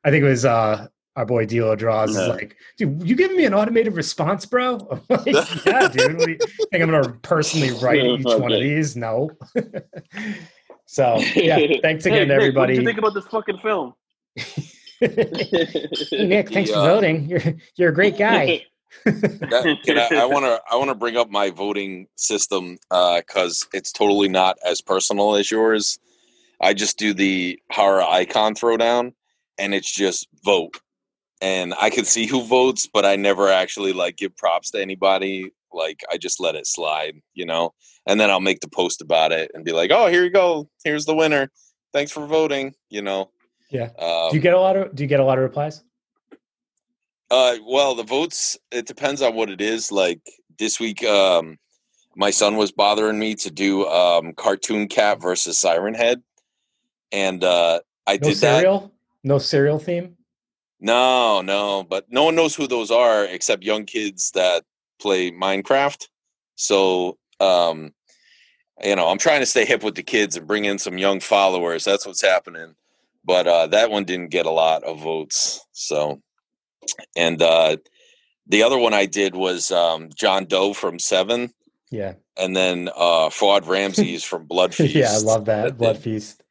[0.03, 3.45] I think it was uh our boy Dilo Draws is like, dude, you giving me
[3.45, 4.85] an automated response, bro?
[5.09, 6.17] I'm like, yeah, dude.
[6.17, 8.97] What do you think I'm gonna personally write each one of these?
[8.97, 9.31] No.
[10.85, 12.59] so yeah, thanks Hey, again Nick, everybody.
[12.59, 13.93] What did you think about this fucking film?
[14.99, 17.25] Hey, Nick, thanks The, for uh, voting.
[17.29, 17.41] You're
[17.75, 18.65] you're a great guy.
[19.05, 23.91] That- I, I want to I want to bring up my voting system because it's
[23.91, 25.99] totally not as personal as yours.
[26.61, 29.11] I just do the horror icon throwdown,
[29.57, 30.79] and it's just vote,
[31.41, 35.51] and I can see who votes, but I never actually like give props to anybody.
[35.73, 37.73] Like I just let it slide, you know,
[38.07, 40.69] and then I'll make the post about it and be like, "Oh, here you go.
[40.85, 41.51] Here's the winner.
[41.91, 43.29] Thanks for voting." You know.
[43.69, 43.89] Yeah.
[43.99, 45.83] Um, do you get a lot of Do you get a lot of replies?
[47.31, 49.91] Uh, well, the votes it depends on what it is.
[49.91, 50.21] Like
[50.57, 51.57] this week, um,
[52.15, 56.21] my son was bothering me to do um, Cartoon Cat versus Siren Head,
[57.11, 58.59] and uh, I No did that.
[58.59, 58.91] cereal.
[59.23, 60.15] No cereal theme.
[60.79, 64.63] No, no, but no one knows who those are except young kids that
[64.99, 66.07] play Minecraft.
[66.55, 67.93] So, um,
[68.83, 71.19] you know, I'm trying to stay hip with the kids and bring in some young
[71.21, 71.83] followers.
[71.85, 72.75] That's what's happening.
[73.25, 75.65] But uh, that one didn't get a lot of votes.
[75.71, 76.21] So,
[77.15, 77.77] and uh,
[78.47, 81.51] the other one I did was um, John Doe from Seven,
[81.89, 82.13] Yeah.
[82.37, 84.95] and then uh, Fuad Ramses from Blood Feast.
[84.95, 86.41] yeah, I love that That blood did- feast.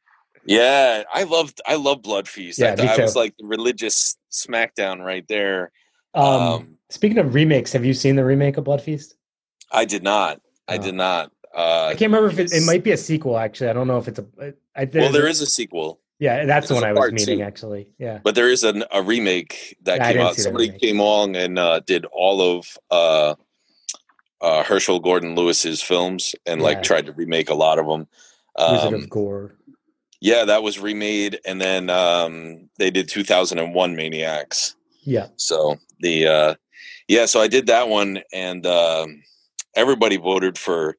[0.47, 2.59] Yeah, I loved I love Blood Feast.
[2.59, 5.71] Yeah, I, me I was like the religious smackdown right there.
[6.13, 9.15] Um, Um, speaking of remakes, have you seen the remake of Blood Feast?
[9.71, 10.39] I did not.
[10.67, 10.81] I Oh.
[10.83, 11.31] did not.
[11.55, 13.39] Uh, I can't remember if it, it might be a sequel.
[13.39, 14.53] Actually, I don't know if it's a.
[14.75, 17.39] I, well, there is a sequel, Yeah, that's the one I was part meening.
[17.39, 17.43] two.
[17.43, 18.19] Actually, yeah.
[18.23, 20.35] but there is an, a remake that Yeah, came out.
[20.35, 23.35] Somebody came along and uh, did all of uh,
[24.41, 26.65] uh, Herschell Gordon Lewis's films and Yeah.
[26.67, 28.07] like tried to remake a lot of them.
[28.57, 29.55] Wizard Um, of Gore.
[30.21, 34.75] yeah, that was remade, and then um, they did 2001 Maniacs.
[35.03, 35.27] Yeah.
[35.35, 36.55] So the uh
[37.07, 39.21] yeah, so I did that one and um
[39.75, 40.95] everybody voted for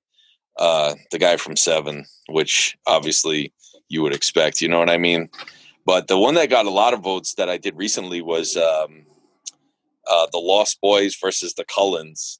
[0.59, 3.53] uh the guy from 7, which obviously
[3.89, 5.29] you would expect, you know what I mean?
[5.85, 9.07] But the one that got a lot of votes that I did recently was um
[10.07, 12.39] uh The Lost Boys versus the Cullens.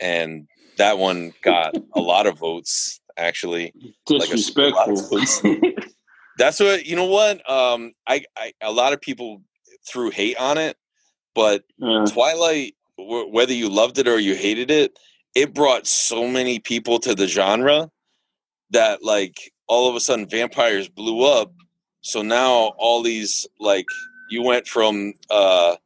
[0.00, 3.74] And that one got a lot of votes actually.
[4.20, 5.54] Like a super lot Disrespectful.
[6.38, 9.42] That's what you know what um I, I a lot of people
[9.88, 10.76] threw hate on it,
[11.34, 14.98] but Uh, Twilight, w- whether you loved it or you hated it,
[15.34, 17.90] it brought so many people to the genre
[18.70, 21.52] that like all of a sudden vampires blew up.
[22.00, 23.86] So now all these like
[24.30, 25.76] you went from uh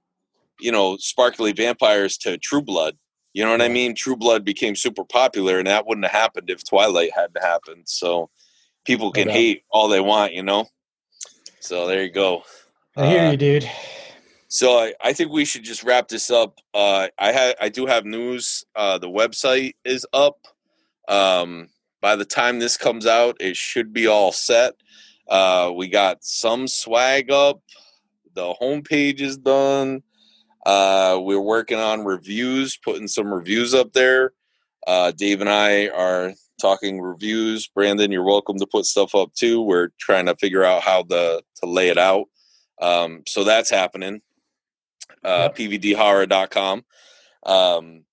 [0.61, 2.97] you know sparkly vampires to True Blood.
[3.35, 3.95] You know what I mean?
[3.95, 7.85] True Blood became super popular, and that wouldn't have happened if Twilight hadn't happened.
[7.87, 8.29] So
[8.85, 9.37] people can doubt.
[9.37, 10.67] hate all they want, you know.
[11.61, 12.43] So there you go.
[12.97, 13.71] I hear Uh, you, dude.
[14.49, 16.59] so I, I think we should just wrap this up.
[16.75, 18.65] Uh, I had I do have news.
[18.77, 20.37] Uh, the website is up.
[21.09, 21.69] Um,
[22.03, 24.75] by the time this comes out, it should be all set.
[25.29, 27.63] Uh, we got some swag up.
[28.35, 30.03] The homepage is done.
[30.67, 34.33] Uh, we're working on reviews, putting some reviews up there.
[34.87, 37.69] Uh, Dave and I are talking reviews.
[37.69, 39.63] Brandon, you're welcome to put stuff up too.
[39.63, 42.27] We're trying to figure out how the to lay it out.
[42.81, 44.23] Um, so that's happening.
[45.25, 45.57] Uh, Yep.
[45.57, 46.85] PVDhorror.com.
[47.45, 48.05] Um,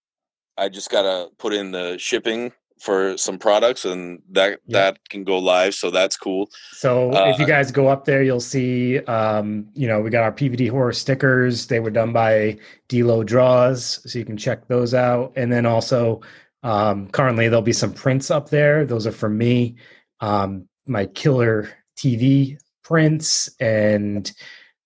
[0.58, 5.38] I just gotta put in the shipping for some products, and that that can go
[5.38, 5.76] live.
[5.76, 6.50] So that's cool.
[6.72, 10.24] So if you Uh, guys go up there, you'll see, um, you know, we got
[10.24, 11.68] our PVD horror stickers.
[11.68, 12.58] They were done by
[12.88, 15.34] Delo Draws, so you can check those out.
[15.36, 16.22] And then also,
[16.64, 18.86] um, currently there'll be some prints up there.
[18.86, 19.76] Those are for me,
[20.22, 24.32] um, my killer TV prints, and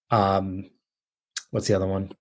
[0.10, 0.70] um,
[1.52, 2.12] what's the other one?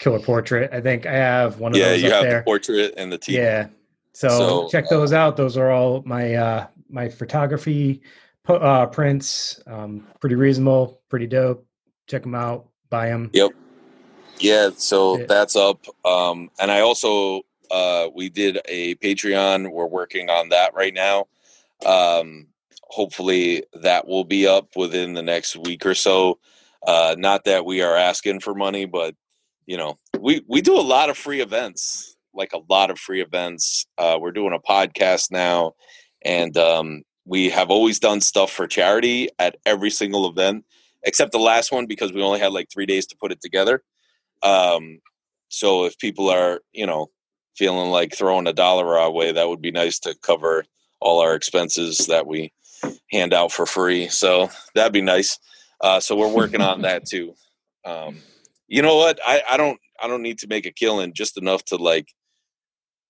[0.00, 0.70] Killer portrait.
[0.72, 2.38] I think I have one of Yeah, those you up have there.
[2.38, 3.36] the portrait and the T.
[3.36, 3.68] Yeah.
[4.14, 5.36] So, So, check those out.
[5.36, 8.02] Those are all my uh my photography
[8.48, 9.60] uh prints.
[9.66, 11.66] Um pretty reasonable, pretty dope.
[12.06, 13.30] Check them out, buy them.
[13.32, 13.52] Yep.
[14.38, 15.26] Yeah, so Yeah.
[15.26, 15.86] that's up.
[16.04, 19.70] Um, and I also uh, we did a Patreon.
[19.70, 21.26] We're working on that right now.
[21.86, 22.48] Um,
[22.82, 26.38] hopefully, that will be up within the next week or so.
[26.86, 29.14] Uh, not that we are asking for money, but
[29.64, 33.20] you know, we we do a lot of free events, like a lot of free
[33.20, 33.86] events.
[33.98, 35.72] Uh, we're doing a podcast now,
[36.24, 40.64] and um, we have always done stuff for charity at every single event,
[41.02, 43.82] except the last one because we only had like three days to put it together.
[44.42, 45.00] Um,
[45.48, 47.08] so if people are, you know,
[47.56, 50.64] feeling like throwing a dollar our way, that would be nice to cover
[51.00, 52.52] all our expenses that we
[53.10, 54.08] hand out for free.
[54.08, 55.38] So that'd be nice.
[55.80, 57.34] Uh, so we're working on that too.
[57.84, 58.18] Um,
[58.68, 59.20] you know what?
[59.26, 62.08] I, I don't I don't need to make a killing just enough to like,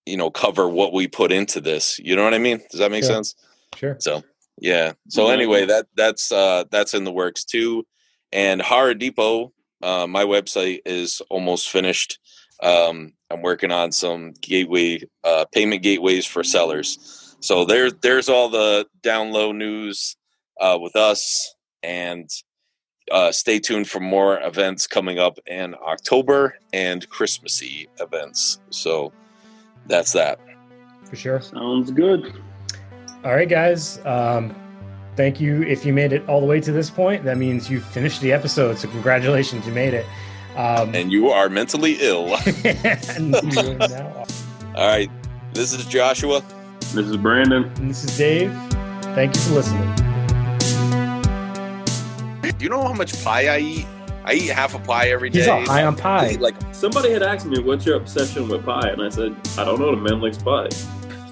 [0.06, 1.98] you know, cover what we put into this.
[1.98, 2.60] You know what I mean?
[2.70, 3.14] Does that make Sure.
[3.14, 3.34] sense?
[3.76, 3.96] Sure.
[4.00, 4.22] So
[4.60, 4.92] yeah.
[5.08, 5.34] So Yeah.
[5.34, 7.86] anyway, that that's uh that's in the works too.
[8.32, 9.52] And Horror Depot,
[9.82, 12.18] uh, my website is almost finished.
[12.62, 17.36] Um, I'm working on some gateway uh, payment gateways for sellers.
[17.40, 20.16] So there's there's all the down low news
[20.60, 22.28] uh, with us, and
[23.10, 28.60] uh, stay tuned for more events coming up in October and Christmassy events.
[28.70, 29.12] So
[29.86, 30.38] that's that.
[31.04, 31.40] For sure.
[31.40, 32.32] Sounds good.
[33.24, 34.04] All right, guys.
[34.06, 34.54] Um,
[35.16, 35.62] thank you.
[35.62, 38.32] If you made it all the way to this point, that means you finished the
[38.32, 38.78] episode.
[38.78, 40.06] So congratulations, you made it.
[40.56, 42.34] Um, And you are mentally ill.
[42.64, 44.24] and you are now-
[44.74, 45.10] all right.
[45.52, 46.42] This is Joshua.
[46.80, 47.64] This is Brandon.
[47.76, 48.52] and this is Dave.
[49.14, 49.94] Thank you for listening.
[52.58, 53.86] Do you know how much pie I eat?
[54.24, 55.40] I eat half a pie every day.
[55.40, 56.36] He's all high on pie.
[56.40, 59.80] like Somebody had asked me, "What's your obsession with pie?" And I said, "I don't
[59.80, 59.94] know.
[59.94, 60.68] The man likes pie."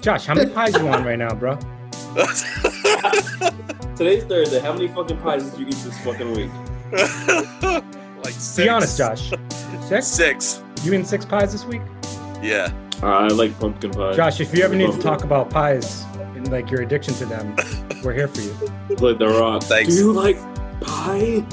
[0.01, 1.55] Josh, how many pies you on right now, bro?
[3.95, 4.59] Today's Thursday.
[4.59, 6.51] How many fucking pies did you eat this fucking week?
[8.23, 8.57] like six.
[8.57, 9.31] Be honest, Josh.
[9.87, 10.07] Six?
[10.07, 10.63] Six.
[10.83, 11.81] You in six pies this week?
[12.41, 12.73] Yeah.
[13.03, 14.13] Uh, I like pumpkin pie.
[14.13, 16.03] Josh, if you ever need to talk about pies
[16.35, 17.55] and like your addiction to them,
[18.03, 18.53] we're here for you.
[18.97, 19.63] like the rock.
[19.63, 19.93] Thanks.
[19.95, 20.37] Do you like
[20.81, 21.45] pie?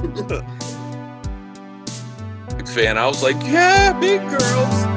[2.74, 2.98] Fan.
[2.98, 4.87] I was like, yeah, big girls.